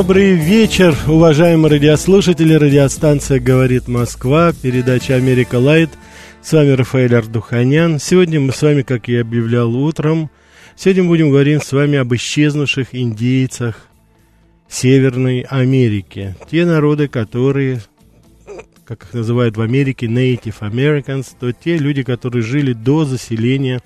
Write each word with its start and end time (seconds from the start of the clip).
Добрый 0.00 0.32
вечер, 0.32 0.96
уважаемые 1.08 1.72
радиослушатели. 1.72 2.54
Радиостанция 2.54 3.38
«Говорит 3.38 3.86
Москва», 3.86 4.50
передача 4.54 5.14
«Америка 5.14 5.56
Лайт». 5.56 5.90
С 6.40 6.54
вами 6.54 6.70
Рафаэль 6.70 7.14
Ардуханян. 7.14 7.98
Сегодня 7.98 8.40
мы 8.40 8.52
с 8.52 8.62
вами, 8.62 8.80
как 8.80 9.08
я 9.08 9.20
объявлял 9.20 9.76
утром, 9.76 10.30
сегодня 10.74 11.04
будем 11.04 11.28
говорить 11.28 11.62
с 11.62 11.72
вами 11.72 11.98
об 11.98 12.14
исчезнувших 12.14 12.94
индейцах 12.94 13.88
Северной 14.70 15.40
Америки. 15.42 16.34
Те 16.50 16.64
народы, 16.64 17.06
которые, 17.06 17.82
как 18.86 19.02
их 19.02 19.12
называют 19.12 19.58
в 19.58 19.60
Америке, 19.60 20.06
Native 20.06 20.60
Americans, 20.60 21.26
то 21.38 21.52
те 21.52 21.76
люди, 21.76 22.04
которые 22.04 22.42
жили 22.42 22.72
до 22.72 23.04
заселения 23.04 23.82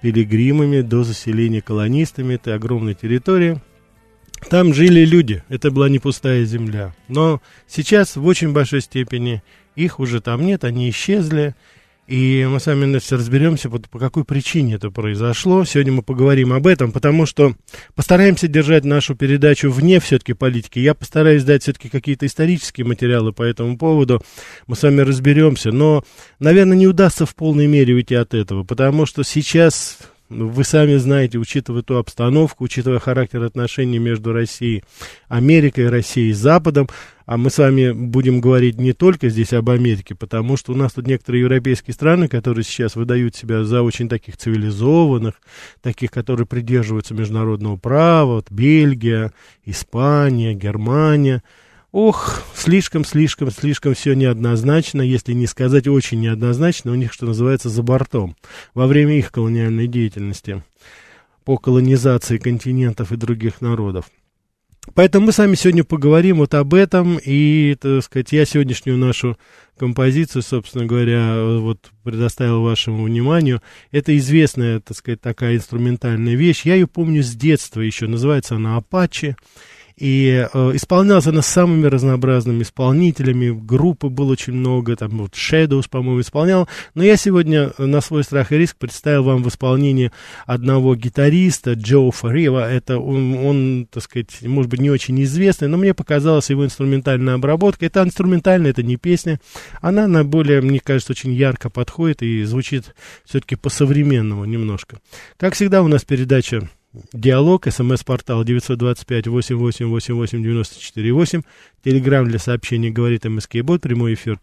пилигримами, 0.00 0.82
до 0.82 1.02
заселения 1.02 1.60
колонистами 1.60 2.34
этой 2.34 2.54
огромной 2.54 2.94
территории– 2.94 3.60
там 4.48 4.74
жили 4.74 5.04
люди, 5.04 5.42
это 5.48 5.70
была 5.70 5.88
не 5.88 5.98
пустая 5.98 6.44
земля. 6.44 6.94
Но 7.08 7.40
сейчас 7.68 8.16
в 8.16 8.26
очень 8.26 8.52
большой 8.52 8.80
степени 8.80 9.42
их 9.76 10.00
уже 10.00 10.20
там 10.20 10.44
нет, 10.44 10.64
они 10.64 10.90
исчезли. 10.90 11.54
И 12.10 12.44
мы 12.50 12.58
с 12.58 12.66
вами 12.66 12.98
разберемся, 13.08 13.70
по, 13.70 13.78
по 13.78 14.00
какой 14.00 14.24
причине 14.24 14.74
это 14.74 14.90
произошло. 14.90 15.64
Сегодня 15.64 15.92
мы 15.92 16.02
поговорим 16.02 16.52
об 16.52 16.66
этом, 16.66 16.90
потому 16.90 17.24
что 17.24 17.54
постараемся 17.94 18.48
держать 18.48 18.84
нашу 18.84 19.14
передачу 19.14 19.70
вне 19.70 20.00
все-таки 20.00 20.32
политики. 20.32 20.80
Я 20.80 20.94
постараюсь 20.94 21.44
дать 21.44 21.62
все-таки 21.62 21.88
какие-то 21.88 22.26
исторические 22.26 22.84
материалы 22.84 23.32
по 23.32 23.44
этому 23.44 23.78
поводу. 23.78 24.24
Мы 24.66 24.74
с 24.74 24.82
вами 24.82 25.02
разберемся. 25.02 25.70
Но, 25.70 26.02
наверное, 26.40 26.76
не 26.76 26.88
удастся 26.88 27.26
в 27.26 27.34
полной 27.36 27.68
мере 27.68 27.94
уйти 27.94 28.16
от 28.16 28.34
этого, 28.34 28.64
потому 28.64 29.06
что 29.06 29.22
сейчас 29.22 29.98
вы 30.30 30.62
сами 30.62 30.96
знаете, 30.96 31.38
учитывая 31.38 31.82
ту 31.82 31.96
обстановку, 31.96 32.64
учитывая 32.64 33.00
характер 33.00 33.42
отношений 33.42 33.98
между 33.98 34.32
Россией, 34.32 34.84
Америкой, 35.28 35.88
Россией 35.88 36.30
и 36.30 36.34
Западом, 36.34 36.88
а 37.26 37.36
мы 37.36 37.50
с 37.50 37.58
вами 37.58 37.90
будем 37.90 38.40
говорить 38.40 38.78
не 38.78 38.92
только 38.92 39.28
здесь 39.28 39.52
об 39.52 39.70
Америке, 39.70 40.14
потому 40.14 40.56
что 40.56 40.72
у 40.72 40.76
нас 40.76 40.92
тут 40.92 41.08
некоторые 41.08 41.42
европейские 41.42 41.94
страны, 41.94 42.28
которые 42.28 42.64
сейчас 42.64 42.94
выдают 42.94 43.34
себя 43.34 43.64
за 43.64 43.82
очень 43.82 44.08
таких 44.08 44.36
цивилизованных, 44.36 45.34
таких, 45.82 46.12
которые 46.12 46.46
придерживаются 46.46 47.12
международного 47.12 47.76
права, 47.76 48.34
вот 48.36 48.50
Бельгия, 48.50 49.32
Испания, 49.64 50.54
Германия– 50.54 51.42
Ох, 51.92 52.44
слишком, 52.54 53.04
слишком, 53.04 53.50
слишком 53.50 53.94
все 53.94 54.14
неоднозначно, 54.14 55.02
если 55.02 55.32
не 55.32 55.48
сказать 55.48 55.88
очень 55.88 56.20
неоднозначно, 56.20 56.92
у 56.92 56.94
них, 56.94 57.12
что 57.12 57.26
называется, 57.26 57.68
за 57.68 57.82
бортом 57.82 58.36
во 58.74 58.86
время 58.86 59.18
их 59.18 59.32
колониальной 59.32 59.88
деятельности 59.88 60.62
по 61.44 61.58
колонизации 61.58 62.38
континентов 62.38 63.10
и 63.10 63.16
других 63.16 63.60
народов. 63.60 64.04
Поэтому 64.94 65.26
мы 65.26 65.32
с 65.32 65.38
вами 65.38 65.56
сегодня 65.56 65.82
поговорим 65.82 66.38
вот 66.38 66.54
об 66.54 66.74
этом, 66.74 67.18
и, 67.18 67.76
так 67.80 68.04
сказать, 68.04 68.32
я 68.32 68.44
сегодняшнюю 68.44 68.96
нашу 68.96 69.36
композицию, 69.76 70.42
собственно 70.42 70.86
говоря, 70.86 71.42
вот 71.58 71.90
предоставил 72.04 72.62
вашему 72.62 73.04
вниманию. 73.04 73.62
Это 73.90 74.16
известная, 74.16 74.80
так 74.80 74.96
сказать, 74.96 75.20
такая 75.20 75.56
инструментальная 75.56 76.34
вещь. 76.34 76.62
Я 76.64 76.74
ее 76.74 76.86
помню 76.86 77.22
с 77.22 77.34
детства 77.34 77.80
еще, 77.80 78.06
называется 78.06 78.56
она 78.56 78.76
«Апачи». 78.76 79.36
И 80.00 80.48
э, 80.50 80.70
исполнялась 80.74 81.26
она 81.26 81.42
самыми 81.42 81.86
разнообразными 81.86 82.62
исполнителями. 82.62 83.50
Группы 83.50 84.08
было 84.08 84.32
очень 84.32 84.54
много, 84.54 84.96
там 84.96 85.10
вот 85.18 85.34
Shadows, 85.34 85.90
по-моему, 85.90 86.22
исполнял. 86.22 86.68
Но 86.94 87.04
я 87.04 87.18
сегодня 87.18 87.72
на 87.76 88.00
свой 88.00 88.24
страх 88.24 88.50
и 88.50 88.56
риск 88.56 88.76
представил 88.78 89.24
вам 89.24 89.42
в 89.42 89.48
исполнении 89.48 90.10
одного 90.46 90.96
гитариста, 90.96 91.74
Джо 91.74 92.10
Фарива. 92.10 92.70
Это 92.72 92.98
он, 92.98 93.34
он, 93.34 93.88
так 93.90 94.02
сказать, 94.02 94.40
может 94.40 94.70
быть, 94.70 94.80
не 94.80 94.90
очень 94.90 95.22
известный, 95.22 95.68
но 95.68 95.76
мне 95.76 95.92
показалась 95.92 96.48
его 96.48 96.64
инструментальная 96.64 97.34
обработка. 97.34 97.84
Это 97.84 98.02
инструментальная, 98.02 98.70
это 98.70 98.82
не 98.82 98.96
песня. 98.96 99.38
Она 99.82 100.06
на 100.06 100.24
более, 100.24 100.62
мне 100.62 100.80
кажется, 100.80 101.12
очень 101.12 101.34
ярко 101.34 101.68
подходит 101.68 102.22
и 102.22 102.42
звучит 102.44 102.94
все-таки 103.26 103.54
по-современному 103.54 104.46
немножко. 104.46 104.98
Как 105.36 105.52
всегда, 105.52 105.82
у 105.82 105.88
нас 105.88 106.06
передача 106.06 106.70
Диалог, 107.12 107.68
смс-портал 107.70 108.42
925-8888-94-8. 108.44 111.44
Телеграмм 111.84 112.28
для 112.28 112.40
сообщений 112.40 112.90
говорит 112.90 113.24
МСК 113.24 113.58
Бот. 113.62 113.82
Прямой 113.82 114.14
эфир 114.14 114.40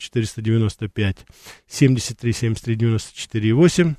495-73-73-94-8. 1.69 3.95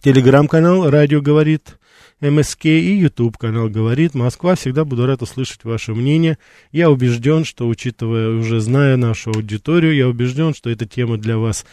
Телеграм-канал 0.00 0.88
«Радио 0.88 1.20
говорит 1.20 1.76
МСК 2.20 2.66
и 2.66 2.96
YouTube 2.96 3.36
канал 3.36 3.68
«Говорит 3.68 4.14
Москва». 4.14 4.56
Всегда 4.56 4.84
буду 4.84 5.06
рад 5.06 5.22
услышать 5.22 5.62
ваше 5.62 5.94
мнение. 5.94 6.36
Я 6.72 6.90
убежден, 6.90 7.44
что, 7.44 7.68
учитывая, 7.68 8.30
уже 8.30 8.60
зная 8.60 8.96
нашу 8.96 9.30
аудиторию, 9.30 9.94
я 9.94 10.08
убежден, 10.08 10.52
что 10.52 10.68
эта 10.68 10.84
тема 10.84 11.16
для 11.16 11.38
вас 11.38 11.64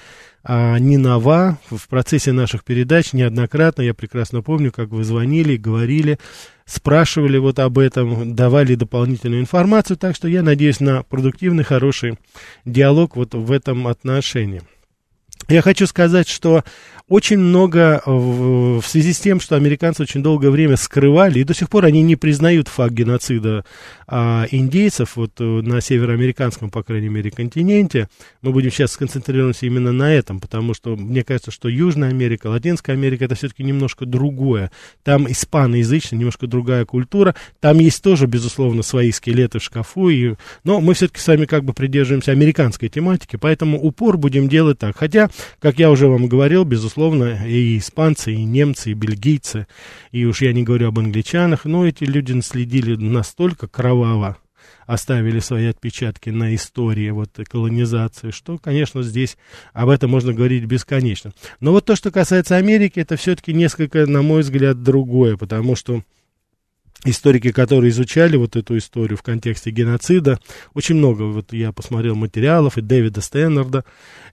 а, 0.43 0.77
не 0.77 0.97
нова. 0.97 1.57
В 1.71 1.87
процессе 1.87 2.31
наших 2.31 2.63
передач 2.63 3.13
неоднократно, 3.13 3.81
я 3.81 3.95
прекрасно 3.95 4.43
помню, 4.43 4.71
как 4.71 4.89
вы 4.89 5.03
звонили, 5.03 5.57
говорили, 5.57 6.19
спрашивали 6.65 7.39
вот 7.39 7.57
об 7.57 7.79
этом, 7.79 8.35
давали 8.35 8.75
дополнительную 8.75 9.41
информацию. 9.41 9.97
Так 9.97 10.15
что 10.15 10.27
я 10.27 10.43
надеюсь 10.43 10.79
на 10.79 11.01
продуктивный, 11.01 11.63
хороший 11.63 12.19
диалог 12.65 13.15
вот 13.15 13.33
в 13.33 13.51
этом 13.51 13.87
отношении. 13.87 14.61
Я 15.47 15.61
хочу 15.61 15.85
сказать, 15.85 16.27
что 16.27 16.63
очень 17.07 17.37
много 17.37 18.01
в, 18.05 18.81
в 18.81 18.87
связи 18.87 19.13
с 19.13 19.19
тем, 19.19 19.39
что 19.39 19.55
американцы 19.55 20.01
очень 20.01 20.23
долгое 20.23 20.49
время 20.49 20.75
скрывали, 20.75 21.39
и 21.39 21.43
до 21.43 21.53
сих 21.53 21.69
пор 21.69 21.85
они 21.85 22.01
не 22.01 22.15
признают 22.15 22.67
факт 22.67 22.93
геноцида 22.93 23.63
а, 24.07 24.47
индейцев 24.49 25.15
вот, 25.15 25.33
э, 25.39 25.43
на 25.43 25.81
североамериканском, 25.81 26.71
по 26.71 26.81
крайней 26.81 27.09
мере, 27.09 27.29
континенте. 27.29 28.09
Мы 28.41 28.51
будем 28.51 28.71
сейчас 28.71 28.93
сконцентрироваться 28.93 29.67
именно 29.67 29.91
на 29.91 30.11
этом, 30.11 30.39
потому 30.39 30.73
что 30.73 30.95
мне 30.95 31.23
кажется, 31.23 31.51
что 31.51 31.69
Южная 31.69 32.09
Америка, 32.09 32.47
Латинская 32.47 32.93
Америка 32.93 33.25
это 33.25 33.35
все-таки 33.35 33.63
немножко 33.63 34.07
другое. 34.07 34.71
Там 35.03 35.31
испаноязычная, 35.31 36.17
немножко 36.17 36.47
другая 36.47 36.85
культура. 36.85 37.35
Там 37.59 37.77
есть 37.77 38.01
тоже, 38.01 38.25
безусловно, 38.25 38.81
свои 38.81 39.11
скелеты 39.11 39.59
в 39.59 39.63
шкафу, 39.63 40.09
и, 40.09 40.35
но 40.63 40.81
мы 40.81 40.95
все-таки 40.95 41.19
с 41.19 41.27
вами 41.27 41.45
как 41.45 41.63
бы 41.65 41.73
придерживаемся 41.73 42.31
американской 42.31 42.89
тематики, 42.89 43.35
поэтому 43.35 43.79
упор 43.79 44.17
будем 44.17 44.49
делать 44.49 44.79
так. 44.79 44.97
Хотя, 44.97 45.29
как 45.59 45.77
я 45.77 45.91
уже 45.91 46.07
вам 46.07 46.27
говорил, 46.27 46.63
безусловно, 46.63 46.94
безусловно, 46.95 47.45
и 47.45 47.77
испанцы, 47.77 48.33
и 48.33 48.43
немцы, 48.43 48.91
и 48.91 48.93
бельгийцы, 48.93 49.67
и 50.11 50.25
уж 50.25 50.41
я 50.41 50.53
не 50.53 50.63
говорю 50.63 50.87
об 50.87 50.99
англичанах, 50.99 51.65
но 51.65 51.85
эти 51.85 52.05
люди 52.05 52.31
наследили 52.31 52.95
настолько 52.95 53.67
кроваво, 53.67 54.37
оставили 54.85 55.39
свои 55.39 55.65
отпечатки 55.65 56.29
на 56.29 56.55
истории 56.55 57.09
вот 57.09 57.31
колонизации, 57.49 58.31
что, 58.31 58.57
конечно, 58.57 59.03
здесь 59.03 59.37
об 59.73 59.89
этом 59.89 60.09
можно 60.09 60.33
говорить 60.33 60.63
бесконечно. 60.63 61.33
Но 61.59 61.71
вот 61.71 61.85
то, 61.85 61.97
что 61.97 62.11
касается 62.11 62.55
Америки, 62.55 62.99
это 62.99 63.17
все-таки 63.17 63.53
несколько, 63.53 64.05
на 64.05 64.21
мой 64.21 64.41
взгляд, 64.41 64.81
другое, 64.81 65.35
потому 65.35 65.75
что 65.75 66.01
историки, 67.05 67.51
которые 67.51 67.91
изучали 67.91 68.35
вот 68.35 68.55
эту 68.55 68.77
историю 68.77 69.17
в 69.17 69.23
контексте 69.23 69.71
геноцида, 69.71 70.39
очень 70.73 70.95
много, 70.95 71.23
вот 71.23 71.53
я 71.53 71.71
посмотрел 71.71 72.15
материалов 72.15 72.77
и 72.77 72.81
Дэвида 72.81 73.21
Стэннерда, 73.21 73.85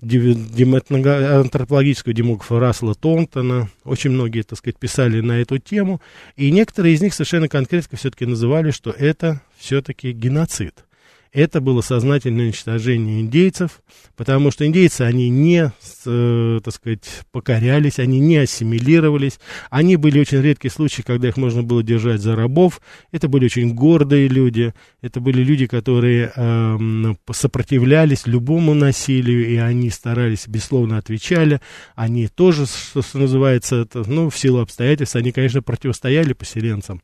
антропологического 0.02 2.12
демографа 2.12 2.58
Рассела 2.58 2.94
Тонтона, 2.94 3.68
очень 3.84 4.10
многие, 4.10 4.42
так 4.42 4.58
сказать, 4.58 4.78
писали 4.78 5.20
на 5.20 5.40
эту 5.40 5.58
тему, 5.58 6.00
и 6.36 6.50
некоторые 6.50 6.94
из 6.94 7.02
них 7.02 7.14
совершенно 7.14 7.48
конкретно 7.48 7.98
все-таки 7.98 8.26
называли, 8.26 8.70
что 8.70 8.90
это 8.90 9.42
все-таки 9.58 10.12
геноцид 10.12 10.84
это 11.32 11.60
было 11.60 11.80
сознательное 11.80 12.46
уничтожение 12.46 13.20
индейцев, 13.20 13.82
потому 14.16 14.50
что 14.50 14.66
индейцы, 14.66 15.02
они 15.02 15.30
не, 15.30 15.72
э, 16.04 16.60
так 16.62 16.74
сказать, 16.74 17.22
покорялись, 17.32 17.98
они 17.98 18.20
не 18.20 18.36
ассимилировались, 18.36 19.40
они 19.70 19.96
были 19.96 20.20
очень 20.20 20.42
редкие 20.42 20.70
случаи, 20.70 21.02
когда 21.02 21.28
их 21.28 21.38
можно 21.38 21.62
было 21.62 21.82
держать 21.82 22.20
за 22.20 22.36
рабов, 22.36 22.82
это 23.12 23.28
были 23.28 23.46
очень 23.46 23.74
гордые 23.74 24.28
люди, 24.28 24.74
это 25.00 25.20
были 25.20 25.42
люди, 25.42 25.66
которые 25.66 26.32
э, 26.36 27.14
сопротивлялись 27.32 28.26
любому 28.26 28.74
насилию, 28.74 29.48
и 29.48 29.56
они 29.56 29.88
старались, 29.88 30.46
бессловно 30.46 30.98
отвечали, 30.98 31.60
они 31.94 32.28
тоже, 32.28 32.66
что 32.66 33.02
называется, 33.14 33.76
это, 33.76 34.04
ну, 34.06 34.28
в 34.28 34.36
силу 34.36 34.60
обстоятельств, 34.60 35.16
они, 35.16 35.32
конечно, 35.32 35.62
противостояли 35.62 36.34
поселенцам, 36.34 37.00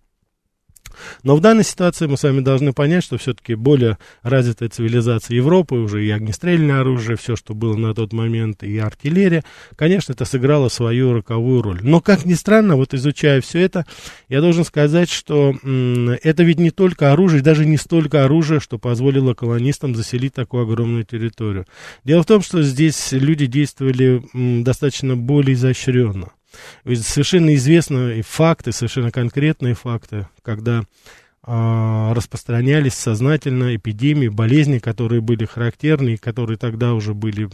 но 1.23 1.37
в 1.37 1.41
данной 1.41 1.65
ситуации 1.65 2.07
мы 2.07 2.17
с 2.17 2.23
вами 2.23 2.41
должны 2.41 2.73
понять, 2.73 3.05
что 3.05 3.19
все-таки 3.19 3.55
более 3.55 3.99
развитая 4.23 4.69
цивилизация 4.69 5.37
Европы, 5.37 5.77
уже 5.77 6.05
и 6.05 6.11
огнестрельное 6.11 6.81
оружие, 6.81 7.17
все, 7.17 7.37
что 7.37 7.55
было 7.55 7.77
на 7.77 7.95
тот 7.95 8.13
момент, 8.13 8.63
и 8.63 8.79
артиллерия, 8.79 9.45
конечно, 9.77 10.13
это 10.13 10.25
сыграло 10.25 10.69
свою 10.69 11.13
роковую 11.13 11.63
роль. 11.63 11.81
Но, 11.83 12.01
как 12.01 12.25
ни 12.25 12.35
странно, 12.35 12.77
вот 12.77 12.95
изучая 12.95 13.41
все 13.41 13.61
это, 13.61 13.87
я 14.29 14.41
должен 14.41 14.65
сказать, 14.65 15.11
что 15.11 15.55
это 16.23 16.43
ведь 16.43 16.59
не 16.59 16.71
только 16.71 17.13
оружие, 17.13 17.43
даже 17.43 17.65
не 17.67 17.77
столько 17.77 18.25
оружие, 18.25 18.61
что 18.61 18.79
позволило 18.79 19.35
колонистам 19.35 19.95
заселить 19.95 20.35
такую 20.35 20.65
огромную 20.65 21.05
территорию. 21.05 21.67
Дело 22.05 22.23
в 22.23 22.27
том, 22.27 22.43
что 22.43 22.63
здесь 22.63 23.13
люди 23.13 23.47
действовали 23.47 24.23
достаточно 24.63 25.17
более 25.17 25.55
изощренно. 25.55 26.33
Совершенно 26.85 27.55
известны 27.55 28.23
факты, 28.23 28.73
совершенно 28.73 29.11
конкретные 29.11 29.75
факты, 29.75 30.29
когда 30.43 30.85
э, 31.47 32.13
распространялись 32.13 32.95
сознательно 32.95 33.77
эпидемии, 33.77 34.29
болезни, 34.29 34.79
которые 34.79 35.21
были 35.21 35.45
характерны, 35.45 36.15
и 36.15 36.17
которые 36.17 36.57
тогда 36.57 36.95
уже 36.95 37.15
были 37.15 37.49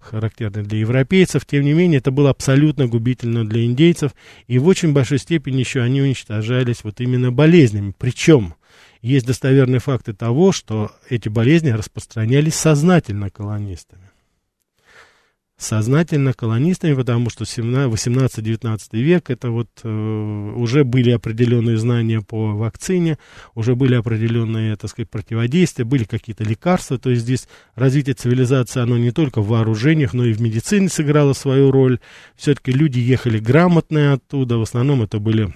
характерны 0.00 0.62
для 0.62 0.78
европейцев. 0.78 1.44
Тем 1.44 1.64
не 1.64 1.72
менее, 1.72 1.98
это 1.98 2.10
было 2.10 2.30
абсолютно 2.30 2.86
губительно 2.86 3.46
для 3.46 3.64
индейцев, 3.64 4.12
и 4.46 4.58
в 4.58 4.66
очень 4.66 4.92
большой 4.92 5.18
степени 5.18 5.58
еще 5.58 5.82
они 5.82 6.00
уничтожались 6.00 6.84
вот 6.84 7.00
именно 7.00 7.32
болезнями. 7.32 7.94
Причем 7.98 8.54
есть 9.02 9.26
достоверные 9.26 9.80
факты 9.80 10.12
того, 10.12 10.52
что 10.52 10.92
эти 11.08 11.28
болезни 11.28 11.70
распространялись 11.70 12.54
сознательно 12.54 13.30
колонистами 13.30 14.07
сознательно 15.58 16.32
колонистами, 16.32 16.94
потому 16.94 17.30
что 17.30 17.42
18-19 17.44 18.78
век 18.92 19.28
это 19.28 19.50
вот 19.50 19.68
э, 19.82 20.52
уже 20.56 20.84
были 20.84 21.10
определенные 21.10 21.76
знания 21.76 22.22
по 22.22 22.52
вакцине, 22.54 23.18
уже 23.56 23.74
были 23.74 23.94
определенные, 23.96 24.76
так 24.76 24.88
сказать, 24.90 25.10
противодействия, 25.10 25.84
были 25.84 26.04
какие-то 26.04 26.44
лекарства, 26.44 26.96
то 26.96 27.10
есть 27.10 27.22
здесь 27.22 27.48
развитие 27.74 28.14
цивилизации, 28.14 28.80
оно 28.80 28.96
не 28.98 29.10
только 29.10 29.42
в 29.42 29.48
вооружениях, 29.48 30.14
но 30.14 30.24
и 30.24 30.32
в 30.32 30.40
медицине 30.40 30.88
сыграло 30.88 31.32
свою 31.32 31.72
роль. 31.72 31.98
Все-таки 32.36 32.70
люди 32.70 33.00
ехали 33.00 33.40
грамотные 33.40 34.12
оттуда, 34.12 34.58
в 34.58 34.62
основном 34.62 35.02
это 35.02 35.18
были 35.18 35.52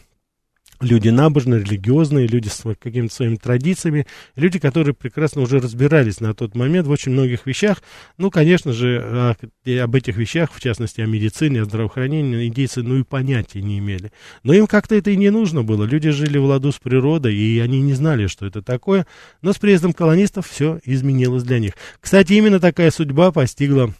люди 0.80 1.08
набожные, 1.08 1.60
религиозные, 1.60 2.26
люди 2.26 2.48
с 2.48 2.62
какими-то 2.80 3.14
своими 3.14 3.36
традициями, 3.36 4.06
люди, 4.36 4.58
которые 4.58 4.94
прекрасно 4.94 5.42
уже 5.42 5.60
разбирались 5.60 6.20
на 6.20 6.34
тот 6.34 6.54
момент 6.54 6.86
в 6.86 6.90
очень 6.90 7.12
многих 7.12 7.46
вещах. 7.46 7.82
Ну, 8.19 8.30
конечно 8.30 8.72
же, 8.72 9.00
о, 9.00 9.36
об 9.82 9.94
этих 9.94 10.16
вещах, 10.16 10.52
в 10.52 10.60
частности, 10.60 11.00
о 11.00 11.06
медицине, 11.06 11.62
о 11.62 11.64
здравоохранении, 11.64 12.48
индейцы, 12.48 12.82
ну, 12.82 12.98
и 12.98 13.02
понятия 13.04 13.62
не 13.62 13.78
имели. 13.78 14.12
Но 14.42 14.52
им 14.52 14.66
как-то 14.66 14.94
это 14.94 15.10
и 15.10 15.16
не 15.16 15.30
нужно 15.30 15.62
было. 15.62 15.84
Люди 15.84 16.10
жили 16.10 16.38
в 16.38 16.44
ладу 16.44 16.72
с 16.72 16.78
природой, 16.78 17.34
и 17.34 17.58
они 17.60 17.80
не 17.80 17.94
знали, 17.94 18.26
что 18.26 18.46
это 18.46 18.62
такое. 18.62 19.06
Но 19.40 19.52
с 19.52 19.58
приездом 19.58 19.92
колонистов 19.92 20.48
все 20.48 20.80
изменилось 20.84 21.44
для 21.44 21.58
них. 21.58 21.72
Кстати, 22.00 22.32
именно 22.32 22.60
такая 22.60 22.90
судьба 22.90 23.32
постигла 23.32 23.92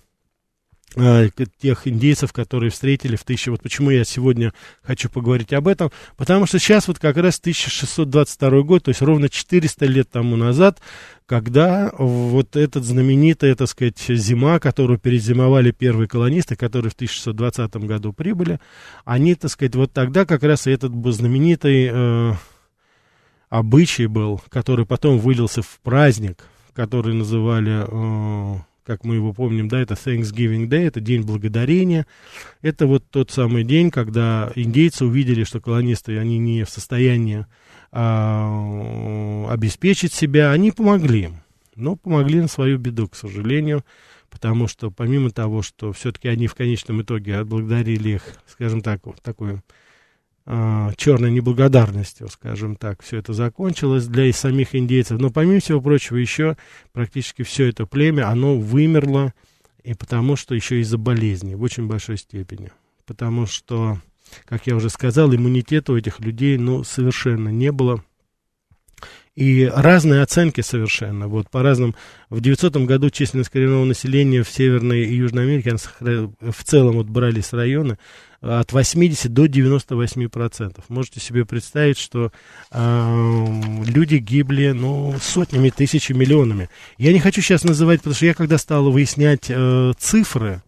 тех 1.59 1.87
индейцев, 1.89 2.33
которые 2.33 2.71
встретили 2.71 3.17
в 3.17 3.23
1000... 3.23 3.51
Вот 3.51 3.63
почему 3.63 3.91
я 3.91 4.05
сегодня 4.05 4.53
хочу 4.83 5.09
поговорить 5.09 5.53
об 5.53 5.69
этом. 5.69 5.91
Потому 6.17 6.47
что 6.47 6.59
сейчас 6.59 6.89
вот 6.89 6.99
как 6.99 7.17
раз 7.17 7.39
1622 7.39 8.63
год, 8.63 8.85
то 8.85 8.91
есть 8.91 9.03
ровно 9.03 9.29
400 9.29 9.87
лет 9.87 10.11
тому 10.11 10.37
назад, 10.37 10.81
когда 11.27 11.93
вот 11.97 12.57
этот 12.57 12.85
знаменитая, 12.85 13.55
так 13.55 13.69
сказать, 13.69 13.99
зима, 13.99 14.59
которую 14.59 14.99
перезимовали 14.99 15.71
первые 15.71 16.09
колонисты, 16.09 16.57
которые 16.57 16.91
в 16.91 16.95
1620 16.95 17.77
году 17.77 18.13
прибыли, 18.13 18.61
они, 19.05 19.35
так 19.35 19.51
сказать, 19.51 19.75
вот 19.75 19.93
тогда 19.93 20.27
как 20.27 20.43
раз 20.43 20.67
и 20.67 20.71
этот 20.71 20.93
знаменитый 21.15 21.89
э, 21.91 22.33
обычай 23.49 24.07
был, 24.07 24.41
который 24.49 24.87
потом 24.87 25.19
вылился 25.19 25.63
в 25.63 25.81
праздник, 25.83 26.45
который 26.75 27.15
называли... 27.15 27.87
Э, 27.89 28.72
как 28.85 29.05
мы 29.05 29.17
его 29.17 29.33
помним, 29.33 29.69
да, 29.69 29.81
это 29.81 29.95
Thanksgiving 29.95 30.69
Day, 30.69 30.87
это 30.87 31.01
День 31.01 31.23
Благодарения. 31.23 32.07
Это 32.63 32.87
вот 32.87 33.05
тот 33.11 33.31
самый 33.31 33.65
день, 33.65 33.91
когда 33.91 34.53
индейцы 34.55 35.05
увидели, 35.05 35.45
что 35.45 35.61
колонисты, 35.61 36.19
они 36.19 36.39
не 36.39 36.65
в 36.65 36.71
состоянии 36.71 37.47
а, 37.91 39.47
обеспечить 39.51 40.13
себя, 40.13 40.51
они 40.51 40.73
помогли 40.73 41.23
им. 41.25 41.43
Но 41.75 41.97
помогли 41.97 42.41
на 42.41 42.49
свою 42.49 42.79
беду, 42.79 43.09
к 43.09 43.15
сожалению, 43.15 43.85
потому 44.31 44.67
что 44.67 44.91
помимо 44.91 45.31
того, 45.31 45.63
что 45.63 45.93
все-таки 45.93 46.29
они 46.29 46.47
в 46.47 46.55
конечном 46.55 47.03
итоге 47.03 47.37
отблагодарили 47.37 48.11
их, 48.11 48.23
скажем 48.47 48.81
так, 48.81 49.07
вот 49.07 49.23
такой 49.23 49.61
черной 50.45 51.31
неблагодарностью, 51.31 52.29
скажем 52.29 52.77
так, 52.77 53.03
все 53.03 53.19
это 53.19 53.33
закончилось 53.33 54.07
для 54.07 54.27
и 54.27 54.33
самих 54.33 54.75
индейцев. 54.75 55.21
Но 55.21 55.31
помимо 55.31 55.61
всего 55.61 55.81
прочего, 55.81 56.17
еще 56.17 56.57
практически 56.93 57.43
все 57.43 57.69
это 57.69 57.87
племя, 57.87 58.29
оно 58.29 58.59
вымерло, 58.59 59.33
и 59.85 59.95
потому 59.95 60.37
что 60.37 60.55
еще 60.55 60.81
из-за 60.81 60.99
болезни 60.99 61.55
в 61.55 61.63
очень 61.63 61.87
большой 61.87 62.17
степени. 62.19 62.73
Потому 63.07 63.47
что, 63.47 63.99
как 64.45 64.67
я 64.67 64.77
уже 64.77 64.91
сказал, 64.91 65.35
иммунитета 65.35 65.93
у 65.93 65.97
этих 65.97 66.21
людей, 66.21 66.59
ну, 66.59 66.83
совершенно 66.85 67.49
не 67.49 67.71
было. 67.73 68.03
И 69.35 69.65
разные 69.65 70.21
оценки 70.21 70.61
совершенно. 70.61 71.27
Вот 71.27 71.49
по 71.49 71.63
разным... 71.63 71.95
В 72.29 72.41
900 72.41 72.77
году 72.85 73.09
численность 73.09 73.49
коренного 73.49 73.85
населения 73.85 74.43
в 74.43 74.51
Северной 74.51 75.05
и 75.05 75.15
Южной 75.15 75.45
Америке, 75.45 75.77
в 76.01 76.65
целом 76.65 76.97
вот 76.97 77.07
брались 77.07 77.53
районы, 77.53 77.99
от 78.43 78.73
80 78.73 79.33
до 79.33 79.47
98 79.47 80.29
процентов. 80.29 80.85
Можете 80.89 81.21
себе 81.21 81.47
представить, 81.47 81.99
что 81.99 82.33
э, 82.73 83.61
люди 83.87 84.17
гибли, 84.17 84.73
ну, 84.73 85.15
сотнями, 85.21 85.71
тысячами, 85.71 86.19
миллионами. 86.19 86.69
Я 86.99 87.13
не 87.13 87.21
хочу 87.21 87.41
сейчас 87.41 87.65
называть, 87.65 88.01
потому 88.01 88.15
что 88.15 88.27
я 88.27 88.35
когда 88.35 88.59
стал 88.59 88.91
выяснять 88.91 89.47
э, 89.49 89.93
цифры, 89.99 90.63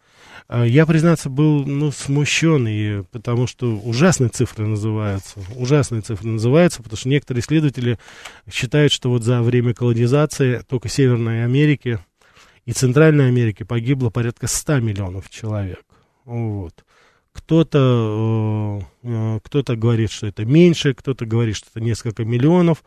я, 0.51 0.85
признаться, 0.87 1.31
был, 1.31 1.65
ну, 1.65 1.91
смущен, 1.91 2.69
и, 2.69 3.03
потому 3.11 3.47
что 3.47 3.77
ужасные 3.77 4.29
цифры 4.29 4.67
называются, 4.67 5.41
ужасные 5.57 6.03
цифры 6.03 6.29
называются, 6.29 6.83
потому 6.83 6.99
что 6.99 7.09
некоторые 7.09 7.41
исследователи 7.41 7.99
считают, 8.53 8.93
что 8.93 9.09
вот 9.09 9.23
за 9.23 9.43
время 9.43 9.73
колонизации 9.73 10.63
только 10.69 10.89
Северной 10.89 11.45
Америки 11.45 11.99
и 12.67 12.73
Центральной 12.73 13.29
Америки 13.29 13.63
погибло 13.63 14.11
порядка 14.11 14.47
100 14.47 14.81
миллионов 14.81 15.31
человек. 15.31 15.83
Вот. 16.25 16.85
Кто-то, 17.33 18.81
э, 19.03 19.09
э, 19.09 19.41
кто-то 19.43 19.77
говорит, 19.77 20.11
что 20.11 20.27
это 20.27 20.45
меньше, 20.45 20.95
кто-то 20.95 21.27
говорит, 21.27 21.57
что 21.57 21.69
это 21.71 21.81
несколько 21.81 22.25
миллионов. 22.25 22.85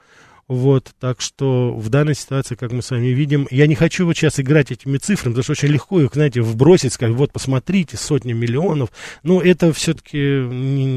Вот, 0.47 0.93
так 0.97 1.19
что 1.19 1.73
в 1.75 1.89
данной 1.89 2.15
ситуации, 2.15 2.55
как 2.55 2.71
мы 2.71 2.81
с 2.81 2.91
вами 2.91 3.07
видим, 3.07 3.47
я 3.51 3.67
не 3.67 3.75
хочу 3.75 4.05
вот 4.05 4.15
сейчас 4.15 4.39
играть 4.39 4.71
этими 4.71 4.97
цифрами, 4.97 5.33
потому 5.33 5.43
что 5.43 5.51
очень 5.51 5.67
легко 5.67 5.99
их, 5.99 6.13
знаете, 6.13 6.41
вбросить, 6.41 6.93
сказать, 6.93 7.15
вот, 7.15 7.33
посмотрите, 7.33 7.97
сотни 7.97 8.31
миллионов. 8.31 8.89
Но 9.23 9.41
это 9.41 9.73
все-таки, 9.73 10.17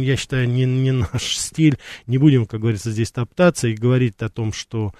я 0.04 0.16
считаю, 0.16 0.48
не, 0.48 0.66
не 0.66 0.92
наш 0.92 1.08
стиль. 1.36 1.78
Не 2.06 2.18
будем, 2.18 2.46
как 2.46 2.60
говорится, 2.60 2.92
здесь 2.92 3.10
топтаться 3.10 3.66
и 3.66 3.74
говорить 3.74 4.22
о 4.22 4.28
том, 4.28 4.52
что 4.52 4.92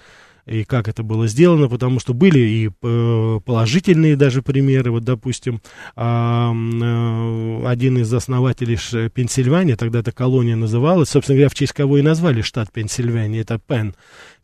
и 0.45 0.63
как 0.63 0.87
это 0.87 1.03
было 1.03 1.27
сделано, 1.27 1.69
потому 1.69 1.99
что 1.99 2.13
были 2.13 2.39
и 2.39 2.69
э, 2.69 3.39
положительные 3.45 4.15
даже 4.15 4.41
примеры. 4.41 4.91
Вот, 4.91 5.03
допустим, 5.03 5.61
э, 5.95 7.67
один 7.67 7.99
из 7.99 8.13
основателей 8.13 8.77
Пенсильвании, 9.09 9.75
тогда 9.75 9.99
эта 9.99 10.11
колония 10.11 10.55
называлась, 10.55 11.09
собственно 11.09 11.37
говоря, 11.37 11.49
в 11.49 11.55
честь 11.55 11.73
кого 11.73 11.99
и 11.99 12.01
назвали 12.01 12.41
штат 12.41 12.71
Пенсильвания, 12.71 13.41
это 13.41 13.59
Пен. 13.59 13.95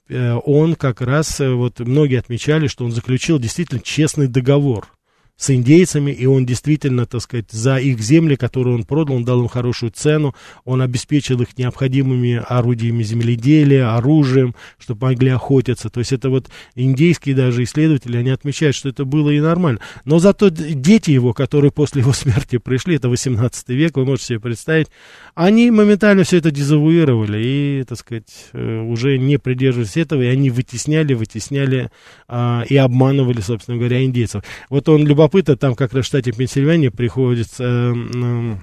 Э, 0.10 0.36
он 0.46 0.76
как 0.76 1.02
раз, 1.02 1.40
вот 1.40 1.80
многие 1.80 2.20
отмечали, 2.20 2.68
что 2.68 2.86
он 2.86 2.92
заключил 2.92 3.40
действительно 3.40 3.82
честный 3.82 4.28
договор 4.28 4.97
с 5.38 5.52
индейцами, 5.52 6.12
и 6.12 6.26
он 6.26 6.48
действительно, 6.48 7.06
так 7.06 7.22
сказать, 7.22 7.52
за 7.52 7.78
их 7.78 8.00
земли, 8.00 8.36
которые 8.36 8.76
он 8.76 8.84
продал, 8.84 9.18
он 9.18 9.24
дал 9.24 9.40
им 9.42 9.48
хорошую 9.48 9.92
цену, 9.92 10.34
он 10.66 10.82
обеспечил 10.82 11.40
их 11.42 11.58
необходимыми 11.60 12.42
орудиями 12.48 13.04
земледелия, 13.04 13.96
оружием, 13.96 14.56
чтобы 14.80 15.08
могли 15.08 15.30
охотиться. 15.30 15.92
То 15.92 16.00
есть 16.00 16.12
это 16.12 16.32
вот 16.32 16.48
индейские 16.74 17.36
даже 17.36 17.64
исследователи, 17.64 18.18
они 18.18 18.32
отмечают, 18.32 18.76
что 18.76 18.90
это 18.90 19.06
было 19.06 19.30
и 19.30 19.40
нормально. 19.40 19.80
Но 20.06 20.18
зато 20.18 20.50
дети 20.50 21.12
его, 21.12 21.34
которые 21.34 21.72
после 21.72 22.02
его 22.02 22.14
смерти 22.14 22.58
пришли, 22.58 22.96
это 22.96 23.08
18 23.08 23.70
век, 23.70 23.96
вы 23.96 24.06
можете 24.06 24.30
себе 24.30 24.40
представить, 24.40 24.88
они 25.36 25.70
моментально 25.70 26.24
все 26.24 26.38
это 26.38 26.50
дезавуировали 26.50 27.38
и, 27.44 27.84
так 27.88 28.00
сказать, 28.00 28.48
э, 28.54 28.80
уже 28.82 29.20
не 29.20 29.38
придерживались 29.38 29.98
этого, 29.98 30.24
и 30.24 30.26
они 30.26 30.50
вытесняли, 30.50 31.14
вытесняли 31.14 31.92
а, 32.28 32.64
и 32.68 32.76
обманывали, 32.76 33.42
собственно 33.42 33.78
говоря, 33.78 34.04
индейцев. 34.04 34.44
Вот 34.70 34.90
он 34.90 35.06
любопытно 35.06 35.27
любопытно, 35.28 35.58
там 35.58 35.76
как 35.76 35.94
раз 35.94 36.06
в 36.06 36.08
штате 36.08 36.32
Пенсильвания 36.32 36.90
приходится 36.90 37.64
э, 37.64 37.94
э, 38.16 38.56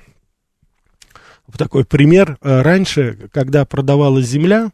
такой 1.58 1.84
пример. 1.84 2.38
Э, 2.40 2.62
раньше, 2.62 3.28
когда 3.32 3.66
продавалась 3.66 4.26
земля, 4.26 4.70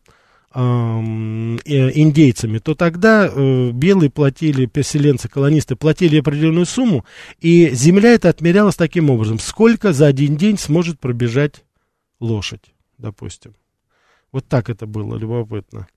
э, 0.55 0.61
индейцами, 0.61 2.59
то 2.59 2.75
тогда 2.77 3.27
э, 3.27 3.71
белые 3.73 4.11
платили, 4.11 4.67
переселенцы, 4.67 5.29
колонисты 5.29 5.75
платили 5.75 6.21
определенную 6.21 6.67
сумму, 6.67 7.05
и 7.41 7.71
земля 7.71 8.15
это 8.15 8.29
отмерялась 8.29 8.77
таким 8.77 9.11
образом, 9.11 9.41
сколько 9.41 9.93
за 9.93 10.07
один 10.07 10.37
день 10.37 10.59
сможет 10.59 11.01
пробежать 11.01 11.65
лошадь, 12.21 12.73
допустим. 12.99 13.55
Вот 14.31 14.47
так 14.47 14.71
это 14.71 14.87
было 14.87 15.17
любопытно. 15.17 15.89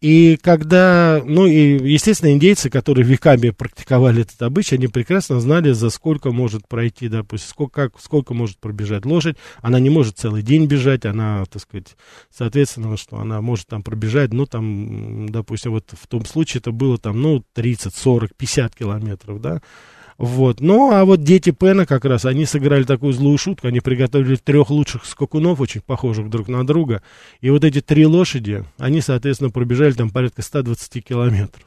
И 0.00 0.38
когда, 0.40 1.20
ну 1.24 1.46
и, 1.46 1.92
естественно, 1.92 2.32
индейцы, 2.32 2.70
которые 2.70 3.04
веками 3.04 3.50
практиковали 3.50 4.22
этот 4.22 4.40
обычай, 4.42 4.76
они 4.76 4.86
прекрасно 4.86 5.40
знали, 5.40 5.72
за 5.72 5.90
сколько 5.90 6.30
может 6.30 6.68
пройти, 6.68 7.08
допустим, 7.08 7.48
сколько, 7.48 7.90
как, 7.90 8.00
сколько 8.00 8.32
может 8.32 8.58
пробежать 8.58 9.04
лошадь. 9.04 9.36
Она 9.60 9.80
не 9.80 9.90
может 9.90 10.16
целый 10.16 10.42
день 10.42 10.66
бежать, 10.66 11.04
она, 11.04 11.44
так 11.46 11.62
сказать, 11.62 11.96
соответственно, 12.30 12.96
что 12.96 13.18
она 13.18 13.40
может 13.40 13.66
там 13.66 13.82
пробежать, 13.82 14.32
ну, 14.32 14.46
там, 14.46 15.28
допустим, 15.30 15.72
вот 15.72 15.92
в 16.00 16.06
том 16.06 16.24
случае 16.24 16.60
это 16.60 16.70
было 16.70 16.96
там, 16.98 17.20
ну, 17.20 17.42
30, 17.54 17.92
40, 17.92 18.36
50 18.36 18.76
километров, 18.76 19.40
да, 19.40 19.60
вот. 20.18 20.60
Ну, 20.60 20.90
а 20.92 21.04
вот 21.04 21.22
дети 21.22 21.50
Пена 21.50 21.86
как 21.86 22.04
раз, 22.04 22.24
они 22.24 22.44
сыграли 22.44 22.82
такую 22.82 23.12
злую 23.12 23.38
шутку. 23.38 23.68
Они 23.68 23.78
приготовили 23.78 24.34
трех 24.34 24.68
лучших 24.68 25.04
скакунов, 25.04 25.60
очень 25.60 25.80
похожих 25.80 26.28
друг 26.28 26.48
на 26.48 26.66
друга. 26.66 27.02
И 27.40 27.50
вот 27.50 27.64
эти 27.64 27.80
три 27.80 28.04
лошади, 28.04 28.64
они, 28.78 29.00
соответственно, 29.00 29.50
пробежали 29.50 29.92
там 29.92 30.10
порядка 30.10 30.42
120 30.42 31.04
километров. 31.04 31.64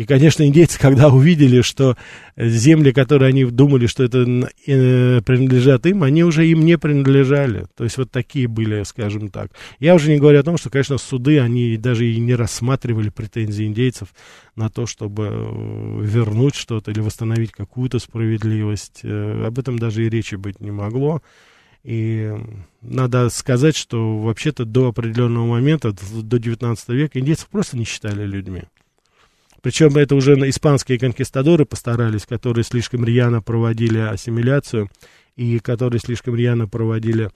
И, 0.00 0.06
конечно, 0.06 0.46
индейцы, 0.46 0.78
когда 0.80 1.08
увидели, 1.10 1.60
что 1.60 1.94
земли, 2.34 2.90
которые 2.90 3.28
они 3.28 3.44
думали, 3.44 3.86
что 3.86 4.02
это 4.02 4.20
э, 4.66 5.20
принадлежат 5.20 5.84
им, 5.84 6.04
они 6.04 6.24
уже 6.24 6.46
им 6.46 6.64
не 6.64 6.78
принадлежали. 6.78 7.66
То 7.76 7.84
есть 7.84 7.98
вот 7.98 8.10
такие 8.10 8.48
были, 8.48 8.82
скажем 8.84 9.28
так. 9.28 9.50
Я 9.78 9.94
уже 9.94 10.10
не 10.10 10.18
говорю 10.18 10.40
о 10.40 10.42
том, 10.42 10.56
что, 10.56 10.70
конечно, 10.70 10.96
суды, 10.96 11.38
они 11.38 11.76
даже 11.76 12.10
и 12.10 12.18
не 12.18 12.34
рассматривали 12.34 13.10
претензии 13.10 13.66
индейцев 13.66 14.08
на 14.56 14.70
то, 14.70 14.86
чтобы 14.86 15.28
э, 15.30 16.00
вернуть 16.02 16.54
что-то 16.54 16.92
или 16.92 17.00
восстановить 17.00 17.52
какую-то 17.52 17.98
справедливость. 17.98 19.00
Э, 19.02 19.48
об 19.48 19.58
этом 19.58 19.78
даже 19.78 20.06
и 20.06 20.08
речи 20.08 20.36
быть 20.36 20.60
не 20.60 20.70
могло. 20.70 21.20
И 21.84 22.34
надо 22.80 23.28
сказать, 23.28 23.76
что 23.76 24.16
вообще-то 24.16 24.64
до 24.64 24.88
определенного 24.88 25.44
момента, 25.44 25.92
до 25.92 26.38
19 26.38 26.88
века, 26.88 27.18
индейцев 27.20 27.48
просто 27.48 27.76
не 27.76 27.84
считали 27.84 28.24
людьми. 28.24 28.62
Причем 29.62 29.96
это 29.96 30.14
уже 30.14 30.34
испанские 30.48 30.98
конкистадоры 30.98 31.66
постарались, 31.66 32.26
которые 32.26 32.64
слишком 32.64 33.04
рьяно 33.04 33.42
проводили 33.42 33.98
ассимиляцию 33.98 34.90
и 35.36 35.58
которые 35.58 36.00
слишком 36.00 36.34
рьяно 36.34 36.68
проводили 36.68 37.30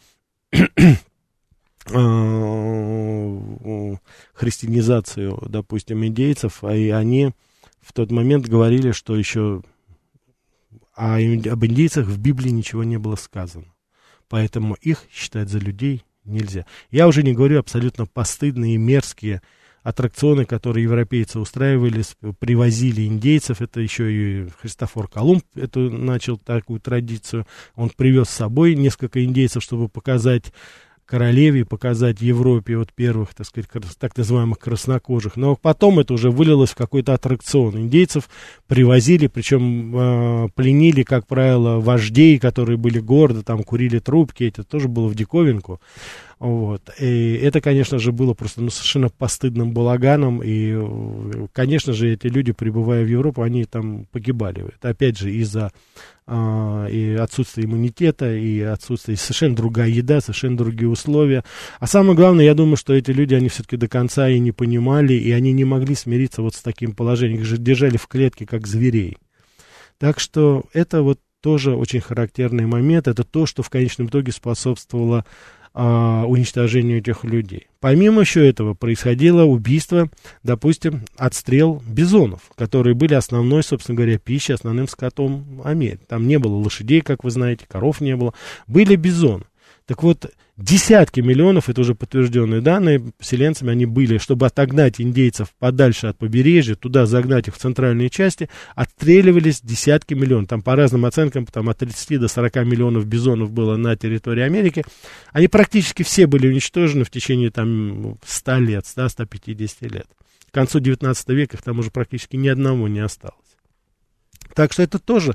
а, 1.93 3.99
христианизацию, 4.33 5.43
допустим, 5.49 6.04
индейцев, 6.04 6.64
а 6.64 6.75
и 6.75 6.90
они 6.90 7.33
в 7.81 7.93
тот 7.93 8.11
момент 8.11 8.47
говорили, 8.47 8.93
что 8.93 9.16
еще 9.16 9.62
о, 10.97 11.16
об 11.16 11.64
индейцах 11.64 12.07
в 12.07 12.19
Библии 12.19 12.50
ничего 12.50 12.85
не 12.85 12.99
было 12.99 13.16
сказано. 13.16 13.66
Поэтому 14.28 14.75
их 14.75 15.04
считать 15.12 15.50
за 15.50 15.59
людей 15.59 16.04
нельзя. 16.25 16.64
Я 16.90 17.07
уже 17.07 17.23
не 17.23 17.35
говорю 17.35 17.59
абсолютно 17.59 18.07
постыдные 18.07 18.78
мерзкие 18.78 19.43
аттракционы, 19.84 20.46
которые 20.46 20.84
европейцы 20.84 21.38
устраивали, 21.38 22.02
привозили 22.40 23.06
индейцев. 23.06 23.60
Это 23.60 23.80
еще 23.80 24.10
и 24.10 24.48
Христофор 24.60 25.08
Колумб 25.08 25.44
эту, 25.54 25.90
начал 25.90 26.38
такую 26.38 26.80
традицию. 26.80 27.46
Он 27.76 27.90
привез 27.90 28.30
с 28.30 28.34
собой 28.34 28.74
несколько 28.74 29.22
индейцев, 29.22 29.62
чтобы 29.62 29.88
показать 29.88 30.52
королеве, 31.06 31.64
показать 31.64 32.20
Европе 32.20 32.76
вот 32.76 32.92
первых, 32.92 33.34
так 33.34 33.46
сказать, 33.46 33.68
так 33.99 34.16
называемых 34.16 34.58
краснокожих. 34.58 35.37
Но 35.37 35.56
потом 35.56 35.99
это 35.99 36.14
уже 36.14 36.30
вылилось 36.30 36.70
в 36.70 36.76
какой-то 36.76 37.14
аттракцион. 37.14 37.78
Индейцев 37.78 38.28
привозили, 38.66 39.26
причем 39.26 39.96
э, 39.96 40.49
пленили, 40.54 41.02
как 41.02 41.26
правило, 41.26 41.80
вождей, 41.80 42.38
которые 42.38 42.76
были 42.76 42.99
гордо, 42.99 43.42
там 43.42 43.62
курили 43.62 43.99
трубки, 43.99 44.44
это 44.44 44.64
тоже 44.64 44.88
было 44.88 45.08
в 45.08 45.14
диковинку. 45.14 45.80
Вот. 46.38 46.90
И 47.00 47.34
это, 47.42 47.61
конечно 47.61 47.99
же, 47.99 48.12
было 48.12 48.34
просто 48.34 48.61
ну, 48.61 48.70
совершенно 48.70 49.08
постыдным 49.08 49.73
балаганом. 49.73 50.42
И, 50.44 50.76
конечно 51.52 51.92
же, 51.92 52.12
эти 52.12 52.26
люди, 52.26 52.52
прибывая 52.52 53.04
в 53.04 53.08
Европу, 53.08 53.42
они 53.42 53.64
там 53.64 54.06
погибали. 54.11 54.66
Это, 54.76 54.90
опять 54.90 55.16
же, 55.16 55.32
из-за 55.32 55.73
и 56.26 57.19
отсутствия 57.21 57.64
иммунитета, 57.64 58.35
и 58.35 58.61
отсутствия 58.61 59.16
совершенно 59.16 59.57
другая 59.57 59.88
еда, 59.88 60.21
совершенно 60.21 60.57
другие 60.57 60.88
условия. 60.88 61.45
А 61.81 61.87
самое 61.87 62.16
главное, 62.16 62.45
я 62.45 62.54
думаю, 62.54 62.76
что 62.76 62.95
эти 62.95 63.11
люди, 63.11 63.35
они 63.35 63.49
все-таки 63.49 63.76
до 63.76 63.88
конца 63.88 64.28
и 64.28 64.38
не 64.38 64.52
понимали, 64.52 65.12
и 65.12 65.31
они 65.33 65.52
не 65.52 65.64
могли 65.64 65.95
смириться 65.95 66.40
вот 66.40 66.54
с 66.54 66.62
таким 66.62 66.95
положением. 66.95 67.40
Их 67.40 67.47
же 67.47 67.59
держали 67.59 67.99
в 67.99 68.07
клетке, 68.07 68.47
как 68.47 68.66
зверей. 68.66 69.19
Так 69.99 70.19
что 70.19 70.64
это 70.73 71.02
вот 71.02 71.21
тоже 71.43 71.76
очень 71.76 72.00
характерный 72.00 72.64
момент. 72.64 73.07
Это 73.07 73.23
то, 73.23 73.45
что 73.45 73.62
в 73.62 73.69
конечном 73.69 74.07
итоге 74.07 74.33
способствовало 74.33 75.26
а, 75.76 76.25
уничтожению 76.26 76.99
этих 76.99 77.25
людей. 77.25 77.66
Помимо 77.81 78.21
еще 78.21 78.49
этого 78.49 78.75
происходило 78.75 79.43
убийство, 79.43 80.09
допустим, 80.45 81.02
отстрел 81.16 81.83
бизонов, 81.85 82.43
которые 82.57 82.95
были 82.95 83.14
основной, 83.14 83.64
собственно 83.64 83.97
говоря, 83.97 84.19
пищей, 84.19 84.54
основным 84.54 84.87
скотом 84.87 85.61
Америки. 85.64 86.02
Там 86.07 86.28
не 86.28 86.38
было 86.38 86.54
лошадей, 86.54 87.00
как 87.00 87.25
вы 87.25 87.31
знаете, 87.31 87.66
коров 87.69 88.00
не 88.00 88.14
было, 88.14 88.35
были 88.69 88.95
бизоны. 88.95 89.45
Так 89.87 90.04
вот, 90.04 90.31
Десятки 90.56 91.18
миллионов, 91.18 91.68
это 91.68 91.80
уже 91.80 91.96
подтвержденные 91.96 92.61
данные, 92.61 93.00
поселенцами 93.18 93.73
они 93.73 93.87
были, 93.87 94.18
чтобы 94.18 94.46
отогнать 94.46 95.00
индейцев 95.00 95.49
подальше 95.58 96.06
от 96.06 96.18
побережья, 96.18 96.76
туда 96.76 97.06
загнать 97.06 97.49
их 97.49 97.56
в 97.56 97.58
центральные 97.58 98.08
части, 98.08 98.49
отстреливались 98.76 99.61
десятки 99.62 100.14
миллионов. 100.14 100.49
Там 100.49 100.62
по 100.62 100.76
разным 100.76 101.06
оценкам, 101.06 101.44
там 101.46 101.68
от 101.68 101.78
30 101.78 102.20
до 102.20 102.28
40 102.28 102.54
миллионов 102.66 103.04
бизонов 103.04 103.50
было 103.50 103.76
на 103.76 103.96
территории 103.96 104.42
Америки. 104.42 104.84
Они 105.32 105.49
практически 105.49 106.04
все 106.04 106.28
были 106.28 106.46
уничтожены 106.46 107.02
в 107.02 107.11
течение 107.11 107.50
там 107.50 108.16
100 108.25 108.56
лет, 108.58 108.84
100-150 108.84 109.88
лет. 109.92 110.06
К 110.52 110.54
концу 110.54 110.78
19 110.78 111.28
века 111.30 111.56
их 111.56 111.64
там 111.64 111.80
уже 111.80 111.90
практически 111.90 112.37
ни 112.37 112.46
одного 112.46 112.87
не 112.87 113.00
осталось. 113.00 113.34
Так 114.54 114.73
что 114.73 114.84
это 114.84 115.00
тоже 115.00 115.34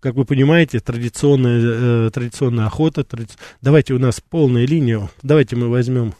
как 0.00 0.14
вы 0.14 0.24
понимаете, 0.24 0.80
традиционная, 0.80 1.60
э, 2.06 2.10
традиционная 2.10 2.66
охота. 2.66 3.04
Тради... 3.04 3.28
Давайте 3.60 3.94
у 3.94 3.98
нас 3.98 4.20
полная 4.20 4.66
линия. 4.66 5.08
Давайте 5.22 5.56
мы 5.56 5.68
возьмем. 5.68 6.14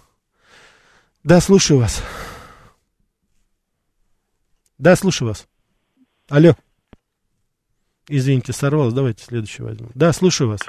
Да, 1.24 1.40
слушаю 1.40 1.80
вас. 1.80 2.04
Да, 4.78 4.96
слушаю 4.96 5.28
вас. 5.28 5.48
Алло. 6.28 6.54
Извините, 8.08 8.52
сорвалось. 8.52 8.94
Давайте 8.94 9.24
следующий 9.24 9.62
возьмем. 9.62 9.90
Да, 9.94 10.12
слушаю 10.12 10.50
вас. 10.50 10.60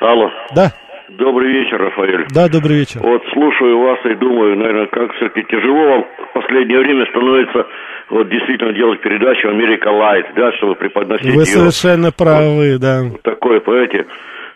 Алло. 0.00 0.28
Да. 0.54 0.74
Добрый 1.08 1.52
вечер, 1.52 1.78
Рафаэль. 1.82 2.26
Да, 2.32 2.48
добрый 2.48 2.78
вечер. 2.78 3.00
Вот 3.02 3.22
слушаю 3.32 3.78
вас 3.78 3.98
и 4.06 4.14
думаю, 4.14 4.56
наверное, 4.56 4.86
как 4.86 5.12
все-таки 5.14 5.44
тяжело 5.48 5.84
вам 5.90 6.04
в 6.30 6.32
последнее 6.34 6.78
время 6.78 7.06
становится 7.06 7.66
вот 8.10 8.28
действительно 8.28 8.72
делать 8.72 9.00
передачу 9.00 9.48
«Америка 9.48 9.88
Лайт», 9.88 10.26
да, 10.36 10.52
чтобы 10.58 10.74
преподносить 10.74 11.34
Вы 11.34 11.42
ее. 11.42 11.46
совершенно 11.46 12.12
правы, 12.12 12.72
вот, 12.72 12.80
да. 12.80 13.02
Такое, 13.22 13.60
понимаете. 13.60 14.06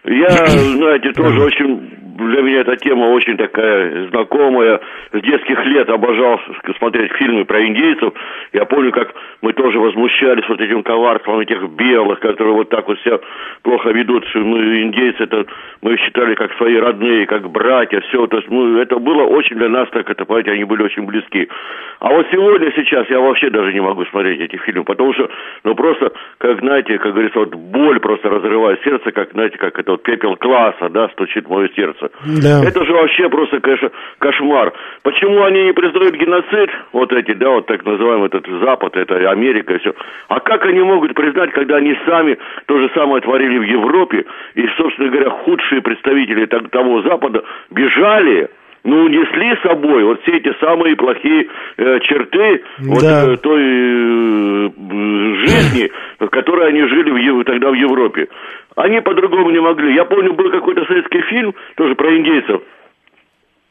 Я, 0.04 0.28
знаете, 0.46 1.12
тоже 1.12 1.42
очень 1.42 2.05
для 2.16 2.42
меня 2.42 2.60
эта 2.60 2.76
тема 2.76 3.06
очень 3.06 3.36
такая 3.36 4.08
знакомая. 4.08 4.80
С 5.12 5.20
детских 5.20 5.64
лет 5.66 5.88
обожал 5.88 6.40
смотреть 6.78 7.12
фильмы 7.12 7.44
про 7.44 7.64
индейцев. 7.64 8.12
Я 8.52 8.64
помню, 8.64 8.92
как 8.92 9.14
мы 9.42 9.52
тоже 9.52 9.78
возмущались 9.78 10.48
вот 10.48 10.60
этим 10.60 10.82
коварством 10.82 11.40
этих 11.40 11.62
белых, 11.70 12.20
которые 12.20 12.54
вот 12.54 12.68
так 12.70 12.88
вот 12.88 12.98
себя 13.00 13.18
плохо 13.62 13.90
ведут. 13.90 14.24
Мы 14.34 14.82
индейцы, 14.82 15.22
это 15.22 15.46
мы 15.82 15.96
считали 15.98 16.34
как 16.34 16.52
свои 16.54 16.76
родные, 16.76 17.26
как 17.26 17.50
братья, 17.50 18.00
все. 18.00 18.26
То 18.26 18.38
есть 18.38 18.48
мы, 18.48 18.80
это 18.80 18.98
было 18.98 19.24
очень 19.24 19.56
для 19.56 19.68
нас, 19.68 19.88
так 19.90 20.08
это, 20.08 20.24
понимаете, 20.24 20.52
они 20.52 20.64
были 20.64 20.82
очень 20.82 21.04
близки. 21.04 21.48
А 22.00 22.10
вот 22.10 22.26
сегодня, 22.30 22.72
сейчас 22.74 23.08
я 23.10 23.20
вообще 23.20 23.50
даже 23.50 23.72
не 23.72 23.80
могу 23.80 24.04
смотреть 24.06 24.40
эти 24.40 24.56
фильмы, 24.56 24.84
потому 24.84 25.12
что, 25.14 25.30
ну 25.64 25.74
просто, 25.74 26.12
как, 26.38 26.60
знаете, 26.60 26.98
как 26.98 27.12
говорится, 27.12 27.38
вот 27.40 27.54
боль 27.54 28.00
просто 28.00 28.28
разрывает 28.28 28.82
сердце, 28.84 29.12
как, 29.12 29.32
знаете, 29.32 29.58
как 29.58 29.78
это 29.78 29.92
вот 29.92 30.02
пепел 30.02 30.36
класса, 30.36 30.88
да, 30.88 31.08
стучит 31.10 31.48
мое 31.48 31.68
сердце 31.74 32.05
вопроса. 32.06 32.42
Да. 32.42 32.64
Это 32.64 32.84
же 32.84 32.92
вообще 32.92 33.28
просто, 33.28 33.60
конечно, 33.60 33.90
кошмар. 34.18 34.72
Почему 35.02 35.42
они 35.44 35.64
не 35.64 35.72
признают 35.72 36.14
геноцид, 36.14 36.70
вот 36.92 37.12
эти, 37.12 37.32
да, 37.34 37.50
вот 37.50 37.66
так 37.66 37.84
называемый 37.84 38.26
этот 38.26 38.46
Запад, 38.62 38.96
это 38.96 39.30
Америка 39.30 39.74
и 39.74 39.78
все. 39.78 39.94
А 40.28 40.40
как 40.40 40.64
они 40.66 40.80
могут 40.80 41.14
признать, 41.14 41.52
когда 41.52 41.76
они 41.76 41.96
сами 42.06 42.38
то 42.66 42.78
же 42.78 42.90
самое 42.94 43.22
творили 43.22 43.58
в 43.58 43.62
Европе, 43.62 44.24
и, 44.54 44.66
собственно 44.76 45.10
говоря, 45.10 45.30
худшие 45.30 45.82
представители 45.82 46.46
того 46.46 47.02
Запада 47.02 47.42
бежали, 47.70 48.50
ну, 48.86 49.02
унесли 49.02 49.56
с 49.56 49.62
собой 49.62 50.04
вот 50.04 50.22
все 50.22 50.36
эти 50.36 50.52
самые 50.60 50.94
плохие 50.94 51.48
э, 51.76 51.98
черты 52.00 52.62
да. 52.78 52.86
вот 52.86 53.02
э, 53.02 53.36
той 53.38 53.60
э, 53.60 54.70
жизни, 55.44 55.90
в 56.20 56.28
которой 56.28 56.68
они 56.68 56.82
жили 56.82 57.10
в, 57.10 57.44
тогда 57.44 57.70
в 57.70 57.74
Европе. 57.74 58.28
Они 58.76 59.00
по-другому 59.00 59.50
не 59.50 59.60
могли. 59.60 59.94
Я 59.94 60.04
помню, 60.04 60.34
был 60.34 60.50
какой-то 60.50 60.84
советский 60.84 61.22
фильм, 61.22 61.54
тоже 61.76 61.94
про 61.94 62.14
индейцев. 62.16 62.60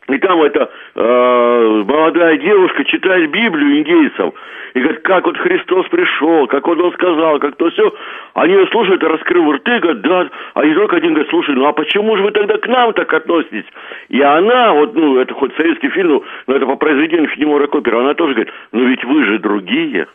И 0.07 0.17
там 0.19 0.41
эта 0.43 0.69
э, 0.95 1.83
молодая 1.87 2.37
девушка 2.37 2.83
читает 2.85 3.31
Библию 3.31 3.79
индейцам. 3.79 4.33
И 4.75 4.79
говорит, 4.79 5.01
как 5.01 5.25
вот 5.25 5.37
Христос 5.37 5.87
пришел, 5.87 6.47
как 6.47 6.67
он, 6.67 6.79
он 6.81 6.91
сказал, 6.93 7.39
как 7.39 7.55
то 7.55 7.69
все. 7.71 7.93
Они 8.33 8.53
ее 8.53 8.67
слушают, 8.67 9.03
раскрыв 9.03 9.55
рты, 9.55 9.79
говорят, 9.79 10.01
да. 10.01 10.29
А 10.53 10.65
и 10.65 10.71
вдруг 10.71 10.93
один 10.93 11.13
говорит, 11.13 11.29
слушай, 11.29 11.55
ну 11.55 11.65
а 11.65 11.73
почему 11.73 12.17
же 12.17 12.23
вы 12.23 12.31
тогда 12.31 12.57
к 12.57 12.67
нам 12.67 12.93
так 12.93 13.11
относитесь? 13.13 13.65
И 14.09 14.21
она, 14.21 14.73
вот, 14.73 14.93
ну, 14.93 15.17
это 15.17 15.33
хоть 15.33 15.55
советский 15.55 15.89
фильм, 15.89 16.21
но 16.45 16.55
это 16.55 16.65
по 16.65 16.75
произведению 16.75 17.29
Фенемора 17.29 17.67
Копера, 17.67 18.01
она 18.01 18.13
тоже 18.13 18.33
говорит, 18.33 18.53
ну 18.73 18.85
ведь 18.85 19.03
вы 19.05 19.23
же 19.23 19.39
другие. 19.39 20.07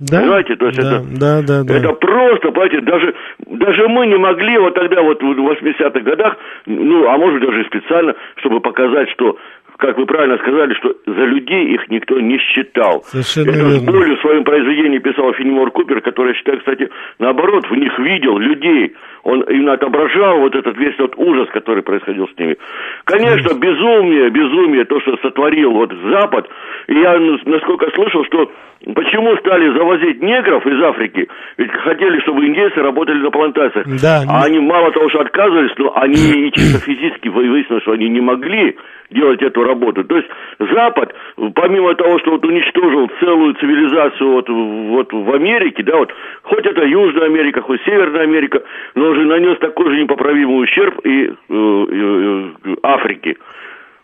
Да? 0.00 0.20
Понимаете, 0.20 0.54
то 0.54 0.66
есть 0.66 0.78
да, 0.78 0.86
это, 0.86 1.04
да, 1.18 1.42
да, 1.42 1.64
да. 1.64 1.76
это 1.76 1.92
просто, 1.94 2.52
понимаете, 2.52 2.80
даже, 2.82 3.14
даже 3.46 3.88
мы 3.88 4.06
не 4.06 4.16
могли 4.16 4.56
вот 4.58 4.74
тогда 4.74 5.02
вот 5.02 5.20
в 5.20 5.26
80-х 5.26 6.00
годах, 6.00 6.36
ну, 6.66 7.08
а 7.08 7.18
может 7.18 7.42
даже 7.42 7.62
и 7.62 7.66
специально, 7.66 8.14
чтобы 8.36 8.60
показать, 8.60 9.10
что 9.10 9.36
как 9.78 9.96
вы 9.96 10.06
правильно 10.06 10.36
сказали, 10.38 10.74
что 10.74 10.94
за 11.06 11.24
людей 11.24 11.74
их 11.74 11.88
никто 11.88 12.18
не 12.20 12.38
считал. 12.38 13.02
Совершенно 13.06 13.50
Это 13.50 13.58
верно. 13.58 13.78
с 13.78 13.84
болью 13.84 14.16
в 14.16 14.20
своем 14.20 14.44
произведении 14.44 14.98
писал 14.98 15.32
Фенемор 15.34 15.70
Купер, 15.70 16.00
который, 16.00 16.30
я 16.30 16.34
считаю, 16.34 16.58
кстати, 16.58 16.90
наоборот, 17.18 17.64
в 17.70 17.74
них 17.76 17.96
видел 17.98 18.38
людей. 18.38 18.94
Он 19.28 19.42
именно 19.42 19.74
отображал 19.74 20.38
вот 20.38 20.54
этот 20.54 20.74
весь 20.78 20.96
тот 20.96 21.12
ужас, 21.18 21.50
который 21.50 21.82
происходил 21.82 22.26
с 22.28 22.38
ними. 22.38 22.56
Конечно, 23.04 23.58
безумие, 23.58 24.30
безумие, 24.30 24.86
то, 24.86 24.98
что 25.02 25.18
сотворил 25.18 25.72
вот 25.72 25.92
Запад. 26.10 26.48
И 26.86 26.94
я, 26.94 27.18
насколько 27.44 27.90
слышал, 27.90 28.24
что 28.24 28.50
почему 28.94 29.36
стали 29.36 29.70
завозить 29.76 30.22
негров 30.22 30.66
из 30.66 30.82
Африки, 30.82 31.28
ведь 31.58 31.70
хотели, 31.72 32.20
чтобы 32.20 32.46
индейцы 32.46 32.80
работали 32.80 33.18
на 33.18 33.30
плантациях. 33.30 33.86
Да. 34.00 34.22
А 34.26 34.44
они 34.46 34.60
мало 34.60 34.92
того, 34.92 35.10
что 35.10 35.20
отказывались, 35.20 35.72
но 35.76 35.92
они 35.96 36.46
и 36.46 36.52
чисто 36.54 36.80
физически 36.80 37.28
выяснилось, 37.28 37.82
что 37.82 37.92
они 37.92 38.08
не 38.08 38.22
могли 38.22 38.76
делать 39.10 39.42
эту 39.42 39.62
работу. 39.62 40.04
То 40.04 40.16
есть 40.16 40.28
Запад, 40.58 41.14
помимо 41.54 41.94
того, 41.94 42.18
что 42.20 42.32
вот 42.32 42.44
уничтожил 42.44 43.10
целую 43.20 43.54
цивилизацию 43.54 44.32
вот, 44.32 44.48
вот 44.48 45.12
в 45.12 45.34
Америке, 45.34 45.82
да, 45.82 45.96
вот, 45.96 46.12
хоть 46.42 46.66
это 46.66 46.84
Южная 46.84 47.26
Америка, 47.26 47.62
хоть 47.62 47.80
Северная 47.84 48.22
Америка, 48.22 48.62
но 48.94 49.14
уже 49.18 49.26
нанес 49.26 49.58
такой 49.58 49.90
же 49.90 50.02
непоправимый 50.02 50.64
ущерб 50.64 51.04
и 51.04 51.26
э, 51.26 51.32
э, 51.48 52.50
э, 52.64 52.74
Африке. 52.82 53.36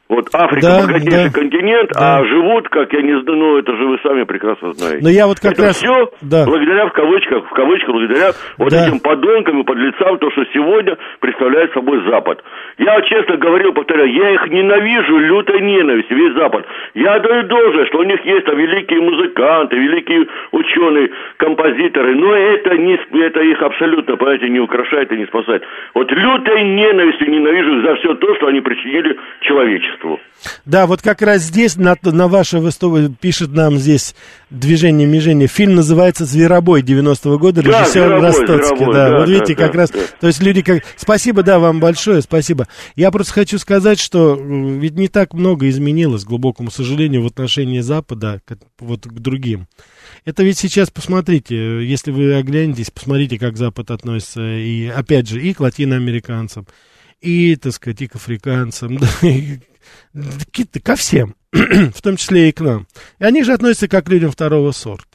Вот 0.07 0.29
Африка 0.35 0.67
да, 0.67 0.87
богатейший 0.87 1.33
да, 1.33 1.41
континент, 1.41 1.91
да. 1.95 2.19
а 2.19 2.25
живут, 2.27 2.69
как 2.69 2.93
я 2.93 3.01
не 3.01 3.23
знаю, 3.23 3.39
ну 3.39 3.57
это 3.57 3.75
же 3.75 3.87
вы 3.87 3.99
сами 4.03 4.25
прекрасно 4.25 4.75
знаете. 4.75 5.03
Но 5.03 5.09
я 5.09 5.27
вот 5.27 5.41
как 5.41 5.53
это 5.53 5.63
раз... 5.63 5.77
все 5.77 6.11
да. 6.21 6.45
благодаря 6.45 6.89
в 6.89 6.93
кавычках, 6.93 7.47
в 7.47 7.55
кавычках, 7.55 7.89
благодаря 7.89 8.33
вот 8.59 8.69
да. 8.69 8.85
этим 8.85 9.01
подонкам 9.01 9.63
и 9.63 9.65
подлецам, 9.65 10.19
то, 10.19 10.31
что 10.33 10.45
сегодня 10.53 10.99
представляет 11.21 11.73
собой 11.73 12.05
Запад. 12.07 12.45
Я 12.77 13.01
честно 13.01 13.39
говорил, 13.39 13.73
повторяю, 13.73 14.13
я 14.13 14.35
их 14.35 14.47
ненавижу 14.49 15.17
лютой 15.17 15.63
ненавистью, 15.63 16.19
весь 16.19 16.35
Запад. 16.37 16.67
Я 16.93 17.19
даю 17.21 17.45
должное, 17.45 17.87
что 17.87 18.01
у 18.01 18.05
них 18.05 18.23
есть 18.27 18.45
там 18.45 18.59
великие 18.59 19.01
музыканты, 19.01 19.77
великие 19.77 20.27
ученые, 20.53 21.13
композиторы, 21.39 22.15
но 22.15 22.35
это, 22.35 22.77
не, 22.77 23.01
это 23.25 23.41
их 23.41 23.63
абсолютно, 23.63 24.17
понимаете, 24.17 24.51
не 24.51 24.61
украшает 24.61 25.11
и 25.13 25.17
не 25.17 25.25
спасает. 25.25 25.63
Вот 25.95 26.13
лютой 26.13 26.63
ненавистью 26.63 27.31
ненавижу 27.31 27.81
за 27.81 27.95
все 27.97 28.15
то, 28.17 28.35
что 28.35 28.49
они 28.49 28.61
причинили 28.61 29.17
человечеству 29.41 29.94
обществу. 29.95 30.19
Да, 30.65 30.87
вот 30.87 31.03
как 31.03 31.23
раз 31.23 31.43
здесь, 31.43 31.77
на, 31.77 31.97
на 32.03 32.29
ваше 32.29 32.59
выступление, 32.59 33.15
пишет 33.19 33.51
нам 33.53 33.79
здесь 33.79 34.15
движение 34.51 35.07
Межение. 35.07 35.49
Фильм 35.49 35.75
называется 35.75 36.25
«Зверобой» 36.25 36.83
90-го 36.83 37.39
года, 37.39 37.63
да, 37.63 37.83
режиссер 37.83 38.21
Ростоцкий. 38.21 38.77
Зверобой, 38.77 38.95
да, 38.95 39.11
да, 39.11 39.19
вот 39.19 39.29
видите, 39.29 39.55
да, 39.55 39.63
как 39.63 39.73
да, 39.73 39.79
раз, 39.79 39.91
да. 39.91 40.01
то 40.21 40.27
есть 40.27 40.43
люди 40.43 40.63
как... 40.63 40.83
Спасибо, 40.97 41.43
да, 41.43 41.59
вам 41.59 41.81
большое, 41.81 42.23
спасибо. 42.23 42.69
Я 42.95 43.11
просто 43.11 43.33
хочу 43.33 43.59
сказать, 43.59 43.99
что 43.99 44.35
ведь 44.37 44.95
не 44.95 45.09
так 45.09 45.33
много 45.35 45.69
изменилось, 45.69 46.25
к 46.25 46.29
глубокому 46.29 46.71
сожалению, 46.71 47.23
в 47.23 47.27
отношении 47.27 47.81
Запада 47.81 48.41
к, 48.45 48.57
вот 48.81 49.07
к 49.07 49.13
другим. 49.13 49.67
Это 50.25 50.43
ведь 50.43 50.59
сейчас, 50.59 50.91
посмотрите, 50.91 51.85
если 51.87 52.11
вы 52.11 52.35
оглянетесь, 52.35 52.91
посмотрите, 52.91 53.39
как 53.39 53.57
Запад 53.57 53.91
относится, 53.91 54.43
и, 54.43 54.87
опять 54.87 55.29
же, 55.29 55.43
и 55.43 55.53
к 55.53 55.61
латиноамериканцам, 55.61 56.67
и, 57.21 57.57
так 57.57 57.73
сказать, 57.73 58.03
и 58.03 58.07
к 58.07 58.17
африканцам, 58.17 58.99
да, 58.99 59.09
и 59.23 59.59
ко 60.81 60.97
всем, 60.97 61.35
в 61.53 62.03
том 62.03 62.17
числе 62.17 62.49
и 62.49 62.53
к 62.53 62.61
нам. 62.61 62.87
И 63.19 63.25
они 63.25 63.43
же 63.45 63.53
относятся 63.53 63.89
как 63.89 64.07
к 64.07 64.09
людям 64.09 64.31
второго 64.31 64.73
сорта. 64.73 65.14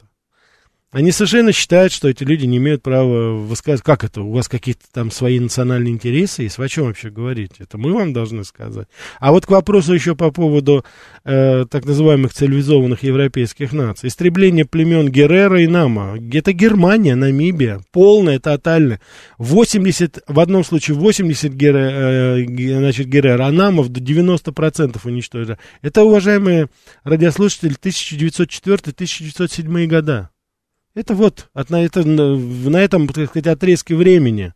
Они 0.92 1.12
совершенно 1.12 1.52
считают, 1.52 1.92
что 1.92 2.08
эти 2.08 2.24
люди 2.24 2.46
не 2.46 2.56
имеют 2.56 2.82
права 2.82 3.34
высказывать, 3.34 3.84
как 3.84 4.02
это, 4.02 4.22
у 4.22 4.32
вас 4.32 4.48
какие-то 4.48 4.86
там 4.92 5.12
свои 5.12 5.38
национальные 5.38 5.94
интересы 5.94 6.42
есть, 6.42 6.58
о 6.58 6.68
чем 6.68 6.86
вообще 6.86 7.10
говорить? 7.10 7.60
Это 7.60 7.78
мы 7.78 7.92
вам 7.92 8.12
должны 8.12 8.42
сказать. 8.42 8.88
А 9.20 9.30
вот 9.30 9.46
к 9.46 9.50
вопросу 9.50 9.94
еще 9.94 10.16
по 10.16 10.32
поводу 10.32 10.84
э, 11.24 11.64
так 11.70 11.84
называемых 11.84 12.34
цивилизованных 12.34 13.04
европейских 13.04 13.72
наций. 13.72 14.08
Истребление 14.08 14.64
племен 14.64 15.08
Геррера 15.08 15.62
и 15.62 15.68
Нама. 15.68 16.18
Это 16.32 16.52
Германия, 16.52 17.14
Намибия, 17.14 17.80
полная, 17.92 18.40
тотальная. 18.40 19.00
80, 19.38 20.24
в 20.26 20.40
одном 20.40 20.64
случае 20.64 20.96
80 20.96 21.52
герре, 21.52 21.90
э, 21.92 22.44
значит, 22.78 23.06
Геррера, 23.06 23.46
а 23.46 23.52
Намов 23.52 23.90
до 23.90 24.00
90% 24.00 24.98
уничтожили. 25.04 25.56
Это, 25.82 26.02
уважаемые 26.02 26.66
радиослушатели, 27.04 27.76
1904-1907 27.76 29.86
года. 29.86 30.30
Это 30.94 31.14
вот, 31.14 31.48
от, 31.52 31.70
на, 31.70 31.78
на 31.86 32.76
этом, 32.76 33.06
так 33.08 33.28
сказать, 33.28 33.46
отрезке 33.46 33.94
времени. 33.94 34.54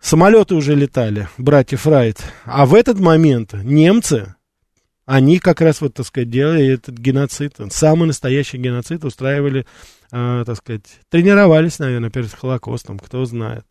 Самолеты 0.00 0.54
уже 0.54 0.74
летали, 0.74 1.28
братьев 1.36 1.86
Райт. 1.86 2.22
А 2.44 2.64
в 2.64 2.74
этот 2.74 2.98
момент 2.98 3.52
немцы, 3.52 4.34
они 5.04 5.38
как 5.38 5.60
раз, 5.60 5.80
вот, 5.80 5.94
так 5.94 6.06
сказать, 6.06 6.30
делали 6.30 6.66
этот 6.66 6.96
геноцид, 6.96 7.54
самый 7.70 8.06
настоящий 8.06 8.58
геноцид, 8.58 9.04
устраивали, 9.04 9.66
э, 10.12 10.44
так 10.46 10.56
сказать, 10.56 10.86
тренировались, 11.10 11.78
наверное, 11.78 12.10
перед 12.10 12.32
Холокостом, 12.32 12.98
кто 12.98 13.24
знает. 13.24 13.66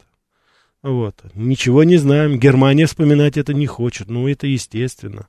Вот. 0.85 1.15
Ничего 1.33 1.83
не 1.83 1.97
знаем. 1.97 2.37
Германия 2.37 2.85
вспоминать 2.85 3.37
это 3.37 3.55
не 3.55 3.65
хочет. 3.65 4.07
Ну, 4.07 4.27
это 4.27 4.45
естественно. 4.45 5.27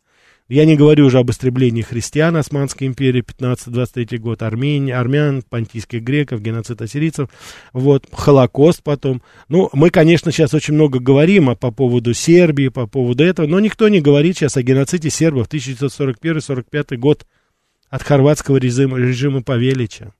Я 0.49 0.65
не 0.65 0.77
говорю 0.77 1.07
уже 1.07 1.19
об 1.19 1.29
истреблении 1.31 1.83
христиан 1.83 2.37
Османской 2.37 2.87
империи 2.87 3.21
15-23 3.21 4.19
год, 4.19 4.43
Армения, 4.43 4.97
армян, 4.97 5.43
понтийских 5.43 6.03
греков, 6.03 6.41
геноцид 6.41 6.81
ассирийцев, 6.81 7.29
вот, 7.73 8.07
Холокост 8.13 8.85
потом. 8.85 9.23
Ну, 9.49 9.69
мы, 9.73 9.91
конечно, 9.91 10.31
сейчас 10.31 10.55
очень 10.55 10.75
много 10.75 11.01
говорим 11.01 11.51
а 11.51 11.57
по 11.57 11.73
поводу 11.73 12.15
Сербии, 12.15 12.69
по 12.69 12.87
поводу 12.87 13.25
этого, 13.25 13.49
но 13.49 13.59
никто 13.59 13.89
не 13.89 14.01
говорит 14.01 14.37
сейчас 14.37 14.57
о 14.57 14.63
геноциде 14.63 15.11
сербов 15.11 15.49
1941-45 15.49 16.97
год 16.97 17.27
от 17.91 18.03
хорватского 18.05 18.59
режима, 18.59 18.99
режима 18.99 19.43
Павелича. 19.43 20.13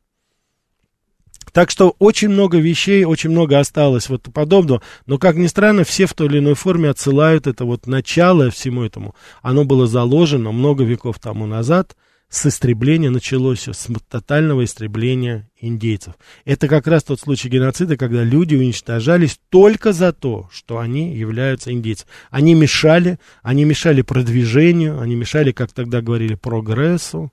Так 1.57 1.71
что 1.71 1.97
очень 1.99 2.29
много 2.29 2.59
вещей, 2.59 3.07
очень 3.07 3.31
много 3.31 3.59
осталось 3.59 4.11
вот 4.11 4.25
подобного. 4.25 4.83
Но, 5.07 5.17
как 5.17 5.37
ни 5.37 5.47
странно, 5.47 5.85
все 5.85 6.05
в 6.05 6.13
той 6.13 6.27
или 6.27 6.39
иной 6.39 6.53
форме 6.53 6.91
отсылают 6.91 7.47
это 7.47 7.65
вот 7.65 7.87
начало 7.87 8.51
всему 8.51 8.83
этому. 8.83 9.15
Оно 9.41 9.65
было 9.65 9.87
заложено 9.87 10.53
много 10.53 10.85
веков 10.85 11.19
тому 11.19 11.47
назад. 11.47 11.97
С 12.29 12.45
истребления 12.45 13.09
началось, 13.09 13.69
с 13.69 13.89
тотального 14.07 14.65
истребления 14.65 15.49
индейцев. 15.59 16.17
Это 16.45 16.69
как 16.69 16.87
раз 16.87 17.05
тот 17.05 17.21
случай 17.21 17.49
геноцида, 17.49 17.97
когда 17.97 18.23
люди 18.23 18.55
уничтожались 18.55 19.41
только 19.49 19.95
за 19.95 20.13
то, 20.13 20.51
что 20.53 20.79
они 20.79 21.17
являются 21.17 21.73
индейцами. 21.73 22.11
Они 22.31 22.53
мешали, 22.53 23.19
они 23.43 23.65
мешали 23.65 24.03
продвижению, 24.03 25.01
они 25.01 25.15
мешали, 25.15 25.53
как 25.53 25.73
тогда 25.73 26.03
говорили, 26.03 26.35
прогрессу. 26.35 27.33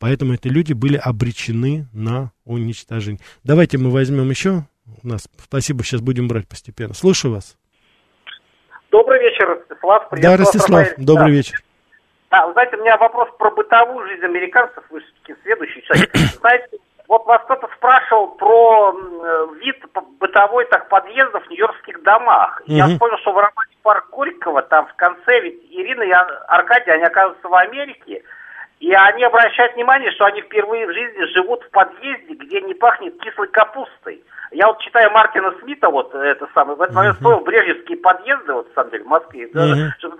Поэтому 0.00 0.32
эти 0.32 0.48
люди 0.48 0.72
были 0.72 0.96
обречены 0.96 1.86
на 1.92 2.32
уничтожение. 2.46 3.20
Давайте 3.44 3.76
мы 3.76 3.90
возьмем 3.90 4.30
еще. 4.30 4.64
У 5.02 5.06
нас, 5.06 5.28
спасибо, 5.38 5.84
сейчас 5.84 6.00
будем 6.00 6.26
брать 6.26 6.48
постепенно. 6.48 6.94
Слушаю 6.94 7.34
вас. 7.34 7.56
Добрый 8.90 9.20
вечер, 9.20 9.46
Ростислав. 9.46 10.08
Да, 10.10 10.36
Ростислав, 10.36 10.80
Рафаэль. 10.80 11.04
добрый 11.04 11.26
да. 11.26 11.32
вечер. 11.32 11.62
Да, 12.30 12.46
вы 12.46 12.52
знаете, 12.54 12.76
у 12.76 12.80
меня 12.80 12.96
вопрос 12.96 13.28
про 13.38 13.50
бытовую 13.50 14.08
жизнь 14.08 14.24
американцев. 14.24 14.82
Вы 14.90 15.00
все-таки 15.00 15.34
следующий 15.42 15.82
человек. 15.82 16.10
Знаете, 16.40 16.78
вот 17.06 17.26
вас 17.26 17.42
кто-то 17.44 17.68
спрашивал 17.76 18.28
про 18.36 18.92
вид 19.60 19.84
бытовой 20.18 20.64
так 20.66 20.88
подъездов 20.88 21.44
в 21.44 21.50
нью-йоркских 21.50 22.02
домах. 22.04 22.62
Mm-hmm. 22.62 22.72
Я 22.72 22.86
вспомнил, 22.88 23.18
что 23.18 23.32
в 23.32 23.36
романе 23.36 23.76
«Парк 23.82 24.08
Горького» 24.10 24.62
там 24.62 24.86
в 24.86 24.94
конце 24.94 25.40
ведь 25.40 25.60
Ирина 25.70 26.02
и 26.02 26.10
Аркадий, 26.10 26.90
они 26.90 27.04
оказываются 27.04 27.48
в 27.48 27.54
Америке. 27.54 28.22
И 28.80 28.92
они 28.92 29.24
обращают 29.24 29.74
внимание, 29.74 30.10
что 30.12 30.24
они 30.24 30.40
впервые 30.40 30.86
в 30.86 30.92
жизни 30.92 31.24
живут 31.34 31.62
в 31.62 31.70
подъезде, 31.70 32.34
где 32.34 32.62
не 32.62 32.74
пахнет 32.74 33.20
кислой 33.20 33.48
капустой. 33.48 34.24
Я 34.52 34.66
вот 34.66 34.80
читаю 34.80 35.10
Мартина 35.12 35.54
Смита, 35.60 35.88
вот 35.90 36.14
это 36.14 36.48
самое, 36.54 36.76
в 36.76 36.82
этот 36.82 36.96
момент 36.96 37.16
строил 37.18 37.40
брежневские 37.40 37.98
подъезды, 37.98 38.52
вот, 38.52 38.68
на 38.68 38.74
самом 38.74 38.90
деле, 38.90 39.04
в 39.04 39.06
Москве, 39.06 39.46
uh-huh. 39.46 39.90
чтобы 39.98 40.16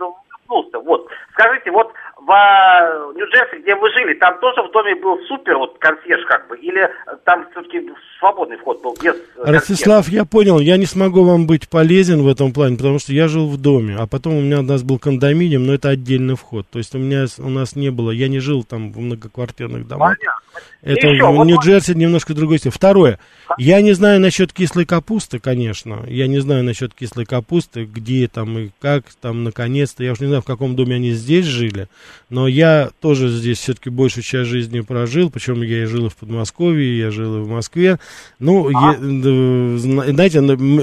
вот. 0.91 1.09
Скажите, 1.33 1.71
вот 1.71 1.93
в 2.27 2.31
э, 2.31 3.13
Нью-Джерси, 3.17 3.63
где 3.63 3.75
вы 3.75 3.91
жили, 3.91 4.15
там 4.15 4.39
тоже 4.41 4.63
в 4.63 4.71
доме 4.73 4.95
был 4.95 5.19
супер 5.27 5.57
вот 5.57 5.79
консьерж 5.79 6.25
как 6.27 6.49
бы, 6.49 6.57
или 6.59 6.89
там 7.25 7.47
все-таки 7.51 7.91
свободный 8.19 8.59
вход 8.59 8.83
был 8.83 8.95
без 9.03 9.15
э, 9.15 9.19
Ростислав, 9.39 10.09
я 10.09 10.25
понял, 10.25 10.59
я 10.61 10.77
не 10.77 10.87
смогу 10.87 11.25
вам 11.25 11.47
быть 11.47 11.69
полезен 11.69 12.23
в 12.23 12.29
этом 12.29 12.53
плане, 12.53 12.77
потому 12.77 12.99
что 12.99 13.13
я 13.13 13.29
жил 13.29 13.49
в 13.49 13.61
доме, 13.61 13.97
а 13.99 14.07
потом 14.07 14.37
у 14.37 14.41
меня 14.41 14.61
у 14.61 14.63
нас 14.63 14.83
был 14.83 14.99
кондоминиум, 14.99 15.67
но 15.67 15.75
это 15.75 15.89
отдельный 15.89 16.37
вход, 16.37 16.67
то 16.71 16.79
есть 16.79 16.95
у 16.95 16.99
меня 16.99 17.25
у 17.39 17.49
нас 17.49 17.75
не 17.75 17.91
было, 17.91 18.11
я 18.11 18.29
не 18.29 18.41
жил 18.41 18.65
там 18.65 18.93
в 18.93 18.99
многоквартирных 18.99 19.89
домах. 19.89 20.17
Понятно. 20.19 20.50
Это 20.83 21.09
еще, 21.09 21.27
в 21.27 21.37
вот 21.37 21.45
Нью-Джерси 21.45 21.95
немножко 21.95 22.33
другой 22.33 22.59
стиль. 22.59 22.71
Второе, 22.71 23.19
я 23.59 23.83
не 23.83 23.93
знаю 23.93 24.21
насчет 24.21 24.53
кислой 24.53 24.87
капусты, 24.87 25.39
конечно, 25.39 26.05
я 26.09 26.27
не 26.27 26.41
знаю 26.41 26.65
насчет 26.65 26.95
кислой 26.95 27.27
капусты, 27.27 27.85
где 27.85 28.29
там 28.29 28.59
и 28.59 28.71
как, 28.81 29.05
там 29.21 29.45
наконец-то, 29.45 30.03
я 30.03 30.13
уж 30.13 30.21
не 30.21 30.29
знаю, 30.29 30.41
в 30.41 30.47
каком 30.47 30.77
доме 30.77 30.97
они 30.97 31.13
здесь 31.13 31.45
жили, 31.45 31.89
но 32.31 32.49
я 32.49 32.91
тоже 33.01 33.29
здесь 33.29 33.59
все-таки 33.59 33.91
большую 33.91 34.25
часть 34.25 34.49
жизни 34.49 34.81
прожил, 34.81 35.31
причем 35.31 35.61
я 35.63 35.83
и 35.83 35.87
жил 35.87 36.07
и 36.07 36.09
в 36.09 36.17
Подмосковье, 36.17 36.99
я 36.99 37.11
жил 37.11 37.39
и 37.39 37.41
в 37.41 37.49
Москве. 37.49 37.99
Ну, 38.39 38.69
а? 38.69 38.93
я, 38.93 38.99
знаете, 38.99 40.41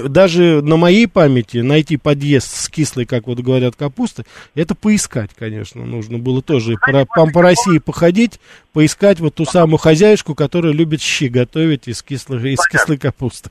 даже 0.10 0.62
на 0.62 0.77
моей 0.77 1.08
памяти 1.08 1.58
найти 1.58 1.97
подъезд 1.97 2.56
с 2.56 2.69
кислой, 2.69 3.06
как 3.06 3.25
вот 3.25 3.39
говорят, 3.39 3.75
капусты, 3.75 4.25
это 4.53 4.75
поискать, 4.75 5.32
конечно, 5.38 5.86
нужно 5.86 6.19
было 6.19 6.43
тоже 6.43 6.75
по, 6.75 7.06
по, 7.06 7.32
по 7.32 7.41
России 7.41 7.80
походить, 7.80 8.39
поискать 8.73 9.19
вот 9.19 9.34
ту 9.34 9.45
самую 9.45 9.56
хозяюшку, 9.77 10.35
которая 10.35 10.73
любит 10.73 11.01
щи 11.01 11.27
готовить 11.27 11.87
из, 11.87 12.03
кислых, 12.03 12.43
из 12.43 12.59
кислой 12.67 12.97
капусты. 12.97 13.49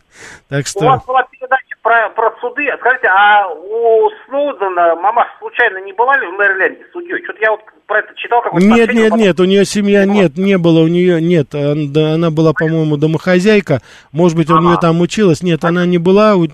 Так 0.48 0.66
что... 0.66 0.80
У 0.80 0.84
вас 0.84 1.04
была 1.04 1.22
передача 1.30 1.76
про, 1.82 2.10
про 2.10 2.34
суды. 2.40 2.66
Скажите, 2.80 3.06
а 3.08 3.48
у 3.48 4.10
Сноудена 4.26 4.96
мама 4.96 5.26
случайно 5.38 5.78
не 5.78 5.92
была 5.92 6.18
ли 6.18 6.26
в 6.26 6.32
Мэриленде 6.32 6.84
судьей? 6.92 7.22
Что-то 7.24 7.38
я 7.40 7.50
вот 7.52 7.60
про 7.86 8.00
это 8.00 8.14
читал 8.16 8.42
какой-то 8.42 8.66
Нет, 8.66 8.92
нет, 8.92 9.10
потом... 9.10 9.18
нет, 9.18 9.40
у 9.40 9.44
нее 9.44 9.64
семья 9.64 10.04
не 10.04 10.20
нет, 10.20 10.36
не 10.36 10.58
было, 10.58 10.80
у 10.80 10.88
нее 10.88 11.20
нет. 11.20 11.54
Она 11.54 12.30
была, 12.30 12.52
по-моему, 12.52 12.96
домохозяйка. 12.96 13.80
Может 14.12 14.36
быть, 14.36 14.50
у 14.50 14.58
нее 14.58 14.76
там 14.80 15.00
училась. 15.00 15.42
Нет, 15.42 15.64
она 15.64 15.86
не 15.86 15.98
была. 15.98 16.36
Вот, 16.36 16.50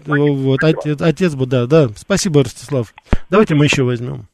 отец, 0.63 1.01
отец 1.01 1.35
бы, 1.35 1.47
да, 1.47 1.67
да. 1.67 1.89
Спасибо, 1.97 2.43
Ростислав. 2.43 2.93
Давайте 3.31 3.55
мы 3.55 3.65
еще 3.65 3.83
возьмем. 3.83 4.27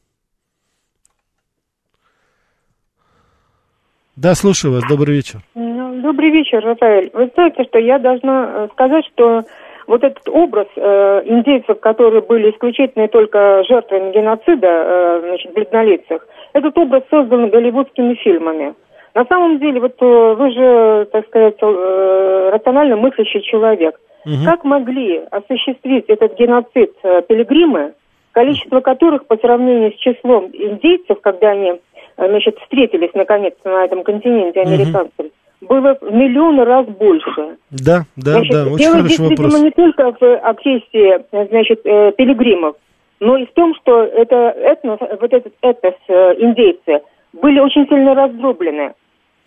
Да, 4.21 4.35
слушаю 4.35 4.73
вас. 4.73 4.83
Добрый 4.89 5.15
вечер. 5.15 5.39
Ну, 5.55 6.01
добрый 6.01 6.29
вечер, 6.29 6.61
Рафаэль. 6.61 7.09
Вы 7.13 7.31
знаете, 7.35 7.63
что 7.63 7.79
я 7.79 7.99
должна 7.99 8.49
э, 8.49 8.67
сказать, 8.73 9.05
что 9.13 9.43
вот 9.87 10.03
этот 10.03 10.27
образ 10.27 10.67
э, 10.75 11.21
индейцев, 11.25 11.79
которые 11.79 12.21
были 12.21 12.51
исключительно 12.51 13.07
только 13.07 13.63
жертвами 13.69 14.11
геноцида, 14.11 14.67
э, 14.67 15.21
значит, 15.25 15.53
бледнолицых, 15.53 16.27
этот 16.51 16.77
образ 16.77 17.03
создан 17.09 17.49
голливудскими 17.49 18.15
фильмами. 18.15 18.73
На 19.15 19.23
самом 19.23 19.57
деле, 19.59 19.79
вот 19.79 19.95
э, 20.01 20.33
вы 20.37 20.51
же, 20.51 21.07
так 21.13 21.25
сказать, 21.27 21.55
э, 21.61 22.49
рационально 22.51 22.97
мыслящий 22.97 23.41
человек. 23.43 24.01
Угу. 24.25 24.43
Как 24.43 24.65
могли 24.65 25.21
осуществить 25.31 26.05
этот 26.09 26.37
геноцид 26.37 26.91
э, 27.03 27.21
пилигримы, 27.21 27.93
количество 28.33 28.81
которых 28.81 29.27
по 29.27 29.37
сравнению 29.37 29.93
с 29.93 29.95
числом 29.95 30.49
индейцев, 30.53 31.19
когда 31.21 31.51
они, 31.51 31.79
значит, 32.27 32.57
встретились 32.59 33.11
наконец-то 33.13 33.69
на 33.69 33.85
этом 33.85 34.03
континенте 34.03 34.61
американцев, 34.61 35.13
угу 35.17 35.29
было 35.61 35.97
в 35.99 36.11
миллионы 36.11 36.63
раз 36.63 36.85
больше. 36.87 37.57
Да, 37.71 38.05
да, 38.15 38.31
значит, 38.31 38.51
да, 38.51 38.65
очень 38.65 38.77
дело 38.77 38.99
здесь, 39.01 39.19
вопрос. 39.19 39.39
видимо, 39.39 39.59
не 39.59 39.71
только 39.71 40.15
в 40.19 40.37
агрессии, 40.37 41.47
значит, 41.49 41.81
э, 41.85 42.11
пилигримов, 42.13 42.75
но 43.19 43.37
и 43.37 43.45
в 43.45 43.53
том, 43.53 43.75
что 43.75 44.03
это 44.03 44.35
этнос, 44.35 44.99
вот 44.99 45.33
этот 45.33 45.53
этнос 45.61 45.95
э, 46.07 46.35
индейцы 46.39 47.01
были 47.33 47.59
очень 47.59 47.87
сильно 47.87 48.15
раздроблены. 48.15 48.93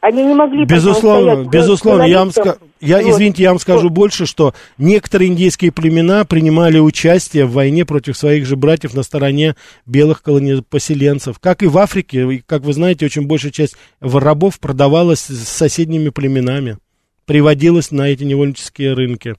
Они 0.03 0.25
не 0.25 0.35
могли... 0.35 0.65
Безусловно, 0.65 1.49
безусловно. 1.49 2.03
Я, 2.03 2.19
вам 2.19 2.33
ска... 2.33 2.57
я 2.81 3.01
вот. 3.01 3.09
извините, 3.13 3.45
я 3.45 3.51
вам 3.51 3.61
скажу 3.61 3.85
вот. 3.85 3.93
больше, 3.93 4.27
что 4.27 4.53
некоторые 4.77 5.31
индейские 5.31 5.71
племена 5.71 6.25
принимали 6.25 6.81
участие 6.81 7.47
в 7.47 7.53
войне 7.53 7.85
против 7.85 8.17
своих 8.17 8.45
же 8.45 8.57
братьев 8.57 8.95
на 8.95 9.05
стороне 9.05 9.55
белых 9.87 10.25
поселенцев. 10.69 11.39
Как 11.39 11.63
и 11.63 11.69
в 11.69 11.79
Африке, 11.79 12.43
как 12.45 12.63
вы 12.63 12.73
знаете, 12.73 13.07
очень 13.07 13.29
большая 13.29 13.53
часть 13.53 13.77
рабов 14.01 14.59
продавалась 14.59 15.21
с 15.21 15.49
соседними 15.49 16.09
племенами, 16.09 16.79
приводилась 17.25 17.93
на 17.93 18.09
эти 18.09 18.25
невольнические 18.25 18.95
рынки. 18.95 19.37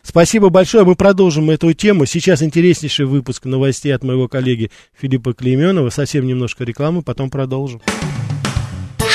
Спасибо 0.00 0.48
большое. 0.48 0.84
Мы 0.86 0.94
продолжим 0.94 1.50
эту 1.50 1.74
тему. 1.74 2.06
Сейчас 2.06 2.42
интереснейший 2.42 3.04
выпуск 3.04 3.44
новостей 3.44 3.94
от 3.94 4.02
моего 4.02 4.28
коллеги 4.28 4.70
Филиппа 4.98 5.34
Клейменова. 5.34 5.90
Совсем 5.90 6.26
немножко 6.26 6.64
рекламы, 6.64 7.02
потом 7.02 7.28
продолжим 7.28 7.82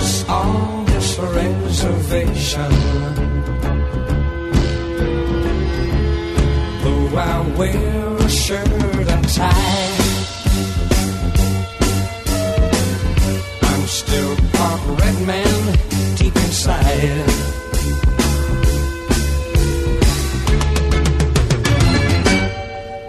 Us 0.00 0.28
on 0.28 0.84
this 0.86 1.18
reservation. 1.18 2.72
Though 6.82 7.08
I 7.28 7.36
wear 7.58 8.16
a 8.16 8.28
shirt 8.28 8.68
and 9.14 9.28
tie, 9.36 9.96
I'm 13.70 13.84
still 14.00 14.34
part 14.56 14.82
red 15.00 15.18
man 15.30 15.62
deep 16.18 16.36
inside. 16.46 17.28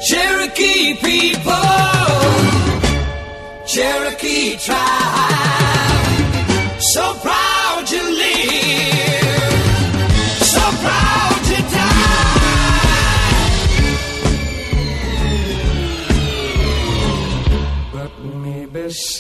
Cherokee 0.08 0.96
people, 1.08 1.68
Cherokee 3.72 4.58
tribe, 4.66 5.01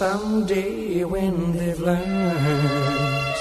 someday 0.02 1.04
when 1.04 1.36
they've 1.56 1.80
learned. 1.80 3.38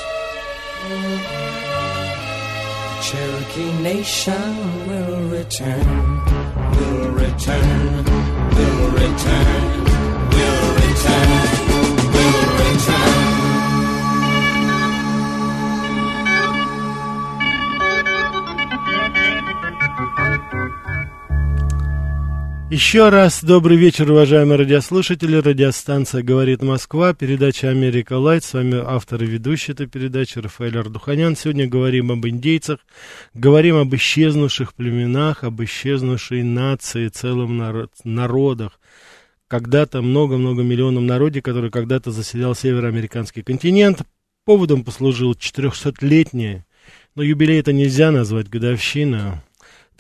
Cherokee 3.07 3.73
Nation 3.83 4.53
will 4.89 5.21
return, 5.39 5.89
will 6.77 7.09
return, 7.25 8.05
will 8.57 8.91
return, 9.03 9.70
Еще 22.71 23.09
раз 23.09 23.43
добрый 23.43 23.77
вечер, 23.77 24.13
уважаемые 24.13 24.57
радиослушатели. 24.57 25.35
Радиостанция 25.35 26.23
«Говорит 26.23 26.63
Москва», 26.63 27.13
передача 27.13 27.69
«Америка 27.69 28.13
Лайт». 28.13 28.45
С 28.45 28.53
вами 28.53 28.81
автор 28.81 29.25
и 29.25 29.27
ведущий 29.27 29.73
этой 29.73 29.89
передачи 29.89 30.39
Рафаэль 30.39 30.79
Ардуханян. 30.79 31.35
Сегодня 31.35 31.67
говорим 31.67 32.13
об 32.13 32.25
индейцах, 32.29 32.79
говорим 33.35 33.75
об 33.75 33.93
исчезнувших 33.97 34.75
племенах, 34.75 35.43
об 35.43 35.61
исчезнувшей 35.61 36.45
нации, 36.45 37.09
целом 37.09 37.59
народ, 37.59 37.91
народах. 38.05 38.79
Когда-то 39.49 40.01
много-много 40.01 40.63
миллионов 40.63 41.03
народе, 41.03 41.43
который 41.43 41.73
когда-то 41.73 42.13
заселял 42.13 42.55
североамериканский 42.55 43.43
континент. 43.43 44.03
Поводом 44.45 44.85
послужил 44.85 45.33
400-летний, 45.33 46.63
но 47.17 47.25
юбилей 47.25 47.59
это 47.59 47.73
нельзя 47.73 48.13
назвать, 48.13 48.49
годовщина 48.49 49.43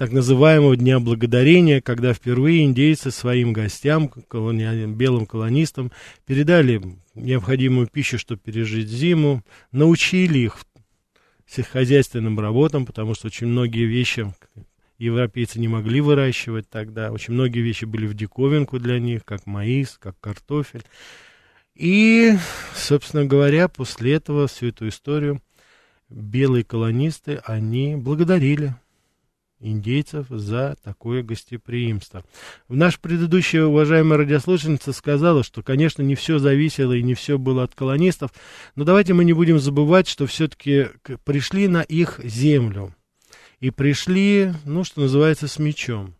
так 0.01 0.13
называемого 0.13 0.79
Дня 0.79 0.99
Благодарения, 0.99 1.83
когда 1.83 2.15
впервые 2.15 2.65
индейцы 2.65 3.11
своим 3.11 3.53
гостям, 3.53 4.09
колони... 4.09 4.87
белым 4.87 5.27
колонистам, 5.27 5.93
передали 6.25 6.81
необходимую 7.15 7.87
пищу, 7.87 8.19
чтобы 8.19 8.41
пережить 8.41 8.89
зиму, 8.89 9.45
научили 9.73 10.39
их 10.39 10.57
сельскохозяйственным 11.47 12.41
работам, 12.41 12.87
потому 12.87 13.13
что 13.13 13.27
очень 13.27 13.49
многие 13.49 13.85
вещи 13.85 14.33
европейцы 14.97 15.61
не 15.61 15.69
могли 15.69 16.01
выращивать 16.01 16.71
тогда, 16.71 17.13
очень 17.13 17.35
многие 17.35 17.61
вещи 17.61 17.85
были 17.85 18.07
в 18.07 18.15
диковинку 18.15 18.79
для 18.79 18.99
них, 18.99 19.27
как 19.27 19.45
маис, 19.45 19.99
как 20.01 20.19
картофель. 20.19 20.85
И, 21.75 22.39
собственно 22.75 23.27
говоря, 23.27 23.69
после 23.69 24.15
этого 24.15 24.47
всю 24.47 24.69
эту 24.69 24.89
историю 24.89 25.43
белые 26.09 26.65
колонисты, 26.65 27.43
они 27.45 27.97
благодарили 27.97 28.75
индейцев 29.61 30.27
за 30.29 30.77
такое 30.83 31.23
гостеприимство. 31.23 32.25
Наш 32.69 32.99
предыдущая 32.99 33.65
уважаемая 33.65 34.19
радиослушательница 34.19 34.93
сказала, 34.93 35.45
что, 35.45 35.63
конечно, 35.63 36.03
не 36.03 36.15
все 36.15 36.39
зависело 36.39 36.95
и 36.95 37.03
не 37.03 37.15
все 37.15 37.39
было 37.39 37.65
от 37.65 37.75
колонистов, 37.75 38.33
но 38.75 38.85
давайте 38.85 39.15
мы 39.15 39.25
не 39.25 39.33
будем 39.33 39.59
забывать, 39.59 40.09
что 40.09 40.27
все-таки 40.27 40.89
пришли 41.25 41.69
на 41.69 41.83
их 41.83 42.21
землю 42.23 42.95
и 43.61 43.71
пришли, 43.71 44.53
ну, 44.65 44.85
что 44.85 45.03
называется, 45.03 45.47
с 45.47 45.59
мечом. 45.59 46.15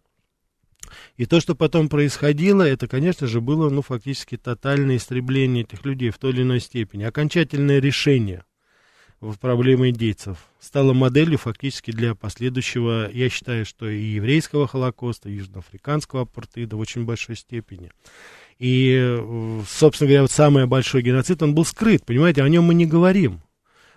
И 1.17 1.27
то, 1.27 1.41
что 1.41 1.55
потом 1.55 1.89
происходило, 1.89 2.63
это, 2.63 2.89
конечно 2.89 3.27
же, 3.27 3.41
было, 3.41 3.71
ну, 3.71 3.81
фактически 3.81 4.37
тотальное 4.37 4.97
истребление 4.97 5.65
этих 5.65 5.85
людей 5.85 6.11
в 6.11 6.19
той 6.19 6.33
или 6.33 6.43
иной 6.43 6.61
степени, 6.61 7.05
окончательное 7.05 7.79
решение– 7.81 8.45
в 9.21 9.37
проблемы 9.39 9.91
индейцев. 9.91 10.39
Стала 10.61 10.93
моделью 10.93 11.39
фактически 11.39 11.91
для 11.91 12.15
последующего, 12.15 13.11
я 13.13 13.29
считаю, 13.29 13.67
что 13.67 13.89
и 13.89 14.03
еврейского 14.03 14.67
холокоста, 14.67 15.29
и 15.29 15.35
южноафриканского 15.35 16.23
апартеида 16.23 16.77
в 16.77 16.81
очень 16.81 17.05
большой 17.05 17.37
степени. 17.37 17.93
И, 18.59 19.19
собственно 19.69 20.09
говоря, 20.09 20.23
вот 20.23 20.31
самый 20.31 20.67
большой 20.67 21.03
геноцид, 21.03 21.43
он 21.43 21.55
был 21.55 21.65
скрыт, 21.65 22.05
понимаете, 22.05 22.43
о 22.43 22.49
нем 22.49 22.65
мы 22.65 22.75
не 22.75 22.87
говорим. 22.87 23.41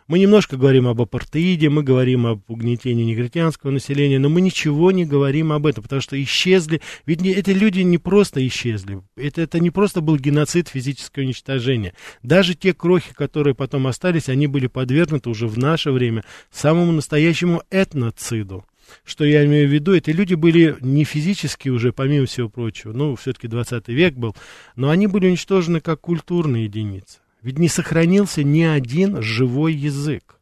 Мы 0.08 0.20
немножко 0.20 0.58
говорим 0.58 0.88
об 0.88 1.02
апартеиде, 1.02 1.70
мы 1.70 1.84
говорим 1.84 2.26
об 2.26 2.42
угнетении 2.50 3.04
негритянского 3.04 3.72
населения, 3.72 4.20
но 4.20 4.30
мы 4.30 4.42
ничего 4.42 4.92
не 4.92 5.06
говорим 5.06 5.52
об 5.52 5.66
этом, 5.66 5.84
потому 5.84 6.02
что 6.02 6.22
исчезли. 6.22 6.82
Ведь 7.06 7.22
не, 7.22 7.32
эти 7.32 7.52
люди 7.52 7.82
не 7.82 7.98
просто 7.98 8.46
исчезли. 8.46 9.02
Это, 9.16 9.42
это 9.42 9.60
не 9.60 9.72
просто 9.72 10.02
был 10.02 10.18
геноцид, 10.18 10.68
физическое 10.68 11.22
уничтожение. 11.22 11.94
Даже 12.22 12.56
те 12.56 12.74
крохи, 12.74 13.14
которые 13.14 13.56
потом 13.56 13.88
остались, 13.88 14.30
они 14.30 14.48
были 14.48 14.68
подвергнуты 14.68 15.30
уже 15.30 15.48
в 15.48 15.58
наше 15.58 15.92
время 15.92 16.24
самому 16.52 16.92
настоящему 16.92 17.64
этноциду. 17.70 18.66
Что 19.04 19.24
я 19.26 19.46
имею 19.46 19.70
в 19.70 19.72
виду, 19.72 19.94
эти 19.94 20.12
люди 20.12 20.36
были 20.36 20.76
не 20.82 21.04
физически 21.04 21.70
уже, 21.70 21.94
помимо 21.94 22.26
всего 22.26 22.50
прочего, 22.50 22.92
ну, 22.92 23.16
все-таки 23.16 23.48
20 23.48 23.88
век 23.90 24.16
был, 24.16 24.36
но 24.76 24.90
они 24.90 25.08
были 25.08 25.28
уничтожены 25.28 25.80
как 25.80 26.02
культурные 26.02 26.66
единицы. 26.66 27.23
Ведь 27.44 27.60
не 27.60 27.68
сохранился 27.68 28.42
ни 28.42 28.62
один 28.62 29.22
живой 29.22 29.74
язык. 29.74 30.40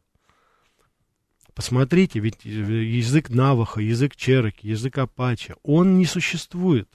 Посмотрите, 1.52 2.20
ведь 2.20 2.44
язык 2.44 3.28
Наваха, 3.28 3.80
язык 3.80 4.16
Чероки, 4.16 4.68
язык 4.68 4.98
Апача, 4.98 5.56
он 5.62 5.98
не 5.98 6.06
существует. 6.06 6.88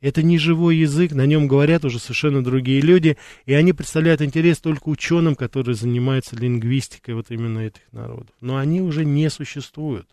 Это 0.00 0.22
не 0.22 0.38
живой 0.38 0.76
язык, 0.76 1.12
на 1.12 1.26
нем 1.26 1.46
говорят 1.46 1.84
уже 1.84 1.98
совершенно 1.98 2.42
другие 2.42 2.80
люди, 2.80 3.18
и 3.44 3.52
они 3.52 3.74
представляют 3.74 4.22
интерес 4.22 4.58
только 4.58 4.88
ученым, 4.88 5.34
которые 5.34 5.74
занимаются 5.74 6.36
лингвистикой 6.36 7.14
вот 7.14 7.26
именно 7.30 7.58
этих 7.58 7.82
народов. 7.92 8.34
Но 8.40 8.56
они 8.56 8.80
уже 8.80 9.04
не 9.04 9.28
существуют. 9.28 10.08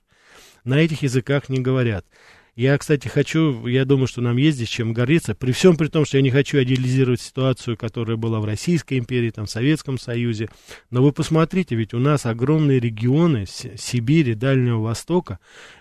На 0.66 0.80
этих 0.80 1.04
языках 1.04 1.48
не 1.48 1.60
говорят. 1.60 2.06
Я, 2.58 2.76
кстати, 2.80 3.08
хочу, 3.08 3.68
я 3.68 3.86
думаю, 3.86 4.08
что 4.08 4.20
нам 4.20 4.36
есть 4.38 4.58
здесь 4.58 4.70
чем 4.70 4.92
гордиться, 4.92 5.36
при 5.36 5.52
всем 5.52 5.78
при 5.78 5.90
том, 5.90 6.06
что 6.06 6.18
я 6.18 6.24
не 6.24 6.32
хочу 6.32 6.58
идеализировать 6.64 7.22
ситуацию, 7.22 7.78
которая 7.78 8.18
была 8.18 8.40
в 8.40 8.46
Российской 8.46 8.98
империи, 8.98 9.30
там, 9.30 9.46
в 9.46 9.52
Советском 9.52 10.00
Союзе, 10.00 10.50
но 10.90 11.04
вы 11.04 11.12
посмотрите, 11.12 11.76
ведь 11.76 11.94
у 11.94 12.00
нас 12.00 12.26
огромные 12.26 12.80
регионы 12.80 13.46
Сибири, 13.46 14.34
Дальнего 14.34 14.82
Востока, 14.82 15.38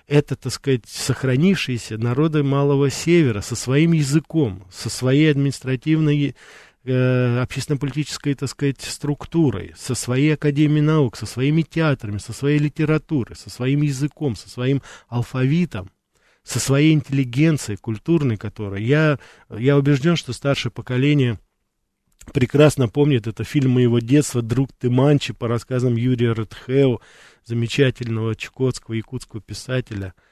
это, 0.07 0.37
так 0.37 0.53
сказать, 0.53 0.83
сохранившиеся 0.87 1.97
народы 1.97 2.43
Малого 2.43 2.91
Севера 2.91 3.41
со 3.41 3.57
своим 3.57 3.93
языком, 3.93 4.63
со 4.71 4.91
своей 4.91 5.31
административной 5.31 6.37
э, 6.85 7.41
общественно-политической, 7.41 8.35
так 8.35 8.51
сказать, 8.51 8.83
структурой, 8.83 9.73
со 9.79 9.95
своей 9.95 10.35
академией 10.35 10.83
наук, 10.83 11.17
со 11.17 11.25
своими 11.25 11.63
театрами, 11.63 12.19
со 12.19 12.35
своей 12.35 12.59
литературой, 12.59 13.35
со 13.35 13.49
своим 13.49 13.81
языком, 13.81 14.37
со 14.37 14.51
своим 14.51 14.83
алфавитом, 15.09 15.89
со 16.47 16.61
своей 16.61 16.93
интеллигенцией 16.93 17.77
культурной, 17.77 18.37
которая... 18.37 18.81
Я, 18.81 19.19
я 19.51 19.77
убежден, 19.77 20.17
что 20.17 20.33
старшее 20.33 20.71
поколение 20.71 21.39
прекрасно 22.33 22.89
помнит, 22.89 23.27
это 23.27 23.45
фильм 23.45 23.73
моего 23.73 23.99
детства 23.99 24.43
«Друг 24.43 24.71
ты 24.79 24.89
Манчи» 24.89 25.33
по 25.33 25.49
рассказам 25.49 25.97
Юрия 25.97 26.35
Редхеу, 26.35 27.01
замечательного 27.45 28.35
чукотского, 28.37 28.95
якутского 28.95 29.41
писателя– 29.41 30.15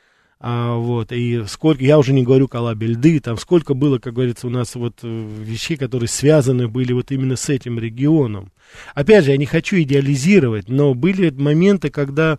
а, 0.47 0.77
вот, 0.77 1.11
и 1.11 1.43
сколько, 1.47 1.83
я 1.83 1.99
уже 1.99 2.13
не 2.13 2.23
говорю 2.23 2.49
коллабе 2.49 2.89
льды, 2.89 3.19
там 3.19 3.39
сколько 3.39 3.73
было, 3.73 3.99
как 3.99 4.13
говорится, 4.13 4.47
у 4.47 4.51
нас 4.51 4.75
вот 4.75 4.99
э, 5.03 5.27
вещей, 5.43 5.79
которые 5.79 6.07
связаны 6.07 6.69
были 6.69 6.93
вот 6.93 7.13
именно 7.13 7.37
с 7.37 7.49
этим 7.49 7.79
регионом. 7.79 8.53
Опять 8.95 9.25
же, 9.25 9.31
я 9.31 9.39
не 9.39 9.47
хочу 9.47 9.77
идеализировать, 9.81 10.69
но 10.69 10.93
были 10.93 11.31
моменты, 11.31 11.89
когда 11.89 12.37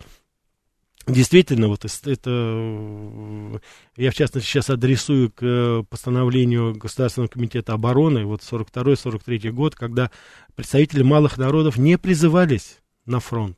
Действительно, 1.08 1.68
вот 1.68 1.86
это, 1.86 2.30
э, 2.30 3.60
я 3.96 4.10
в 4.10 4.16
частности 4.16 4.48
сейчас 4.48 4.72
адресую 4.72 5.32
к 5.32 5.44
э, 5.44 5.84
постановлению 5.88 6.74
Государственного 6.76 7.30
комитета 7.30 7.74
обороны, 7.74 8.26
вот 8.26 8.42
42-43 8.42 9.52
год, 9.52 9.76
когда 9.76 10.10
представители 10.56 11.04
малых 11.04 11.38
народов 11.38 11.78
не 11.78 12.00
призывались 12.00 12.80
на 13.06 13.20
фронт. 13.20 13.58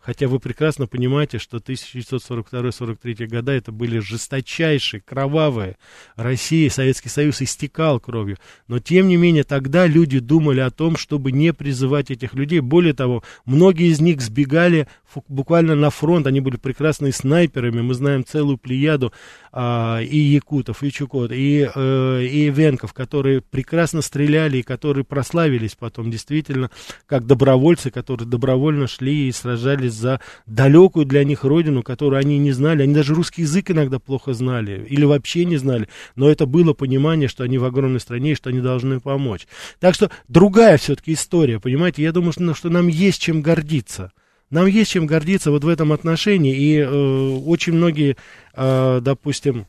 Хотя 0.00 0.28
вы 0.28 0.38
прекрасно 0.38 0.86
понимаете, 0.86 1.38
что 1.38 1.58
1942-43 1.58 3.26
года 3.26 3.52
это 3.52 3.72
были 3.72 3.98
жесточайшие, 3.98 5.00
кровавые. 5.00 5.76
Россия, 6.14 6.70
Советский 6.70 7.08
Союз 7.08 7.42
истекал 7.42 7.98
кровью. 8.00 8.38
Но, 8.68 8.78
тем 8.78 9.08
не 9.08 9.16
менее, 9.16 9.44
тогда 9.44 9.86
люди 9.86 10.20
думали 10.20 10.60
о 10.60 10.70
том, 10.70 10.96
чтобы 10.96 11.32
не 11.32 11.52
призывать 11.52 12.10
этих 12.10 12.34
людей. 12.34 12.60
Более 12.60 12.94
того, 12.94 13.22
многие 13.44 13.88
из 13.88 14.00
них 14.00 14.20
сбегали 14.20 14.86
буквально 15.28 15.74
на 15.74 15.90
фронт. 15.90 16.26
Они 16.26 16.40
были 16.40 16.56
прекрасными 16.56 17.10
снайперами. 17.10 17.80
Мы 17.80 17.94
знаем 17.94 18.24
целую 18.24 18.56
плеяду 18.56 19.12
а, 19.52 20.00
и 20.00 20.18
якутов, 20.18 20.82
и 20.82 20.92
чукот, 20.92 21.32
и, 21.32 21.68
э, 21.74 22.24
и 22.24 22.50
венков, 22.50 22.92
которые 22.92 23.40
прекрасно 23.40 24.02
стреляли 24.02 24.58
и 24.58 24.62
которые 24.62 25.04
прославились 25.04 25.74
потом 25.74 26.10
действительно 26.10 26.70
как 27.06 27.26
добровольцы, 27.26 27.90
которые 27.90 28.28
добровольно 28.28 28.86
шли 28.86 29.28
и 29.28 29.32
сражались 29.32 29.87
за 29.94 30.20
далекую 30.46 31.06
для 31.06 31.24
них 31.24 31.44
родину, 31.44 31.82
которую 31.82 32.20
они 32.20 32.38
не 32.38 32.52
знали. 32.52 32.82
Они 32.82 32.94
даже 32.94 33.14
русский 33.14 33.42
язык 33.42 33.70
иногда 33.70 33.98
плохо 33.98 34.32
знали 34.32 34.86
или 34.88 35.04
вообще 35.04 35.44
не 35.44 35.56
знали. 35.56 35.88
Но 36.16 36.28
это 36.30 36.46
было 36.46 36.72
понимание, 36.72 37.28
что 37.28 37.44
они 37.44 37.58
в 37.58 37.64
огромной 37.64 38.00
стране 38.00 38.32
и 38.32 38.34
что 38.34 38.50
они 38.50 38.60
должны 38.60 39.00
помочь. 39.00 39.46
Так 39.80 39.94
что 39.94 40.10
другая 40.28 40.76
все-таки 40.78 41.12
история, 41.12 41.60
понимаете? 41.60 42.02
Я 42.02 42.12
думаю, 42.12 42.32
что, 42.32 42.54
что 42.54 42.70
нам 42.70 42.88
есть 42.88 43.20
чем 43.20 43.42
гордиться. 43.42 44.12
Нам 44.50 44.66
есть 44.66 44.90
чем 44.92 45.06
гордиться 45.06 45.50
вот 45.50 45.64
в 45.64 45.68
этом 45.68 45.92
отношении. 45.92 46.56
И 46.56 46.78
э, 46.78 46.88
очень 46.88 47.74
многие, 47.74 48.16
э, 48.54 49.00
допустим, 49.02 49.66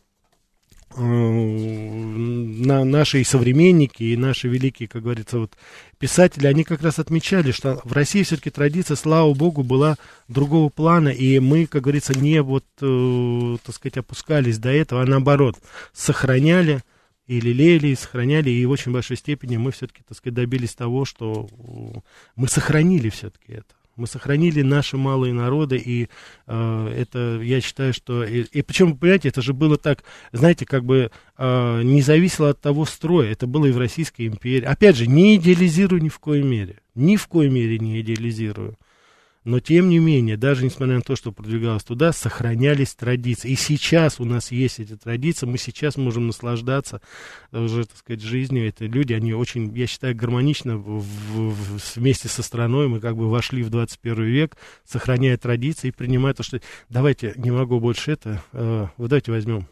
на, 0.98 2.84
наши 2.84 3.24
современники 3.24 4.04
и 4.04 4.18
наши 4.18 4.48
великие, 4.48 4.88
как 4.88 5.04
говорится, 5.04 5.40
вот 5.40 5.54
писатели, 5.98 6.48
они 6.48 6.64
как 6.64 6.82
раз 6.82 7.00
отмечали, 7.00 7.52
что 7.52 7.82
в 7.84 7.94
России 7.94 8.24
все-таки 8.24 8.50
традиция, 8.50 8.96
слава 8.96 9.34
богу, 9.34 9.64
была 9.64 9.98
другого 10.28 10.70
плана, 10.70 11.10
и 11.10 11.40
мы, 11.40 11.68
как 11.68 11.84
говорится, 11.84 12.18
не 12.18 12.42
вот, 12.42 12.66
э, 12.82 13.58
так 13.64 13.76
сказать, 13.76 13.98
опускались 13.98 14.58
до 14.58 14.70
этого, 14.70 15.04
а 15.04 15.06
наоборот, 15.06 15.58
сохраняли 15.94 16.82
и 17.28 17.40
лелеяли, 17.40 17.90
и 17.90 17.96
сохраняли, 17.96 18.50
и 18.50 18.66
в 18.66 18.72
очень 18.72 18.92
большой 18.92 19.18
степени 19.18 19.58
мы 19.58 19.72
все-таки, 19.72 20.02
так 20.08 20.18
сказать, 20.18 20.34
добились 20.34 20.74
того, 20.74 21.06
что 21.06 21.48
э, 21.52 22.00
мы 22.36 22.48
сохранили 22.48 23.10
все-таки 23.10 23.54
это. 23.54 23.79
Мы 24.00 24.08
сохранили 24.08 24.62
наши 24.62 24.98
малые 24.98 25.34
народы, 25.34 25.78
и 25.78 26.08
э, 26.48 26.94
это, 26.98 27.42
я 27.44 27.62
считаю, 27.62 27.94
что... 27.94 28.24
И, 28.24 28.44
и 28.44 28.62
причем, 28.62 28.98
понимаете, 28.98 29.28
это 29.28 29.42
же 29.42 29.54
было 29.54 29.78
так, 29.78 30.04
знаете, 30.32 30.66
как 30.66 30.86
бы 30.86 31.12
э, 31.38 31.82
не 31.84 32.02
зависело 32.02 32.50
от 32.50 32.62
того 32.62 32.86
строя. 32.86 33.32
Это 33.32 33.46
было 33.46 33.66
и 33.66 33.72
в 33.72 33.78
Российской 33.78 34.28
империи. 34.28 34.66
Опять 34.66 34.96
же, 34.96 35.06
не 35.06 35.36
идеализирую 35.36 36.02
ни 36.02 36.10
в 36.10 36.20
коей 36.20 36.44
мере. 36.44 36.78
Ни 36.96 37.18
в 37.18 37.28
коей 37.28 37.50
мере 37.50 37.78
не 37.78 38.00
идеализирую. 38.00 38.78
Но, 39.46 39.62
тем 39.62 39.90
не 39.90 40.00
менее, 40.00 40.36
даже 40.36 40.66
несмотря 40.66 40.96
на 40.96 41.02
то, 41.02 41.16
что 41.16 41.32
продвигалось 41.32 41.84
туда, 41.84 42.12
сохранялись 42.12 42.94
традиции. 42.94 43.52
И 43.52 43.56
сейчас 43.56 44.20
у 44.20 44.26
нас 44.26 44.52
есть 44.52 44.80
эти 44.80 44.98
традиции, 44.98 45.46
мы 45.46 45.58
сейчас 45.58 45.96
можем 45.96 46.28
наслаждаться 46.28 47.02
уже, 47.52 47.86
так 47.86 47.98
сказать, 47.98 48.22
жизнью. 48.22 48.68
Это 48.68 48.86
люди, 48.86 49.14
они 49.14 49.34
очень, 49.34 49.74
я 49.78 49.88
считаю, 49.88 50.16
гармонично 50.16 50.78
в, 50.78 51.00
в, 51.00 51.96
вместе 51.96 52.28
со 52.28 52.44
страной. 52.44 52.90
Мы 52.90 53.00
как 53.00 53.16
бы 53.16 53.30
вошли 53.30 53.64
в 53.64 53.70
21 53.70 54.24
век, 54.26 54.58
сохраняя 54.84 55.38
традиции 55.38 55.88
и 55.88 55.92
принимая 55.92 56.34
то, 56.34 56.44
что... 56.44 56.60
Давайте, 56.90 57.34
не 57.38 57.52
могу 57.52 57.80
больше 57.80 58.12
это... 58.12 58.44
Э, 58.52 58.88
вот 58.98 59.10
давайте 59.10 59.32
возьмем 59.32 59.68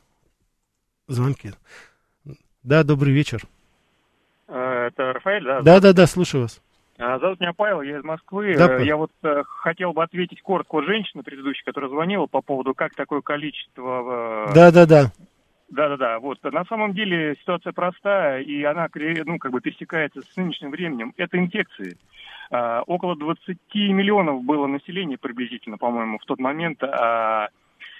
звонки. 1.07 1.51
Да, 2.63 2.83
добрый 2.83 3.13
вечер. 3.13 3.43
Э, 4.47 4.87
это 4.87 5.13
Рафаэль, 5.13 5.43
да? 5.43 5.61
Да, 5.61 5.79
да, 5.81 5.93
да, 5.93 6.07
слушаю 6.07 6.43
вас. 6.43 6.61
А, 6.99 7.19
зовут 7.19 7.39
меня 7.39 7.53
Павел, 7.53 7.81
я 7.81 7.99
из 7.99 8.03
Москвы. 8.03 8.55
Да, 8.57 8.77
э, 8.77 8.85
я 8.85 8.97
вот 8.97 9.11
э, 9.23 9.43
хотел 9.45 9.93
бы 9.93 10.03
ответить 10.03 10.41
коротко 10.41 10.81
женщине 10.81 11.23
предыдущей, 11.23 11.63
которая 11.63 11.91
звонила 11.91 12.25
по 12.25 12.41
поводу, 12.41 12.73
как 12.73 12.95
такое 12.95 13.21
количество... 13.21 14.47
Э, 14.49 14.53
да, 14.53 14.71
да, 14.71 14.85
да. 14.85 15.11
Да-да-да, 15.69 16.19
вот. 16.19 16.41
На 16.43 16.63
самом 16.65 16.93
деле 16.93 17.35
ситуация 17.41 17.73
простая, 17.73 18.41
и 18.41 18.63
она, 18.63 18.87
ну, 19.25 19.37
как 19.37 19.51
бы 19.51 19.59
пересекается 19.59 20.21
с 20.21 20.37
нынешним 20.37 20.71
временем. 20.71 21.13
Это 21.17 21.37
инфекции. 21.37 21.97
А, 22.49 22.83
около 22.83 23.17
20 23.17 23.57
миллионов 23.75 24.43
было 24.43 24.67
населения 24.67 25.17
приблизительно, 25.17 25.77
по-моему, 25.77 26.19
в 26.19 26.25
тот 26.25 26.39
момент, 26.39 26.81
а, 26.83 27.49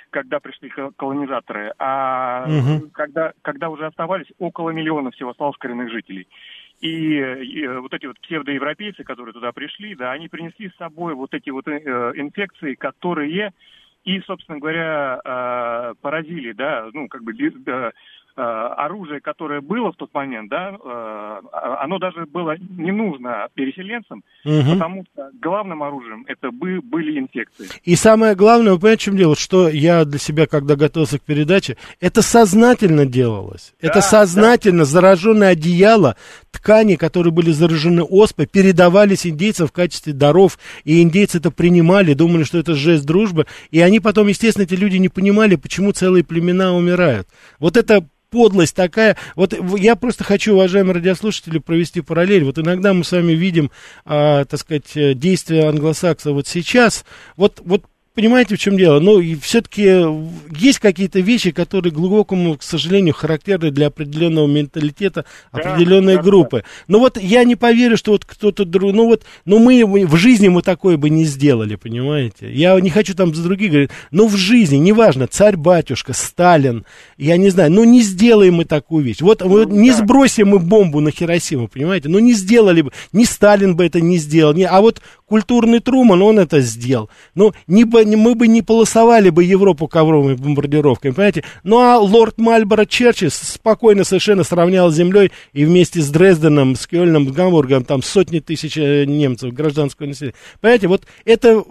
когда 0.09 0.39
пришли 0.39 0.71
колонизаторы. 0.95 1.73
А 1.77 2.45
угу. 2.47 2.89
когда, 2.93 3.33
когда 3.41 3.69
уже 3.69 3.85
оставались, 3.85 4.27
около 4.39 4.69
миллиона 4.69 5.11
всего 5.11 5.31
осталось 5.31 5.57
коренных 5.57 5.91
жителей. 5.91 6.27
И, 6.79 6.87
и 6.89 7.63
э, 7.63 7.79
вот 7.79 7.93
эти 7.93 8.05
вот 8.05 8.19
псевдоевропейцы, 8.19 9.03
которые 9.03 9.33
туда 9.33 9.51
пришли, 9.51 9.95
да, 9.95 10.11
они 10.11 10.27
принесли 10.27 10.69
с 10.69 10.77
собой 10.77 11.15
вот 11.15 11.33
эти 11.33 11.49
вот 11.49 11.67
э, 11.67 11.79
инфекции, 12.15 12.75
которые 12.75 13.51
и, 14.07 14.21
собственно 14.21 14.57
говоря, 14.57 15.19
э, 15.23 15.93
поразили, 16.01 16.53
да, 16.53 16.87
ну, 16.93 17.09
как 17.09 17.23
бы 17.23 17.33
э, 17.33 17.91
оружие, 18.37 19.19
которое 19.19 19.59
было 19.59 19.91
в 19.91 19.97
тот 19.97 20.13
момент, 20.13 20.49
да, 20.49 20.69
э, 20.71 21.41
оно 21.81 21.97
даже 21.99 22.25
было 22.25 22.55
не 22.57 22.91
нужно 22.91 23.47
переселенцам, 23.53 24.23
угу. 24.45 24.73
потому 24.73 25.03
что 25.11 25.29
главным 25.41 25.83
оружием 25.83 26.23
это 26.27 26.51
бы, 26.51 26.79
были 26.81 27.19
инфекции. 27.19 27.67
И 27.83 27.95
самое 27.95 28.35
главное, 28.35 28.73
вы 28.73 28.79
понимаете, 28.79 29.01
в 29.01 29.05
чем 29.05 29.17
дело, 29.17 29.35
что 29.35 29.67
я 29.67 30.05
для 30.05 30.19
себя, 30.19 30.45
когда 30.47 30.77
готовился 30.77 31.19
к 31.19 31.23
передаче, 31.23 31.75
это 31.99 32.21
сознательно 32.21 33.05
делалось. 33.05 33.73
Да, 33.81 33.89
это 33.89 34.01
сознательно 34.01 34.79
да. 34.79 34.85
зараженное 34.85 35.49
одеяло, 35.49 36.15
ткани, 36.57 36.95
которые 36.95 37.31
были 37.31 37.51
заражены 37.51 38.03
оспой, 38.03 38.47
передавались 38.47 39.25
индейцам 39.25 39.67
в 39.67 39.71
качестве 39.71 40.13
даров, 40.13 40.57
и 40.83 41.01
индейцы 41.01 41.37
это 41.37 41.51
принимали, 41.51 42.13
думали, 42.13 42.43
что 42.43 42.57
это 42.57 42.75
жест 42.75 43.05
дружбы, 43.05 43.45
и 43.71 43.79
они 43.79 43.99
потом, 43.99 44.27
естественно, 44.27 44.63
эти 44.63 44.73
люди 44.73 44.97
не 44.97 45.09
понимали, 45.09 45.55
почему 45.55 45.91
целые 45.91 46.23
племена 46.23 46.73
умирают. 46.73 47.27
Вот 47.59 47.77
это 47.77 48.05
подлость 48.29 48.75
такая. 48.75 49.17
Вот 49.35 49.55
я 49.77 49.95
просто 49.95 50.23
хочу, 50.23 50.53
уважаемые 50.53 50.95
радиослушатели, 50.95 51.59
провести 51.59 52.01
параллель. 52.01 52.43
Вот 52.43 52.59
иногда 52.59 52.93
мы 52.93 53.03
с 53.03 53.11
вами 53.11 53.31
видим, 53.33 53.71
а, 54.05 54.45
так 54.45 54.59
сказать, 54.59 54.95
э, 54.95 55.13
действия 55.13 55.69
англосакса 55.69 56.33
вот 56.33 56.47
сейчас. 56.47 57.05
Вот, 57.37 57.61
вот 57.63 57.85
понимаете, 58.17 58.55
в 58.55 58.57
чем 58.57 58.77
дело? 58.77 58.99
Ну, 58.99 59.21
все-таки 59.39 60.03
есть 60.49 60.79
какие-то 60.79 61.19
вещи, 61.19 61.51
которые 61.51 61.93
глубокому, 61.93 62.57
к 62.57 62.63
сожалению, 62.63 63.13
характерны 63.13 63.69
для 63.69 63.87
определенного 63.87 64.47
менталитета, 64.47 65.25
определенной 65.51 66.15
да, 66.15 66.23
группы. 66.23 66.63
Да. 66.63 66.83
Но 66.87 66.99
вот 66.99 67.21
я 67.21 67.43
не 67.43 67.55
поверю, 67.55 67.95
что 67.95 68.13
вот 68.13 68.25
кто-то 68.25 68.65
другой, 68.65 68.93
ну 68.93 69.05
вот, 69.05 69.23
ну 69.45 69.59
мы 69.59 69.85
в 70.07 70.15
жизни 70.15 70.47
мы 70.47 70.63
такое 70.63 70.97
бы 70.97 71.11
не 71.11 71.25
сделали, 71.25 71.75
понимаете? 71.75 72.51
Я 72.51 72.79
не 72.81 72.89
хочу 72.89 73.13
там 73.13 73.35
за 73.35 73.43
других 73.43 73.69
говорить, 73.69 73.91
но 74.09 74.25
в 74.25 74.35
жизни, 74.35 74.77
неважно, 74.77 75.27
царь-батюшка, 75.27 76.13
Сталин, 76.13 76.85
я 77.17 77.37
не 77.37 77.51
знаю, 77.51 77.71
ну 77.71 77.83
не 77.83 78.01
сделаем 78.01 78.55
мы 78.55 78.65
такую 78.65 79.05
вещь. 79.05 79.21
Вот, 79.21 79.41
ну, 79.41 79.49
вот 79.49 79.69
не 79.69 79.91
сбросим 79.91 80.47
мы 80.47 80.59
бомбу 80.59 81.01
на 81.01 81.11
Хиросиму, 81.11 81.67
понимаете? 81.67 82.09
Ну 82.09 82.17
не 82.17 82.33
сделали 82.33 82.81
бы, 82.81 82.91
ни 83.11 83.25
Сталин 83.25 83.75
бы 83.75 83.85
это 83.85 84.01
не 84.01 84.17
сделал, 84.17 84.55
не, 84.55 84.63
а 84.63 84.81
вот 84.81 85.03
культурный 85.27 85.79
Труман, 85.79 86.21
он 86.21 86.39
это 86.39 86.61
сделал. 86.61 87.09
Ну, 87.35 87.51
не, 87.67 87.83
бы- 87.83 88.05
мы 88.05 88.33
бы 88.35 88.47
не 88.47 88.61
полосовали 88.61 89.29
бы 89.29 89.43
Европу 89.43 89.87
ковровыми 89.87 90.35
бомбардировками, 90.35 91.11
понимаете? 91.11 91.43
Ну, 91.63 91.79
а 91.79 91.97
лорд 91.99 92.37
Мальборо 92.37 92.85
Черчилль 92.85 93.29
спокойно 93.29 94.03
совершенно 94.03 94.43
сравнял 94.43 94.89
с 94.89 94.95
землей 94.95 95.31
и 95.53 95.65
вместе 95.65 95.99
с 96.01 96.09
Дрезденом, 96.09 96.75
с 96.75 96.87
Кёльном, 96.87 97.27
с 97.27 97.31
Гамбургом, 97.31 97.83
там 97.83 98.01
сотни 98.01 98.39
тысяч 98.39 98.77
э, 98.77 99.05
немцев, 99.05 99.53
гражданского 99.53 100.07
населения. 100.07 100.35
Понимаете, 100.61 100.87
вот 100.87 101.03
это, 101.25 101.63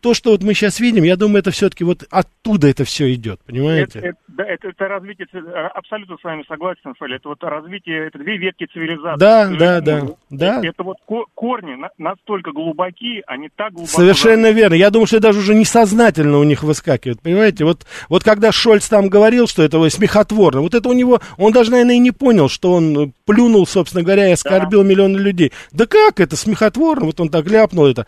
то, 0.00 0.14
что 0.14 0.30
вот 0.30 0.42
мы 0.42 0.54
сейчас 0.54 0.78
видим, 0.80 1.02
я 1.04 1.16
думаю, 1.16 1.40
это 1.40 1.50
все-таки 1.50 1.84
вот 1.84 2.04
оттуда 2.10 2.68
это 2.68 2.84
все 2.84 3.12
идет, 3.12 3.40
понимаете? 3.44 3.98
Это, 3.98 4.08
это- 4.08 4.16
это, 4.42 4.68
это 4.68 4.84
развитие, 4.88 5.26
ци- 5.30 5.38
абсолютно 5.74 6.16
с 6.20 6.24
вами 6.24 6.44
согласен, 6.48 6.80
Рафаэль, 6.84 7.14
это 7.16 7.28
вот 7.28 7.42
развитие, 7.42 8.06
это 8.06 8.18
две 8.18 8.36
ветки 8.38 8.66
цивилизации. 8.72 9.18
Да, 9.18 9.48
да, 9.48 9.80
да, 9.80 9.98
Это, 9.98 10.16
да. 10.30 10.60
это 10.64 10.82
вот 10.82 10.96
ко- 11.06 11.26
корни 11.34 11.74
на- 11.74 11.90
настолько 11.98 12.52
глубоки, 12.52 12.99
они 13.26 13.48
так 13.56 13.72
глубоко... 13.72 13.96
Совершенно 13.96 14.50
верно. 14.50 14.74
Я 14.74 14.90
думаю, 14.90 15.06
что 15.06 15.20
даже 15.20 15.38
уже 15.38 15.54
несознательно 15.54 16.38
у 16.38 16.44
них 16.44 16.62
выскакивает. 16.62 17.20
Понимаете, 17.22 17.64
вот, 17.64 17.86
вот 18.08 18.22
когда 18.22 18.52
Шольц 18.52 18.88
там 18.88 19.08
говорил, 19.08 19.46
что 19.46 19.62
это 19.62 19.88
смехотворно, 19.88 20.60
вот 20.60 20.74
это 20.74 20.88
у 20.88 20.92
него, 20.92 21.20
он 21.38 21.52
даже, 21.52 21.70
наверное, 21.70 21.94
и 21.94 21.98
не 21.98 22.10
понял, 22.10 22.48
что 22.48 22.72
он 22.72 23.14
плюнул, 23.24 23.66
собственно 23.66 24.02
говоря, 24.02 24.28
и 24.28 24.32
оскорбил 24.32 24.84
миллионы 24.84 25.16
людей. 25.16 25.52
Да 25.72 25.86
как 25.86 26.20
это 26.20 26.36
смехотворно? 26.36 27.06
Вот 27.06 27.20
он 27.20 27.30
так 27.30 27.48
ляпнул 27.48 27.86
это. 27.86 28.06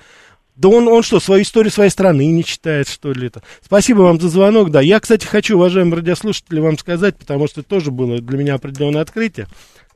Да 0.55 0.69
он, 0.69 0.87
он 0.87 1.03
что, 1.03 1.19
свою 1.19 1.43
историю 1.43 1.73
своей 1.73 1.91
страны 1.91 2.27
не 2.27 2.45
читает, 2.45 2.87
что 2.87 3.13
ли, 3.13 3.29
это? 3.29 3.43
Спасибо 3.63 4.03
вам 4.03 4.21
за 4.21 4.29
звонок, 4.29 4.71
да. 4.71 4.83
Я, 4.83 5.01
кстати, 5.01 5.25
хочу, 5.25 5.57
уважаемые 5.57 5.97
радиослушатели, 5.97 6.61
вам 6.61 6.77
сказать, 6.77 7.17
потому 7.17 7.49
что 7.49 7.63
это 7.63 7.71
тоже 7.71 7.91
было 7.91 8.19
для 8.19 8.37
меня 8.37 8.55
определенное 8.55 9.01
открытие, 9.01 9.47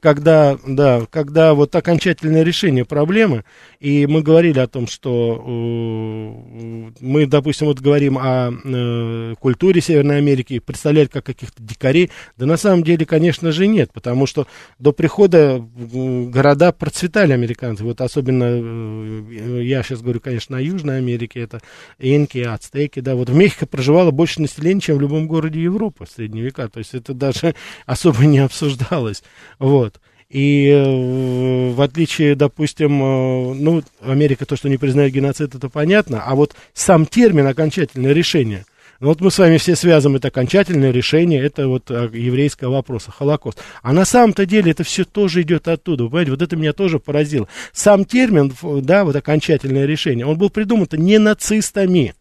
когда, 0.01 0.59
да, 0.67 1.07
когда 1.11 1.55
вот 1.55 1.75
окончательное 1.75 2.43
решение 2.43 2.85
проблемы, 2.85 3.45
и 3.81 4.07
мы 4.07 4.23
говорили 4.23 4.59
о 4.59 4.69
том, 4.69 4.87
что 4.87 5.43
э, 5.45 6.91
мы, 7.01 7.27
допустим, 7.27 7.67
вот 7.67 7.81
говорим 7.81 8.19
о 8.19 8.53
э, 8.53 9.35
культуре 9.39 9.81
Северной 9.81 10.19
Америки, 10.19 10.59
представляют 10.59 11.13
как 11.13 11.25
каких-то 11.27 11.63
дикарей, 11.63 12.11
да 12.37 12.47
на 12.47 12.57
самом 12.57 12.85
деле, 12.85 13.05
конечно 13.05 13.53
же, 13.53 13.67
нет, 13.67 13.91
потому 13.93 14.27
что 14.27 14.47
до 14.79 14.93
прихода 14.93 15.65
города 15.77 16.73
процветали 16.73 17.33
американцы, 17.33 17.85
вот 17.85 18.01
особенно, 18.01 18.45
э, 18.45 19.63
я 19.65 19.83
сейчас 19.83 20.03
говорю, 20.03 20.21
конечно, 20.21 20.57
о 20.57 20.61
Южной 20.61 20.99
Америке, 20.99 21.41
это 21.41 21.61
инки, 21.99 22.39
ацтеки, 22.39 23.01
да, 23.01 23.15
вот 23.15 23.31
в 23.31 23.35
Мехико 23.35 23.67
проживало 23.67 24.11
больше 24.11 24.41
населения, 24.41 24.81
чем 24.81 24.99
в 24.99 25.01
любом 25.01 25.27
городе 25.27 25.61
Европы 25.61 26.05
в 26.07 26.11
средние 26.11 26.45
века, 26.45 26.69
то 26.69 26.79
есть 26.79 26.95
это 26.95 27.15
даже 27.15 27.55
особо 27.87 28.25
не 28.27 28.39
обсуждалось, 28.39 29.23
вот. 29.59 29.96
И 30.29 30.69
э, 30.69 31.71
в 31.73 31.81
отличие, 31.81 32.35
допустим, 32.35 33.01
э, 33.01 33.55
ну, 33.55 33.83
Америка 34.01 34.45
то, 34.45 34.57
что 34.57 34.69
не 34.69 34.77
признает 34.77 35.13
геноцид, 35.13 35.55
это 35.55 35.69
понятно, 35.69 36.23
а 36.25 36.35
вот 36.35 36.55
сам 36.75 37.07
термин 37.07 37.47
окончательное 37.47 38.13
решение. 38.13 38.65
Ну, 38.99 39.09
вот 39.09 39.21
мы 39.21 39.31
с 39.31 39.39
вами 39.39 39.59
все 39.59 39.77
связываем 39.77 40.17
это 40.17 40.29
окончательное 40.29 40.91
решение, 40.91 41.41
это 41.41 41.69
вот 41.69 41.91
э, 41.91 42.11
еврейского 42.13 42.73
вопроса, 42.73 43.13
Холокост. 43.13 43.63
А 43.83 43.93
на 43.93 44.05
самом-то 44.05 44.47
деле 44.47 44.73
это 44.73 44.83
все 44.83 45.05
тоже 45.05 45.43
идет 45.43 45.69
оттуда, 45.69 46.05
вы 46.05 46.11
понимаете, 46.11 46.31
вот 46.33 46.43
это 46.43 46.57
меня 46.57 46.73
тоже 46.73 46.99
поразило. 46.99 47.47
Сам 47.73 48.05
термин, 48.05 48.53
да, 48.83 49.05
вот 49.05 49.15
окончательное 49.15 49.87
решение, 49.87 50.27
он 50.27 50.39
был 50.39 50.51
придуман 50.51 50.89
не 50.93 51.19
нацистами. 51.19 52.15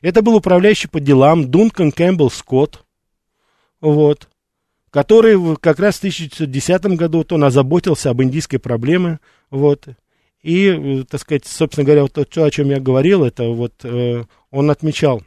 Это 0.00 0.22
был 0.22 0.36
управляющий 0.36 0.88
по 0.88 1.00
делам 1.00 1.50
Дункан 1.50 1.92
Кэмпбелл 1.92 2.30
Скотт, 2.30 2.84
вот, 3.80 4.28
который 4.94 5.56
как 5.56 5.80
раз 5.80 5.96
в 5.96 5.98
1910 5.98 6.84
году 6.96 7.18
вот 7.18 7.32
он 7.32 7.42
озаботился 7.42 8.10
об 8.10 8.22
индийской 8.22 8.60
проблеме, 8.60 9.18
вот, 9.50 9.88
и, 10.40 11.04
так 11.10 11.20
сказать, 11.20 11.46
собственно 11.46 11.84
говоря, 11.84 12.02
вот 12.02 12.12
то, 12.12 12.44
о 12.44 12.50
чем 12.52 12.70
я 12.70 12.78
говорил, 12.78 13.24
это 13.24 13.42
вот 13.48 13.72
э, 13.82 14.22
он 14.52 14.70
отмечал, 14.70 15.24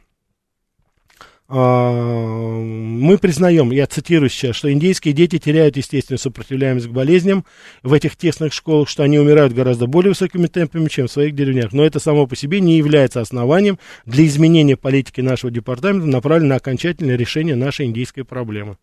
а, 1.48 1.92
мы 1.92 3.18
признаем, 3.18 3.70
я 3.70 3.86
цитирую 3.86 4.30
сейчас, 4.30 4.56
что 4.56 4.72
индейские 4.72 5.12
дети 5.12 5.38
теряют 5.38 5.76
естественную 5.76 6.18
сопротивляемость 6.18 6.86
к 6.86 6.90
болезням 6.90 7.44
в 7.82 7.92
этих 7.92 8.16
тесных 8.16 8.54
школах, 8.54 8.88
что 8.88 9.02
они 9.02 9.18
умирают 9.18 9.52
гораздо 9.52 9.86
более 9.86 10.12
высокими 10.12 10.46
темпами, 10.46 10.88
чем 10.88 11.08
в 11.08 11.12
своих 11.12 11.34
деревнях. 11.34 11.74
Но 11.74 11.84
это 11.84 12.00
само 12.00 12.26
по 12.26 12.36
себе 12.36 12.60
не 12.60 12.78
является 12.78 13.20
основанием 13.20 13.78
для 14.06 14.24
изменения 14.24 14.78
политики 14.78 15.20
нашего 15.20 15.52
департамента, 15.52 16.06
направленной 16.06 16.48
на 16.48 16.56
окончательное 16.56 17.16
решение 17.16 17.54
нашей 17.54 17.84
индейской 17.84 18.24
проблемы. 18.24 18.78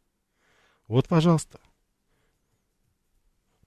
Вот, 0.88 1.08
пожалуйста. 1.08 1.60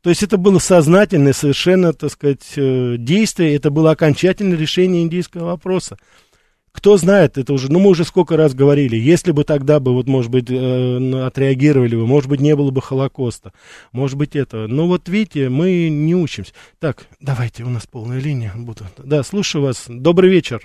То 0.00 0.10
есть 0.10 0.22
это 0.22 0.36
было 0.36 0.58
сознательное 0.58 1.32
совершенно, 1.32 1.92
так 1.92 2.12
сказать, 2.12 2.52
э, 2.56 2.96
действие, 2.98 3.56
это 3.56 3.70
было 3.70 3.90
окончательное 3.90 4.56
решение 4.56 5.02
индийского 5.02 5.46
вопроса. 5.46 5.98
Кто 6.70 6.96
знает, 6.96 7.38
это 7.38 7.52
уже, 7.52 7.72
ну 7.72 7.80
мы 7.80 7.90
уже 7.90 8.04
сколько 8.04 8.36
раз 8.36 8.54
говорили, 8.54 8.94
если 8.96 9.32
бы 9.32 9.42
тогда 9.42 9.80
бы, 9.80 9.92
вот, 9.92 10.06
может 10.06 10.30
быть, 10.30 10.48
э, 10.48 11.24
отреагировали 11.26 11.96
бы, 11.96 12.06
может 12.06 12.30
быть, 12.30 12.40
не 12.40 12.54
было 12.54 12.70
бы 12.70 12.80
Холокоста, 12.80 13.52
может 13.90 14.16
быть, 14.16 14.36
этого. 14.36 14.68
Но 14.68 14.86
вот 14.86 15.08
видите, 15.08 15.48
мы 15.48 15.88
не 15.88 16.14
учимся. 16.14 16.52
Так, 16.78 17.08
давайте, 17.20 17.64
у 17.64 17.68
нас 17.68 17.86
полная 17.86 18.20
линия. 18.20 18.52
Буду. 18.54 18.84
Да, 18.98 19.24
слушаю 19.24 19.62
вас. 19.62 19.86
Добрый 19.88 20.30
вечер. 20.30 20.62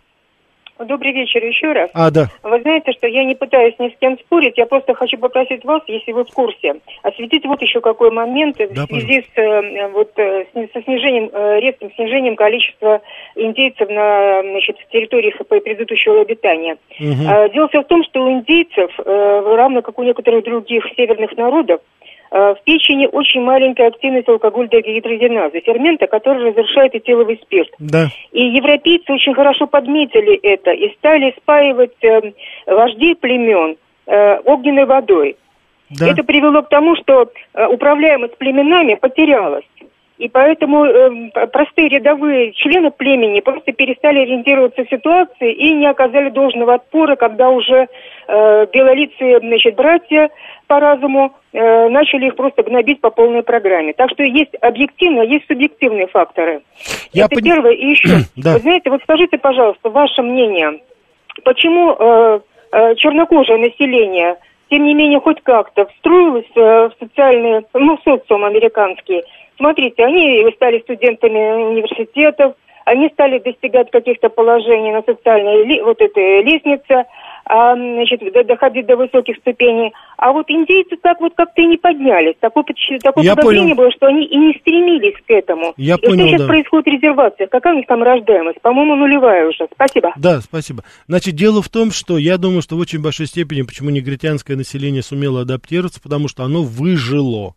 Добрый 0.79 1.11
вечер 1.13 1.43
еще 1.45 1.71
раз. 1.71 1.89
А, 1.93 2.09
да. 2.09 2.27
Вы 2.41 2.59
знаете, 2.61 2.91
что 2.93 3.07
я 3.07 3.23
не 3.23 3.35
пытаюсь 3.35 3.75
ни 3.79 3.89
с 3.89 3.93
кем 3.99 4.17
спорить, 4.19 4.57
я 4.57 4.65
просто 4.65 4.93
хочу 4.95 5.17
попросить 5.17 5.63
вас, 5.63 5.81
если 5.87 6.11
вы 6.11 6.25
в 6.25 6.31
курсе, 6.31 6.75
осветить 7.03 7.45
вот 7.45 7.61
еще 7.61 7.79
какой 7.79 8.09
момент 8.11 8.57
в 8.57 8.73
Да, 8.73 8.85
связи 8.87 9.21
с, 9.21 9.37
э, 9.37 9.87
вот, 9.89 10.11
э, 10.17 10.45
с- 10.53 10.71
со 10.73 10.81
снижением, 10.81 11.29
э, 11.31 11.59
резким 11.59 11.91
снижением 11.93 12.35
количества 12.35 13.01
индейцев 13.35 13.87
на 13.89 14.41
значит, 14.41 14.77
территориях 14.91 15.35
предыдущего 15.47 16.21
обитания. 16.21 16.77
А, 17.27 17.49
Дело 17.49 17.67
все 17.69 17.81
в 17.81 17.87
том, 17.87 18.03
что 18.03 18.23
у 18.25 18.31
индейцев, 18.31 18.91
равно 19.05 19.81
как 19.83 19.99
у 19.99 20.03
некоторых 20.03 20.43
других 20.43 20.85
северных 20.97 21.37
народов, 21.37 21.81
в 22.33 22.57
печени 22.65 23.05
очень 23.05 23.41
маленькая 23.41 23.89
активность 23.89 24.27
алкоголь-дегидрогеназы, 24.27 25.59
фермента, 25.59 26.07
который 26.07 26.49
разрушает 26.49 26.95
этиловый 26.95 27.39
спирт. 27.43 27.69
Да. 27.77 28.07
И 28.31 28.43
европейцы 28.43 29.13
очень 29.13 29.35
хорошо 29.35 29.67
подметили 29.67 30.35
это 30.37 30.71
и 30.71 30.91
стали 30.95 31.35
спаивать 31.37 32.03
э, 32.03 32.31
вождей 32.65 33.15
племен 33.15 33.77
э, 34.07 34.39
огненной 34.45 34.85
водой. 34.85 35.37
Да. 35.91 36.07
Это 36.07 36.23
привело 36.23 36.63
к 36.63 36.69
тому, 36.69 36.95
что 36.95 37.29
э, 37.53 37.67
управляемость 37.67 38.35
племенами 38.37 38.95
потерялась. 38.95 39.65
И 40.17 40.27
поэтому 40.27 40.85
э, 40.85 41.29
простые 41.51 41.89
рядовые 41.89 42.53
члены 42.53 42.89
племени 42.89 43.41
просто 43.41 43.73
перестали 43.73 44.19
ориентироваться 44.19 44.85
в 44.85 44.89
ситуации 44.89 45.53
и 45.53 45.73
не 45.73 45.85
оказали 45.85 46.29
должного 46.29 46.75
отпора, 46.75 47.15
когда 47.15 47.49
уже 47.49 47.87
э, 48.27 48.67
белолицые 48.73 49.39
значит, 49.39 49.75
братья 49.75 50.29
по 50.65 50.79
разуму 50.79 51.33
э, 51.53 51.89
начали 51.89 52.27
их 52.27 52.35
просто 52.35 52.63
гнобить 52.63 52.99
по 53.01 53.09
полной 53.09 53.43
программе. 53.43 53.93
Так 53.93 54.09
что 54.11 54.23
есть 54.23 54.53
объективные, 54.61 55.29
есть 55.29 55.47
субъективные 55.47 56.07
факторы. 56.07 56.61
Я 57.13 57.25
Это 57.25 57.35
пони- 57.35 57.43
первое. 57.43 57.71
И 57.71 57.85
еще, 57.91 58.09
Да. 58.35 58.53
вы 58.53 58.59
знаете, 58.59 58.89
вот 58.89 59.01
скажите, 59.03 59.37
пожалуйста, 59.37 59.89
ваше 59.89 60.21
мнение, 60.21 60.81
почему 61.43 61.95
э, 61.97 62.39
э, 62.71 62.95
чернокожее 62.95 63.57
население, 63.59 64.37
тем 64.69 64.83
не 64.85 64.93
менее, 64.95 65.19
хоть 65.19 65.41
как-то 65.43 65.85
встроилось 65.85 66.49
э, 66.55 66.89
в 66.89 66.91
социальный, 66.99 67.61
ну, 67.73 67.97
в 67.97 68.01
социум 68.03 68.43
американский? 68.43 69.23
Смотрите, 69.57 70.03
они 70.03 70.45
стали 70.55 70.79
студентами 70.79 71.69
университетов, 71.69 72.55
они 72.85 73.09
стали 73.09 73.39
достигать 73.39 73.91
каких-то 73.91 74.29
положений 74.29 74.91
на 74.93 75.01
социальной 75.01 75.81
вот 75.81 76.01
этой 76.01 76.43
лестнице, 76.43 77.05
значит, 77.45 78.21
до- 78.33 78.43
доходить 78.43 78.85
до 78.85 78.95
высоких 78.95 79.37
ступеней. 79.37 79.93
А 80.17 80.31
вот 80.31 80.49
индейцы 80.49 80.95
так 81.01 81.19
вот 81.19 81.33
как-то 81.35 81.61
и 81.61 81.65
не 81.65 81.77
поднялись. 81.77 82.35
Такое, 82.39 82.63
такое 83.01 83.23
Я 83.23 83.35
подозрение 83.35 83.75
понял. 83.75 83.89
было, 83.89 83.91
что 83.91 84.07
они 84.07 84.25
и 84.25 84.37
не 84.37 84.53
стремились 84.59 85.15
к 85.25 85.29
этому. 85.29 85.73
Я 85.77 85.95
и 85.95 86.05
понял, 86.05 86.27
что 86.27 86.27
сейчас 86.27 86.41
да. 86.41 86.47
происходит 86.47 86.87
резервация? 86.87 87.47
Какая 87.47 87.73
у 87.73 87.77
них 87.77 87.87
там 87.87 88.01
рождаемость? 88.03 88.61
По-моему, 88.61 88.95
нулевая 88.95 89.47
уже. 89.47 89.67
Спасибо. 89.73 90.13
Да, 90.15 90.39
спасибо. 90.39 90.83
Значит, 91.07 91.35
дело 91.35 91.61
в 91.61 91.69
том, 91.69 91.91
что 91.91 92.17
я 92.17 92.37
думаю, 92.37 92.61
что 92.61 92.75
в 92.75 92.79
очень 92.79 93.01
большой 93.01 93.25
степени, 93.25 93.63
почему 93.63 93.89
негритянское 93.89 94.55
население 94.55 95.01
сумело 95.01 95.41
адаптироваться, 95.41 96.01
потому 96.01 96.27
что 96.27 96.43
оно 96.43 96.63
выжило. 96.63 97.55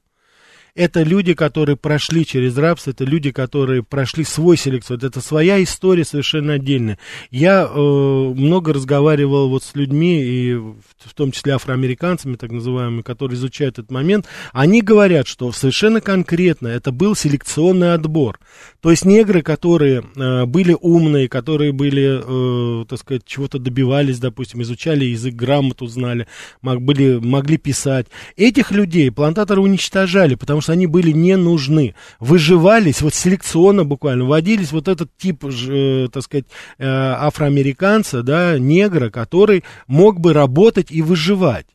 Это 0.77 1.03
люди, 1.03 1.33
которые 1.33 1.77
прошли 1.77 2.27
через 2.27 2.57
рабство, 2.59 2.91
это 2.91 3.05
люди, 3.05 3.31
которые 3.31 3.83
прошли 3.83 4.25
свой 4.25 4.59
селекцию. 4.59 4.99
Это 5.03 5.23
своя 5.23 5.63
история 5.63 6.05
совершенно 6.05 6.53
отдельная. 6.53 6.99
Я 7.31 7.67
э, 7.67 7.79
много 7.79 8.75
разговаривал 8.75 9.49
вот 9.49 9.65
с 9.65 9.75
людьми, 9.75 10.23
и 10.23 10.55
в, 10.55 11.15
том 11.15 11.33
числе 11.33 11.55
афроамериканцами, 11.55 12.37
так 12.37 12.51
называемыми, 12.51 13.01
которые 13.01 13.37
изучают 13.37 13.79
этот 13.79 13.91
момент. 13.91 14.27
Они 14.53 14.83
говорят, 14.83 15.27
что 15.27 15.51
совершенно 15.51 16.03
конкретно 16.03 16.69
это 16.69 16.93
был 16.93 17.17
селекционный 17.17 17.95
отбор. 17.95 18.39
То 18.87 18.93
есть 18.93 19.05
негры, 19.05 19.43
которые 19.43 20.05
э, 20.15 20.45
были 20.45 20.77
умные, 20.81 21.29
которые 21.29 21.73
были, 21.73 22.21
э, 22.23 22.85
так 22.85 23.01
сказать, 23.01 23.25
чего-то 23.25 23.59
добивались, 23.59 24.21
допустим, 24.21 24.63
изучали 24.63 25.07
язык, 25.07 25.35
грамоту 25.35 25.89
знали, 25.89 26.29
мог, 26.63 26.81
были, 26.81 27.19
могли 27.19 27.57
писать. 27.57 28.07
Этих 28.37 28.71
людей 28.71 29.11
плантаторы 29.11 29.61
уничтожали, 29.61 30.37
потому 30.37 30.61
что 30.61 30.71
они 30.71 30.87
были 30.87 31.11
не 31.11 31.37
нужны. 31.37 31.97
Выживались, 32.21 33.03
вот 33.03 33.13
селекционно 33.13 33.85
буквально, 33.85 34.25
вводились 34.25 34.71
вот 34.71 34.87
этот 34.87 35.11
тип, 35.19 35.45
э, 35.45 36.07
так 36.13 36.23
сказать, 36.23 36.47
э, 36.79 36.87
афроамериканца, 36.87 38.23
да, 38.23 38.57
негра, 38.57 39.11
который 39.11 39.65
мог 39.89 40.21
бы 40.21 40.33
работать 40.33 40.93
и 40.93 41.03
выживать. 41.03 41.67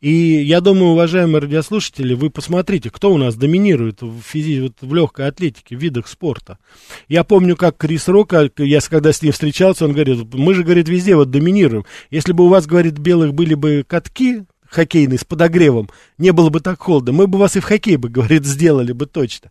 И 0.00 0.12
я 0.12 0.62
думаю, 0.62 0.92
уважаемые 0.92 1.42
радиослушатели, 1.42 2.14
вы 2.14 2.30
посмотрите, 2.30 2.88
кто 2.88 3.12
у 3.12 3.18
нас 3.18 3.34
доминирует 3.34 4.00
в, 4.00 4.22
физи... 4.22 4.60
вот 4.60 4.72
в 4.80 4.94
легкой 4.94 5.28
атлетике, 5.28 5.76
в 5.76 5.80
видах 5.80 6.08
спорта. 6.08 6.56
Я 7.08 7.22
помню, 7.22 7.54
как 7.54 7.76
Крис 7.76 8.08
Рок, 8.08 8.32
а, 8.32 8.50
я 8.56 8.80
когда 8.80 9.12
с 9.12 9.20
ним 9.20 9.32
встречался, 9.32 9.84
он 9.84 9.92
говорит, 9.92 10.32
мы 10.32 10.54
же, 10.54 10.64
говорит, 10.64 10.88
везде 10.88 11.16
вот 11.16 11.30
доминируем. 11.30 11.84
Если 12.10 12.32
бы 12.32 12.46
у 12.46 12.48
вас, 12.48 12.66
говорит, 12.66 12.98
белых 12.98 13.34
были 13.34 13.52
бы 13.52 13.84
катки, 13.86 14.44
хоккейный 14.70 15.18
с 15.18 15.24
подогревом, 15.24 15.90
не 16.16 16.32
было 16.32 16.48
бы 16.48 16.60
так 16.60 16.80
холодно, 16.80 17.12
мы 17.12 17.26
бы 17.26 17.38
вас 17.38 17.56
и 17.56 17.60
в 17.60 17.64
хоккей 17.64 17.96
бы, 17.96 18.08
говорит, 18.08 18.46
сделали 18.46 18.92
бы 18.92 19.04
точно. 19.04 19.50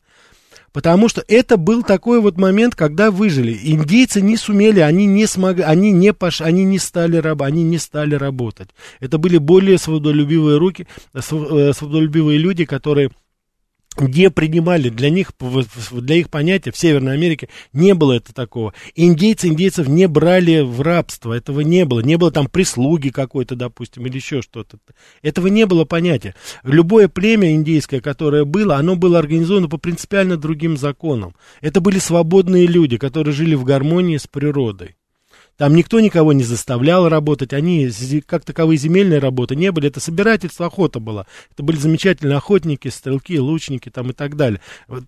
Потому 0.71 1.09
что 1.09 1.23
это 1.27 1.57
был 1.57 1.83
такой 1.83 2.19
вот 2.21 2.37
момент, 2.37 2.75
когда 2.75 3.11
выжили. 3.11 3.57
Индейцы 3.63 4.21
не 4.21 4.37
сумели, 4.37 4.79
они 4.79 5.05
не 5.05 5.25
смогли, 5.25 5.63
они 5.63 5.91
не 5.91 6.13
пош, 6.13 6.41
они 6.41 6.63
не 6.63 6.79
стали 6.79 7.17
раб, 7.17 7.41
они 7.41 7.63
не 7.63 7.77
стали 7.77 8.15
работать. 8.15 8.69
Это 8.99 9.17
были 9.17 9.37
более 9.37 9.77
свободолюбивые 9.77 10.57
руки, 10.57 10.87
э, 11.13 11.21
свободолюбивые 11.21 12.37
люди, 12.37 12.65
которые 12.65 13.11
не 14.01 14.29
принимали, 14.29 14.89
для 14.89 15.09
них, 15.09 15.31
для 15.91 16.15
их 16.15 16.29
понятия 16.29 16.71
в 16.71 16.77
Северной 16.77 17.13
Америке 17.13 17.49
не 17.73 17.93
было 17.93 18.13
это 18.13 18.33
такого. 18.33 18.73
Индейцы 18.95 19.47
индейцев 19.47 19.87
не 19.87 20.07
брали 20.07 20.61
в 20.61 20.81
рабство, 20.81 21.33
этого 21.33 21.61
не 21.61 21.85
было. 21.85 22.01
Не 22.01 22.17
было 22.17 22.31
там 22.31 22.47
прислуги 22.47 23.09
какой-то, 23.09 23.55
допустим, 23.55 24.05
или 24.05 24.15
еще 24.15 24.41
что-то. 24.41 24.77
Этого 25.21 25.47
не 25.47 25.65
было 25.65 25.85
понятия. 25.85 26.35
Любое 26.63 27.07
племя 27.07 27.51
индейское, 27.53 28.01
которое 28.01 28.45
было, 28.45 28.77
оно 28.77 28.95
было 28.95 29.19
организовано 29.19 29.67
по 29.67 29.77
принципиально 29.77 30.37
другим 30.37 30.77
законам. 30.77 31.35
Это 31.61 31.81
были 31.81 31.99
свободные 31.99 32.67
люди, 32.67 32.97
которые 32.97 33.33
жили 33.33 33.55
в 33.55 33.63
гармонии 33.63 34.17
с 34.17 34.27
природой. 34.27 34.95
Там 35.59 35.75
никто 35.75 35.99
никого 35.99 36.31
не 36.31 36.43
заставлял 36.43 37.09
работать, 37.09 37.51
они 37.51 37.91
как 38.25 38.45
таковые 38.45 38.77
земельные 38.77 39.19
работы 39.19 39.57
не 39.57 39.73
были, 39.73 39.89
это 39.89 39.99
собирательство, 39.99 40.67
охота 40.67 41.01
была. 41.01 41.25
Это 41.51 41.63
были 41.63 41.75
замечательные 41.75 42.37
охотники, 42.37 42.87
стрелки, 42.87 43.37
лучники 43.37 43.89
там 43.89 44.11
и 44.11 44.13
так 44.13 44.37
далее. 44.37 44.61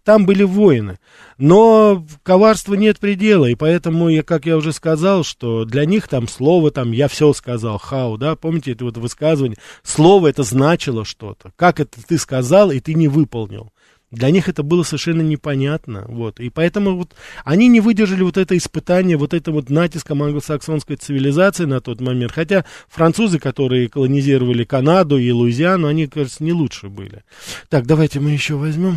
Там 0.04 0.26
были 0.26 0.44
воины. 0.44 1.00
Но 1.38 2.06
коварства 2.24 2.74
нет 2.74 3.00
предела, 3.00 3.46
и 3.46 3.56
поэтому, 3.56 4.10
я, 4.10 4.24
как 4.24 4.46
я 4.46 4.58
уже 4.58 4.74
сказал, 4.74 5.24
что 5.24 5.64
для 5.64 5.86
них 5.86 6.10
там 6.10 6.28
слово, 6.28 6.70
там, 6.70 6.92
я 6.92 7.08
все 7.08 7.32
сказал, 7.32 7.78
хау, 7.78 8.18
да, 8.18 8.36
помните 8.36 8.74
это 8.74 8.84
вот 8.84 8.98
высказывание? 8.98 9.58
Слово 9.84 10.28
это 10.28 10.44
значило 10.44 11.06
что-то. 11.06 11.54
Как 11.56 11.80
это 11.80 11.98
ты 12.06 12.18
сказал, 12.18 12.72
и 12.72 12.82
ты 12.82 12.94
не 12.94 13.08
выполнил. 13.08 13.72
Для 14.12 14.30
них 14.30 14.50
это 14.50 14.62
было 14.62 14.84
совершенно 14.84 15.22
непонятно, 15.22 16.04
вот, 16.08 16.42
и 16.42 16.50
поэтому 16.50 16.98
вот 16.98 17.16
они 17.46 17.70
не 17.70 17.80
выдержали 17.80 18.24
вот 18.24 18.36
это 18.36 18.58
испытание, 18.58 19.16
вот 19.16 19.34
это 19.34 19.52
вот 19.52 19.70
натиском 19.70 20.22
англосаксонской 20.22 20.98
цивилизации 20.98 21.64
на 21.64 21.80
тот 21.80 22.02
момент, 22.02 22.34
хотя 22.34 22.66
французы, 22.90 23.40
которые 23.40 23.88
колонизировали 23.88 24.66
Канаду 24.66 25.18
и 25.18 25.32
Луизиану, 25.32 25.88
они, 25.88 26.08
кажется, 26.08 26.44
не 26.44 26.52
лучше 26.52 26.90
были. 26.90 27.24
Так, 27.70 27.86
давайте 27.86 28.20
мы 28.20 28.32
еще 28.32 28.56
возьмем. 28.56 28.96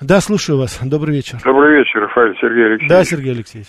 Да, 0.00 0.20
слушаю 0.20 0.58
вас. 0.58 0.78
Добрый 0.82 1.16
вечер. 1.16 1.38
Добрый 1.44 1.78
вечер, 1.78 2.02
Рафаэль 2.02 2.36
Сергей 2.40 2.66
Алексеевич. 2.66 2.88
Да, 2.88 3.04
Сергей 3.04 3.32
Алексеевич. 3.32 3.68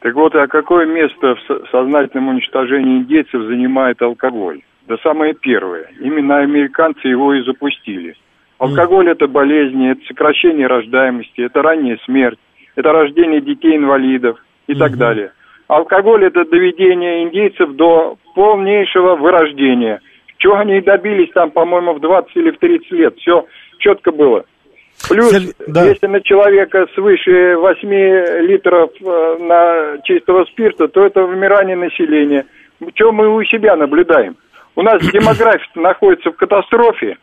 Так 0.00 0.14
вот, 0.14 0.34
а 0.34 0.46
какое 0.48 0.84
место 0.86 1.34
в 1.34 1.70
сознательном 1.70 2.28
уничтожении 2.28 2.98
индейцев 2.98 3.42
занимает 3.42 4.02
алкоголь? 4.02 4.60
Да 4.86 4.96
самое 5.02 5.32
первое. 5.32 5.90
Именно 6.00 6.38
американцы 6.40 7.08
его 7.08 7.34
и 7.34 7.42
запустили. 7.44 8.16
Алкоголь 8.62 9.10
это 9.10 9.26
болезни, 9.26 9.90
это 9.90 10.00
сокращение 10.06 10.68
рождаемости, 10.68 11.40
это 11.40 11.62
ранняя 11.62 11.98
смерть, 12.04 12.38
это 12.76 12.92
рождение 12.92 13.40
детей-инвалидов 13.40 14.38
и 14.68 14.74
так 14.74 14.96
далее. 14.96 15.32
Алкоголь 15.66 16.24
это 16.26 16.44
доведение 16.44 17.24
индейцев 17.24 17.72
до 17.72 18.16
полнейшего 18.36 19.16
вырождения. 19.16 20.00
Чего 20.38 20.58
они 20.58 20.78
и 20.78 20.80
добились 20.80 21.30
там, 21.32 21.50
по-моему, 21.50 21.94
в 21.94 22.00
20 22.00 22.36
или 22.36 22.50
в 22.52 22.58
30 22.58 22.90
лет. 22.92 23.16
Все 23.16 23.46
четко 23.78 24.12
было. 24.12 24.44
Плюс, 25.08 25.32
да. 25.66 25.84
если 25.84 26.06
на 26.06 26.20
человека 26.20 26.86
свыше 26.94 27.56
8 27.56 27.88
литров 28.46 28.90
э, 29.00 29.36
на 29.40 29.98
чистого 30.04 30.44
спирта, 30.44 30.86
то 30.86 31.04
это 31.04 31.22
вымирание 31.22 31.74
населения. 31.76 32.46
Что 32.94 33.10
мы 33.10 33.34
у 33.34 33.42
себя 33.42 33.74
наблюдаем? 33.74 34.36
У 34.76 34.82
нас 34.82 35.02
демография 35.12 35.68
находится 35.74 36.30
в 36.30 36.36
катастрофе. 36.36 37.16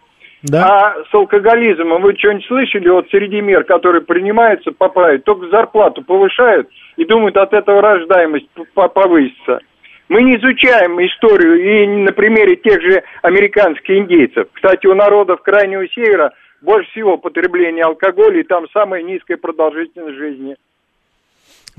Да. 0.44 0.66
А 0.66 1.04
с 1.04 1.14
алкоголизмом 1.14 2.02
вы 2.02 2.16
что-нибудь 2.18 2.46
слышали 2.46 2.88
вот 2.90 3.08
среди 3.10 3.42
мер, 3.42 3.66
которые 3.66 4.02
принимаются 4.02 4.72
поправить, 4.72 5.26
только 5.26 5.50
зарплату 5.50 6.02
повышают 6.02 6.70
и 6.96 7.06
думают 7.06 7.36
от 7.36 7.54
этого 7.54 7.82
рождаемость 7.82 8.48
повысится. 8.74 9.60
Мы 10.08 10.24
не 10.24 10.38
изучаем 10.38 11.00
историю 11.06 11.84
и 11.84 11.88
на 11.88 12.12
примере 12.14 12.56
тех 12.56 12.82
же 12.82 13.04
американских 13.22 13.96
индейцев. 13.96 14.48
Кстати, 14.54 14.88
у 14.88 14.96
народов 14.96 15.42
Крайнего 15.42 15.88
Севера 15.90 16.32
больше 16.62 16.90
всего 16.92 17.18
потребление 17.18 17.84
алкоголя, 17.84 18.40
и 18.40 18.44
там 18.44 18.66
самая 18.74 19.04
низкая 19.04 19.38
продолжительность 19.38 20.18
жизни– 20.18 20.56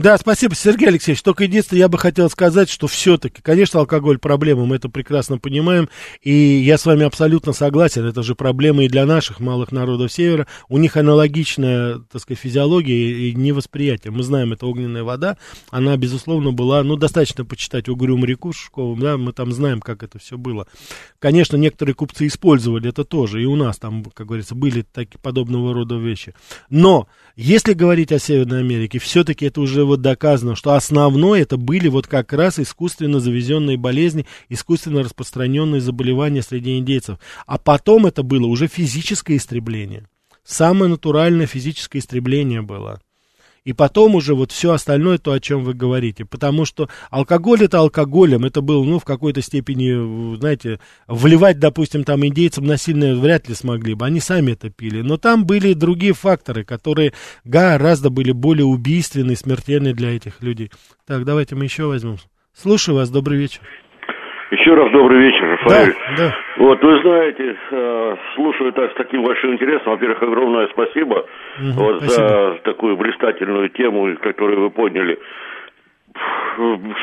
да, 0.00 0.16
спасибо, 0.18 0.54
Сергей 0.54 0.88
Алексеевич. 0.88 1.22
Только 1.22 1.44
единственное, 1.44 1.80
я 1.80 1.88
бы 1.88 1.98
хотел 1.98 2.30
сказать, 2.30 2.70
что 2.70 2.86
все-таки, 2.86 3.42
конечно, 3.42 3.80
алкоголь 3.80 4.18
проблема, 4.18 4.64
мы 4.64 4.76
это 4.76 4.88
прекрасно 4.88 5.38
понимаем, 5.38 5.88
и 6.22 6.32
я 6.32 6.78
с 6.78 6.86
вами 6.86 7.04
абсолютно 7.04 7.52
согласен, 7.52 8.06
это 8.06 8.22
же 8.22 8.34
проблема 8.34 8.84
и 8.84 8.88
для 8.88 9.04
наших 9.04 9.40
малых 9.40 9.72
народов 9.72 10.12
Севера. 10.12 10.46
У 10.68 10.78
них 10.78 10.96
аналогичная, 10.96 11.98
так 12.10 12.22
сказать, 12.22 12.40
физиология 12.40 13.28
и 13.28 13.34
невосприятие. 13.34 14.10
Мы 14.10 14.22
знаем, 14.22 14.52
это 14.52 14.66
огненная 14.66 15.04
вода, 15.04 15.36
она, 15.70 15.96
безусловно, 15.96 16.52
была, 16.52 16.82
ну, 16.82 16.96
достаточно 16.96 17.44
почитать 17.44 17.88
угрюм 17.88 18.24
реку 18.24 18.52
Шишковым, 18.52 19.00
да, 19.00 19.16
мы 19.18 19.32
там 19.32 19.52
знаем, 19.52 19.80
как 19.80 20.02
это 20.02 20.18
все 20.18 20.38
было. 20.38 20.66
Конечно, 21.18 21.56
некоторые 21.56 21.94
купцы 21.94 22.26
использовали 22.26 22.88
это 22.88 23.04
тоже, 23.04 23.42
и 23.42 23.44
у 23.44 23.56
нас 23.56 23.78
там, 23.78 24.04
как 24.04 24.26
говорится, 24.26 24.54
были 24.54 24.82
такие 24.82 25.18
подобного 25.18 25.74
рода 25.74 25.96
вещи. 25.96 26.34
Но, 26.70 27.08
если 27.42 27.72
говорить 27.72 28.12
о 28.12 28.18
Северной 28.18 28.60
Америке, 28.60 28.98
все-таки 28.98 29.46
это 29.46 29.62
уже 29.62 29.86
вот 29.86 30.02
доказано, 30.02 30.54
что 30.56 30.74
основное 30.74 31.40
это 31.40 31.56
были 31.56 31.88
вот 31.88 32.06
как 32.06 32.34
раз 32.34 32.58
искусственно 32.58 33.18
завезенные 33.18 33.78
болезни, 33.78 34.26
искусственно 34.50 35.02
распространенные 35.02 35.80
заболевания 35.80 36.42
среди 36.42 36.76
индейцев. 36.76 37.18
А 37.46 37.56
потом 37.56 38.04
это 38.04 38.22
было 38.22 38.46
уже 38.46 38.66
физическое 38.66 39.38
истребление. 39.38 40.06
Самое 40.44 40.90
натуральное 40.90 41.46
физическое 41.46 42.00
истребление 42.00 42.60
было 42.60 43.00
и 43.70 43.72
потом 43.72 44.16
уже 44.16 44.34
вот 44.34 44.50
все 44.50 44.72
остальное, 44.72 45.18
то, 45.18 45.30
о 45.30 45.38
чем 45.38 45.62
вы 45.62 45.74
говорите. 45.74 46.24
Потому 46.24 46.64
что 46.64 46.88
алкоголь 47.08 47.62
это 47.62 47.78
алкоголем, 47.78 48.44
это 48.44 48.62
было, 48.62 48.82
ну, 48.82 48.98
в 48.98 49.04
какой-то 49.04 49.42
степени, 49.42 50.36
знаете, 50.36 50.80
вливать, 51.06 51.60
допустим, 51.60 52.02
там 52.02 52.26
индейцам 52.26 52.64
насильно 52.64 53.14
вряд 53.14 53.48
ли 53.48 53.54
смогли 53.54 53.94
бы, 53.94 54.06
они 54.06 54.18
сами 54.18 54.52
это 54.52 54.70
пили. 54.70 55.02
Но 55.02 55.18
там 55.18 55.46
были 55.46 55.74
другие 55.74 56.14
факторы, 56.14 56.64
которые 56.64 57.12
гораздо 57.44 58.10
были 58.10 58.32
более 58.32 58.66
убийственные, 58.66 59.36
смертельные 59.36 59.94
для 59.94 60.16
этих 60.16 60.42
людей. 60.42 60.72
Так, 61.06 61.24
давайте 61.24 61.54
мы 61.54 61.62
еще 61.62 61.84
возьмем. 61.84 62.18
Слушаю 62.52 62.96
вас, 62.96 63.08
добрый 63.08 63.38
вечер. 63.38 63.60
Еще 64.50 64.74
раз 64.74 64.90
добрый 64.90 65.20
вечер, 65.20 65.48
Рафаэль. 65.48 65.94
Да, 66.16 66.24
да. 66.24 66.36
Вот, 66.56 66.82
вы 66.82 67.00
знаете, 67.02 67.56
э, 67.70 68.16
слушаю 68.34 68.72
так 68.72 68.90
с 68.90 68.94
таким 68.94 69.22
большим 69.22 69.52
интересом. 69.52 69.92
Во-первых, 69.92 70.20
огромное 70.22 70.66
спасибо, 70.68 71.24
угу, 71.58 71.70
вот, 71.76 72.02
спасибо 72.02 72.28
за 72.28 72.58
такую 72.64 72.96
блистательную 72.96 73.68
тему, 73.70 74.16
которую 74.20 74.62
вы 74.62 74.70
подняли. 74.70 75.18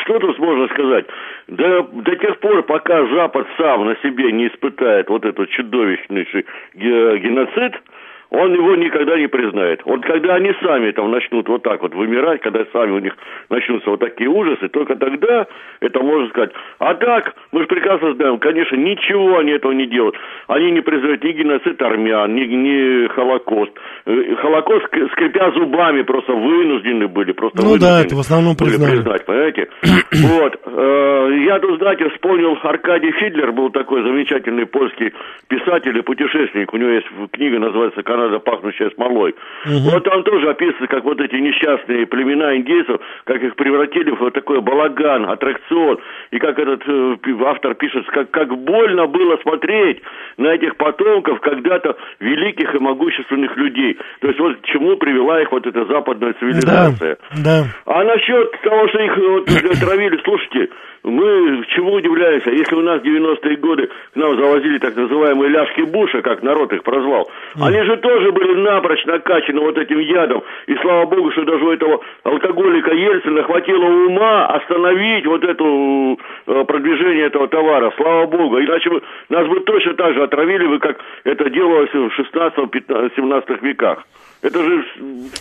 Что 0.03 0.19
тут 0.19 0.37
можно 0.39 0.67
сказать? 0.67 1.05
До, 1.47 1.83
до 1.83 2.15
тех 2.17 2.37
пор, 2.39 2.63
пока 2.63 3.05
Запад 3.07 3.47
сам 3.57 3.85
на 3.85 3.95
себе 4.03 4.33
не 4.33 4.47
испытает 4.47 5.07
вот 5.07 5.23
этот 5.23 5.49
чудовищнейший 5.49 6.45
геноцид, 6.75 7.81
он 8.29 8.53
его 8.53 8.75
никогда 8.75 9.17
не 9.17 9.27
признает. 9.27 9.81
Вот 9.85 10.03
когда 10.03 10.35
они 10.35 10.51
сами 10.61 10.91
там 10.91 11.11
начнут 11.11 11.47
вот 11.47 11.63
так 11.63 11.81
вот 11.81 11.93
вымирать, 11.93 12.41
когда 12.41 12.65
сами 12.73 12.91
у 12.91 12.99
них 12.99 13.15
начнутся 13.49 13.89
вот 13.89 13.99
такие 13.99 14.29
ужасы, 14.29 14.67
только 14.69 14.95
тогда 14.95 15.47
это 15.79 15.99
можно 16.01 16.27
сказать. 16.29 16.51
А 16.79 16.93
так, 16.95 17.33
мы 17.51 17.61
же 17.61 17.67
прекрасно 17.67 18.13
знаем, 18.15 18.39
конечно, 18.39 18.75
ничего 18.75 19.37
они 19.37 19.51
этого 19.51 19.71
не 19.71 19.87
делают. 19.87 20.15
Они 20.47 20.71
не 20.71 20.81
признают 20.81 21.23
ни 21.23 21.31
геноцид 21.31 21.81
армян, 21.81 22.35
ни, 22.35 22.43
ни 22.45 23.07
Холокост. 23.07 23.71
Э, 24.05 24.35
Холокост, 24.35 24.85
скрипя 25.11 25.51
зубами, 25.51 26.01
просто 26.01 26.33
вынуждены 26.33 27.07
были. 27.07 27.31
Просто 27.31 27.63
ну 27.63 27.77
да, 27.77 28.01
это 28.01 28.15
в 28.15 28.19
основном 28.19 28.55
признали. 28.55 28.95
признать, 28.95 29.25
понимаете? 29.25 29.67
вот. 29.83 30.59
Э, 30.65 31.29
я 31.45 31.59
тут, 31.59 31.79
знаете, 31.79 32.09
вспомнил 32.09 32.57
Аркадий 32.61 33.11
Фидлер, 33.11 33.51
был 33.51 33.69
такой 33.69 34.03
замечательный 34.03 34.65
польский 34.65 35.13
писатель 35.47 35.97
и 35.97 36.01
путешественник. 36.01 36.73
У 36.73 36.77
него 36.77 36.89
есть 36.89 37.07
книга, 37.31 37.59
называется 37.59 38.03
Канада, 38.17 38.39
пахнущая 38.39 38.89
смолой. 38.95 39.35
Вот 39.65 40.03
там 40.03 40.23
тоже 40.23 40.49
описывается, 40.49 40.87
как 40.87 41.03
вот 41.03 41.21
эти 41.21 41.35
несчастные 41.35 42.07
племена 42.07 42.57
индейцев, 42.57 42.99
как 43.25 43.43
их 43.43 43.55
превратили 43.55 44.11
в 44.11 44.19
вот 44.19 44.33
такой 44.33 44.59
балаган, 44.61 45.29
аттракцион, 45.29 45.99
и 46.31 46.39
как 46.39 46.57
этот 46.57 46.81
э, 46.87 47.15
автор 47.45 47.75
пишет, 47.75 48.05
как, 48.07 48.31
как 48.31 48.57
больно 48.57 49.05
было 49.05 49.37
смотреть 49.37 50.01
на 50.37 50.47
этих 50.47 50.77
потомков 50.77 51.39
когда-то 51.41 51.95
великих 52.19 52.73
и 52.73 52.79
могущественных 52.79 53.55
людей. 53.55 53.97
То 54.21 54.27
есть 54.27 54.39
вот 54.39 54.57
к 54.57 54.65
чему 54.65 54.97
привела 54.97 55.41
их 55.41 55.51
вот 55.51 55.67
эта 55.67 55.85
западная 55.85 56.33
Да, 56.33 56.39
цивилизация. 56.39 57.17
да. 57.43 57.65
А 57.85 58.03
насчет 58.03 58.51
того, 58.63 58.87
что 58.87 58.99
их 58.99 59.17
вот, 59.17 59.45
травили, 59.79 60.19
слушайте, 60.23 60.69
мы 61.07 61.65
чему 61.75 61.93
удивляемся? 61.93 62.51
Если 62.51 62.75
у 62.75 62.81
нас 62.81 63.01
в 63.01 63.05
90-е 63.05 63.55
годы 63.57 63.87
к 63.87 64.15
нам 64.15 64.35
завозили 64.37 64.77
так 64.79 64.95
называемые 64.95 65.49
ляжки 65.49 65.81
Буша, 65.81 66.21
как 66.21 66.43
народ 66.43 66.73
их 66.73 66.83
прозвал, 66.83 67.29
они 67.59 67.81
же 67.83 67.97
тоже 67.97 68.31
были 68.31 68.55
напрочь 68.55 69.05
накачаны 69.05 69.61
вот 69.61 69.77
этим 69.77 69.99
ядом. 69.99 70.43
И 70.67 70.75
слава 70.81 71.05
богу, 71.05 71.31
что 71.31 71.45
даже 71.45 71.63
у 71.63 71.71
этого 71.71 72.01
алкоголика 72.23 72.91
Ельцина 72.91 73.43
хватило 73.43 73.85
ума 73.85 74.47
остановить 74.47 75.25
вот 75.25 75.43
это 75.43 75.63
э, 75.63 76.63
продвижение 76.65 77.27
этого 77.27 77.47
товара. 77.47 77.93
Слава 77.95 78.25
богу. 78.27 78.59
Иначе 78.59 78.89
бы, 78.89 79.01
нас 79.29 79.47
бы 79.47 79.61
точно 79.61 79.93
так 79.93 80.13
же 80.13 80.23
отравили 80.23 80.67
бы, 80.67 80.79
как 80.79 80.97
это 81.23 81.49
делалось 81.49 81.91
в 81.93 82.19
16-17 82.19 83.61
веках. 83.61 84.03
Это 84.41 84.61
же... 84.61 84.85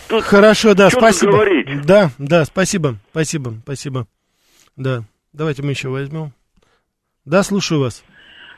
тут 0.09 0.23
Хорошо, 0.23 0.73
да, 0.73 0.89
спасибо. 0.89 1.33
говорить? 1.33 1.67
Да, 1.85 2.09
да, 2.17 2.45
спасибо, 2.45 2.95
спасибо, 3.11 3.51
спасибо. 3.63 4.07
Да, 4.75 5.01
давайте 5.33 5.63
мы 5.63 5.71
еще 5.71 5.89
возьмем. 5.89 6.31
Да, 7.25 7.43
слушаю 7.43 7.81
вас. 7.81 8.03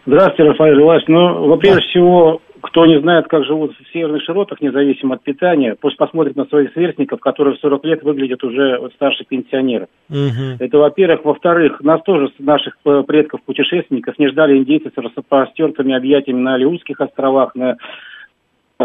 Здравствуйте, 0.06 0.52
Рафаэль 0.52 0.82
Иванович. 0.82 1.08
Ну, 1.08 1.48
во 1.48 1.58
прежде 1.58 1.82
всего, 1.82 2.42
кто 2.62 2.86
не 2.86 3.00
знает, 3.00 3.28
как 3.28 3.46
живут 3.46 3.74
в 3.74 3.94
северных 3.94 4.24
широтах, 4.24 4.62
независимо 4.62 5.16
от 5.16 5.24
питания, 5.24 5.76
пусть 5.80 5.98
посмотрит 5.98 6.36
на 6.36 6.46
своих 6.46 6.72
сверстников, 6.74 7.20
которые 7.20 7.56
в 7.56 7.60
40 7.60 7.86
лет 7.86 8.04
выглядят 8.04 8.44
уже 8.44 8.78
вот 8.80 8.94
старше 8.94 9.24
пенсионеров. 9.28 9.90
Мгм. 10.10 10.58
Это, 10.60 10.78
во-первых. 10.78 11.26
Во-вторых, 11.26 11.82
нас 11.82 12.02
тоже, 12.04 12.32
наших 12.40 12.76
э, 12.86 13.04
предков-путешественников, 13.08 14.18
не 14.20 14.30
ждали 14.30 14.58
индейцы 14.58 14.92
с 14.94 14.98
распростертыми 14.98 15.96
объятиями 15.96 16.42
на 16.42 16.56
Алиутских 16.56 17.00
островах, 17.02 17.56
на 17.56 17.78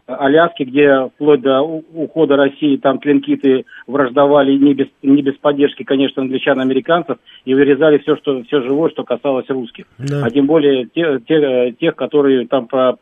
Аляске, 0.06 0.64
где 0.64 1.08
вплоть 1.14 1.40
до 1.40 1.62
ухода 1.62 2.36
России 2.36 2.76
там 2.76 2.98
тлинкиты 2.98 3.64
враждовали 3.86 4.52
не 4.56 4.74
без, 4.74 4.86
не 5.02 5.22
без 5.22 5.34
поддержки, 5.36 5.84
конечно, 5.84 6.22
англичан, 6.22 6.58
американцев, 6.60 7.18
и 7.44 7.54
вырезали 7.54 7.98
все, 7.98 8.16
что, 8.16 8.42
все 8.42 8.60
живое, 8.62 8.90
что 8.90 9.04
касалось 9.04 9.48
русских. 9.48 9.84
Да. 9.98 10.22
А 10.24 10.30
тем 10.30 10.46
более 10.46 10.86
те, 10.86 11.20
те- 11.28 11.74
тех, 11.80 11.94
которые 11.94 12.46
там 12.48 12.66
по- 12.66 12.96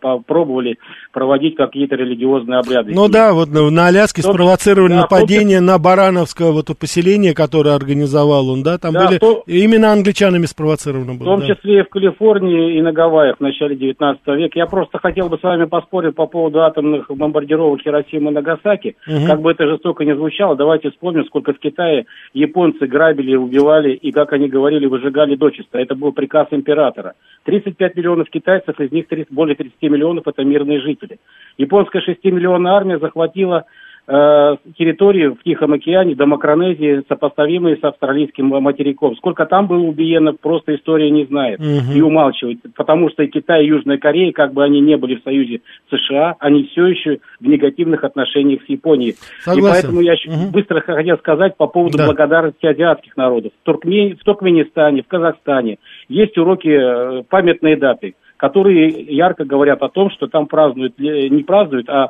попробовали 0.00 0.78
проводить 1.12 1.54
какие-то 1.54 1.96
религиозные 1.96 2.60
обряды. 2.60 2.92
Ну 2.94 3.08
да, 3.08 3.34
вот 3.34 3.48
на, 3.50 3.86
Аляске 3.86 4.22
В 4.22 4.24
том- 4.24 4.34
спровоцировали 4.34 4.92
да, 4.92 4.98
в 5.06 5.10
нападение 5.10 5.60
на 5.60 5.78
Барановское 5.78 6.50
вот 6.50 6.66
поселение, 6.78 7.34
которое 7.34 7.74
организовал 7.74 8.48
он, 8.48 8.62
да, 8.62 8.78
там 8.78 8.94
Да, 8.94 9.06
были, 9.06 9.16
в 9.18 9.20
том- 9.20 9.42
именно 9.46 9.92
англичанами 9.92 10.46
спровоцировано 10.46 11.12
В 11.12 11.18
было. 11.18 11.36
том 11.36 11.40
да. 11.40 11.54
числе 11.54 11.80
и 11.80 11.82
в 11.82 11.88
Калифорнии 11.90 12.78
и 12.78 12.82
на 12.82 12.92
Гавайях 12.92 13.36
в 13.36 13.40
начале 13.40 13.76
19 13.76 14.26
века. 14.28 14.58
Я 14.58 14.66
просто 14.66 14.98
хотел 14.98 15.28
бы 15.28 15.36
с 15.36 15.42
вами 15.42 15.66
поспорить 15.66 16.14
по 16.14 16.24
поводу 16.26 16.37
атомных 16.46 17.08
бомбардировок 17.08 17.82
Хиросимы 17.82 18.30
и 18.30 18.34
Нагасаки. 18.34 18.96
Мгм. 19.06 19.26
Как 19.26 19.40
бы 19.40 19.50
это 19.50 19.66
жестоко 19.66 20.04
не 20.04 20.14
звучало, 20.14 20.56
давайте 20.56 20.90
вспомним, 20.90 21.24
сколько 21.26 21.52
в 21.52 21.58
Китае 21.58 22.06
японцы 22.34 22.86
грабили, 22.86 23.36
убивали 23.36 23.92
и, 23.92 24.12
как 24.12 24.32
они 24.32 24.48
говорили, 24.48 24.86
выжигали 24.86 25.36
дочисто. 25.36 25.78
Это 25.78 25.94
был 25.94 26.12
приказ 26.12 26.48
императора. 26.50 27.14
35 27.44 27.96
миллионов 27.96 28.30
китайцев, 28.30 28.78
из 28.80 28.92
них 28.92 29.08
30 29.08 29.32
более 29.32 29.56
30 29.56 29.82
миллионов 29.82 30.26
это 30.26 30.44
мирные 30.44 30.80
жители. 30.80 31.18
Японская 31.56 32.02
6-миллионная 32.02 32.72
армия 32.72 32.98
захватила 32.98 33.64
территории 34.08 35.26
в 35.28 35.42
Тихом 35.44 35.74
океане 35.74 36.14
до 36.14 36.24
Макронезии, 36.24 37.02
сопоставимые 37.08 37.76
с 37.76 37.84
австралийским 37.84 38.46
материком. 38.46 39.14
Сколько 39.16 39.44
там 39.44 39.66
было 39.66 39.80
убиено, 39.82 40.32
просто 40.32 40.74
история 40.76 41.10
не 41.10 41.26
знает 41.26 41.58
Мгм. 41.60 41.92
и 41.94 42.00
умалчивает. 42.00 42.58
Потому 42.74 43.10
что 43.10 43.22
и 43.22 43.26
Китай, 43.26 43.64
и 43.64 43.68
Южная 43.68 43.98
Корея, 43.98 44.32
как 44.32 44.54
бы 44.54 44.64
они 44.64 44.80
не 44.80 44.96
были 44.96 45.16
в 45.16 45.22
союзе 45.24 45.60
США, 45.90 46.36
они 46.38 46.64
все 46.72 46.86
еще 46.86 47.18
в 47.38 47.46
негативных 47.46 48.02
отношениях 48.02 48.62
с 48.64 48.68
Японией. 48.68 49.14
Согласен. 49.40 49.68
И 49.68 49.70
поэтому 49.70 50.00
я 50.00 50.14
Мгм. 50.26 50.52
быстро 50.52 50.80
хотел 50.80 51.18
сказать 51.18 51.56
по 51.56 51.66
поводу 51.66 51.98
Да. 51.98 52.06
благодарности 52.06 52.64
азиатских 52.64 53.16
народов. 53.16 53.52
В, 53.60 53.64
Туркмен... 53.66 54.16
в 54.16 54.24
Туркменистане, 54.24 55.02
в 55.02 55.06
Казахстане 55.08 55.76
есть 56.08 56.36
уроки, 56.38 56.68
э, 56.68 57.22
памятные 57.28 57.76
даты, 57.76 58.14
которые 58.38 58.88
ярко 58.88 59.44
говорят 59.44 59.82
о 59.82 59.88
том, 59.88 60.10
что 60.10 60.28
там 60.28 60.46
празднуют, 60.46 60.94
э, 60.98 61.28
не 61.28 61.42
празднуют, 61.42 61.88
а 61.90 62.04
э, 62.04 62.08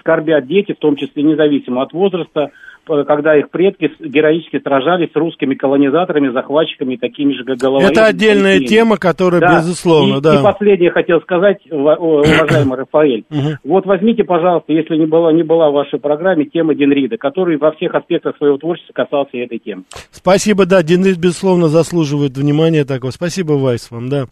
скорбят 0.00 0.46
дети, 0.46 0.72
в 0.72 0.78
том 0.78 0.96
числе 0.96 1.22
независимо 1.22 1.82
от 1.82 1.92
возраста, 1.92 2.50
э, 2.88 3.04
когда 3.06 3.36
их 3.38 3.50
предки 3.50 3.90
героически 4.00 4.60
сражались 4.60 5.10
с 5.12 5.16
русскими 5.16 5.54
колонизаторами, 5.54 6.32
захватчиками, 6.32 6.96
такими 6.96 7.32
же 7.32 7.44
головами. 7.44 7.90
Это 7.90 8.06
отдельная 8.06 8.60
тема, 8.60 8.96
которая, 8.96 9.40
Да. 9.40 9.58
безусловно, 9.58 10.18
и, 10.18 10.20
да. 10.20 10.40
и 10.40 10.42
последнее 10.42 10.90
хотел 10.90 11.20
сказать, 11.22 11.58
уважаемый 11.70 12.78
Рафаэль. 12.78 13.24
Вот 13.64 13.86
возьмите, 13.86 14.24
пожалуйста, 14.24 14.72
если 14.72 14.96
не 14.96 15.06
была, 15.06 15.32
не 15.32 15.42
была 15.42 15.70
в 15.70 15.74
вашей 15.74 15.98
программе, 15.98 16.44
тема 16.44 16.74
Денрида, 16.74 17.16
который 17.16 17.56
во 17.56 17.72
всех 17.72 17.94
аспектах 17.94 18.36
своего 18.36 18.58
творчества 18.58 18.92
касался 18.92 19.36
этой 19.38 19.58
темы. 19.58 19.84
Спасибо, 20.10 20.66
да, 20.66 20.82
Денис, 20.82 21.16
безусловно, 21.16 21.68
заслуживает 21.68 22.36
внимания 22.36 22.84
такого. 22.84 23.10
Спасибо, 23.10 23.52
Вайс, 23.52 23.90
вам, 23.90 24.08
да. 24.08 24.26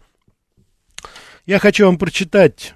Я 1.45 1.59
хочу 1.59 1.85
вам 1.85 1.97
прочитать 1.97 2.73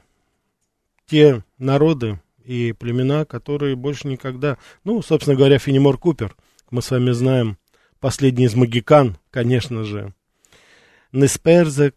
те 1.09 1.41
народы 1.57 2.19
и 2.47 2.71
племена, 2.71 3.25
которые 3.25 3.75
больше 3.75 4.07
никогда... 4.07 4.57
Ну, 4.85 5.01
собственно 5.01 5.35
говоря, 5.35 5.59
Фенемор 5.59 5.97
Купер, 5.97 6.35
мы 6.71 6.81
с 6.81 6.91
вами 6.91 7.11
знаем, 7.11 7.57
последний 7.99 8.45
из 8.45 8.55
магикан, 8.55 9.17
конечно 9.31 9.83
же. 9.83 10.13
Несперзек, 11.11 11.95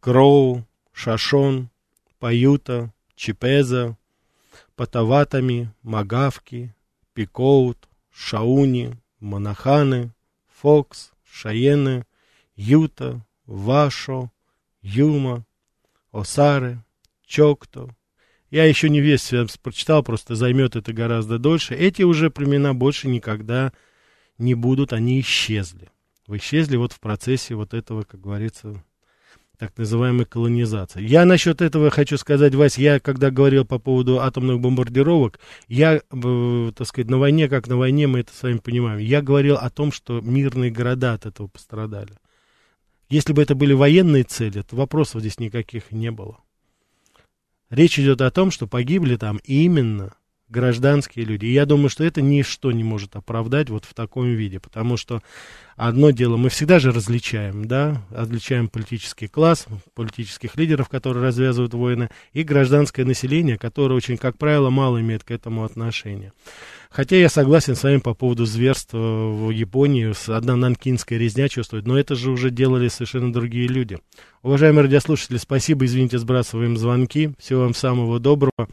Кроу, 0.00 0.64
Шашон, 0.92 1.68
Паюта, 2.18 2.92
Чипеза, 3.16 3.98
Патаватами, 4.76 5.70
Магавки, 5.82 6.74
Пикоут, 7.12 7.88
Шауни, 8.10 8.98
Монаханы, 9.20 10.12
Фокс, 10.60 11.12
Шаены, 11.30 12.06
Юта, 12.54 13.24
Вашо, 13.44 14.30
Юма, 14.80 15.44
Осары, 16.12 16.82
Чокто. 17.26 17.95
Я 18.56 18.64
еще 18.64 18.88
не 18.88 19.02
весь 19.02 19.34
прочитал, 19.62 20.02
просто 20.02 20.34
займет 20.34 20.76
это 20.76 20.94
гораздо 20.94 21.38
дольше. 21.38 21.74
Эти 21.74 22.04
уже 22.04 22.30
племена 22.30 22.72
больше 22.72 23.06
никогда 23.06 23.70
не 24.38 24.54
будут, 24.54 24.94
они 24.94 25.20
исчезли. 25.20 25.90
Вы 26.26 26.38
исчезли 26.38 26.78
вот 26.78 26.94
в 26.94 27.00
процессе 27.00 27.54
вот 27.54 27.74
этого, 27.74 28.04
как 28.04 28.22
говорится, 28.22 28.82
так 29.58 29.76
называемой 29.76 30.24
колонизации. 30.24 31.06
Я 31.06 31.26
насчет 31.26 31.60
этого 31.60 31.90
хочу 31.90 32.16
сказать, 32.16 32.54
Вась, 32.54 32.78
я 32.78 32.98
когда 32.98 33.30
говорил 33.30 33.66
по 33.66 33.78
поводу 33.78 34.20
атомных 34.20 34.58
бомбардировок, 34.58 35.38
я, 35.68 35.96
э, 35.96 36.72
так 36.74 36.86
сказать, 36.86 37.10
на 37.10 37.18
войне, 37.18 37.50
как 37.50 37.68
на 37.68 37.76
войне, 37.76 38.06
мы 38.06 38.20
это 38.20 38.32
с 38.32 38.42
вами 38.42 38.56
понимаем, 38.56 39.00
я 39.00 39.20
говорил 39.20 39.56
о 39.56 39.68
том, 39.68 39.92
что 39.92 40.22
мирные 40.22 40.70
города 40.70 41.12
от 41.12 41.26
этого 41.26 41.48
пострадали. 41.48 42.14
Если 43.10 43.34
бы 43.34 43.42
это 43.42 43.54
были 43.54 43.74
военные 43.74 44.24
цели, 44.24 44.62
то 44.62 44.76
вопросов 44.76 45.20
здесь 45.20 45.38
никаких 45.38 45.92
не 45.92 46.10
было. 46.10 46.38
Речь 47.70 47.98
идет 47.98 48.20
о 48.20 48.30
том, 48.30 48.50
что 48.50 48.66
погибли 48.66 49.16
там 49.16 49.40
именно 49.44 50.16
гражданские 50.48 51.24
люди. 51.24 51.46
И 51.46 51.52
я 51.52 51.66
думаю, 51.66 51.88
что 51.88 52.04
это 52.04 52.22
ничто 52.22 52.70
не 52.72 52.84
может 52.84 53.16
оправдать 53.16 53.68
вот 53.68 53.84
в 53.84 53.94
таком 53.94 54.26
виде, 54.26 54.60
потому 54.60 54.96
что 54.96 55.22
одно 55.76 56.10
дело, 56.10 56.36
мы 56.36 56.48
всегда 56.48 56.78
же 56.78 56.92
различаем, 56.92 57.66
да, 57.66 58.02
различаем 58.10 58.68
политический 58.68 59.26
класс, 59.26 59.66
политических 59.94 60.56
лидеров, 60.56 60.88
которые 60.88 61.24
развязывают 61.24 61.74
войны, 61.74 62.10
и 62.32 62.42
гражданское 62.42 63.04
население, 63.04 63.58
которое 63.58 63.94
очень, 63.94 64.16
как 64.16 64.38
правило, 64.38 64.70
мало 64.70 65.00
имеет 65.00 65.24
к 65.24 65.30
этому 65.30 65.64
отношения. 65.64 66.32
Хотя 66.90 67.16
я 67.16 67.28
согласен 67.28 67.74
с 67.74 67.82
вами 67.82 67.98
по 67.98 68.14
поводу 68.14 68.46
зверства 68.46 68.98
в 68.98 69.50
Японии, 69.50 70.14
одна 70.30 70.56
нанкинская 70.56 71.18
резня 71.18 71.48
чувствует, 71.48 71.86
но 71.86 71.98
это 71.98 72.14
же 72.14 72.30
уже 72.30 72.50
делали 72.50 72.88
совершенно 72.88 73.32
другие 73.32 73.66
люди. 73.66 73.98
Уважаемые 74.42 74.84
радиослушатели, 74.84 75.38
спасибо, 75.38 75.84
извините, 75.84 76.18
сбрасываем 76.18 76.76
звонки. 76.76 77.32
Всего 77.38 77.62
вам 77.62 77.74
самого 77.74 78.20
доброго. 78.20 78.68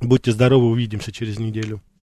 Будьте 0.00 0.32
здоровы, 0.32 0.66
увидимся 0.66 1.12
через 1.12 1.38
неделю. 1.38 1.80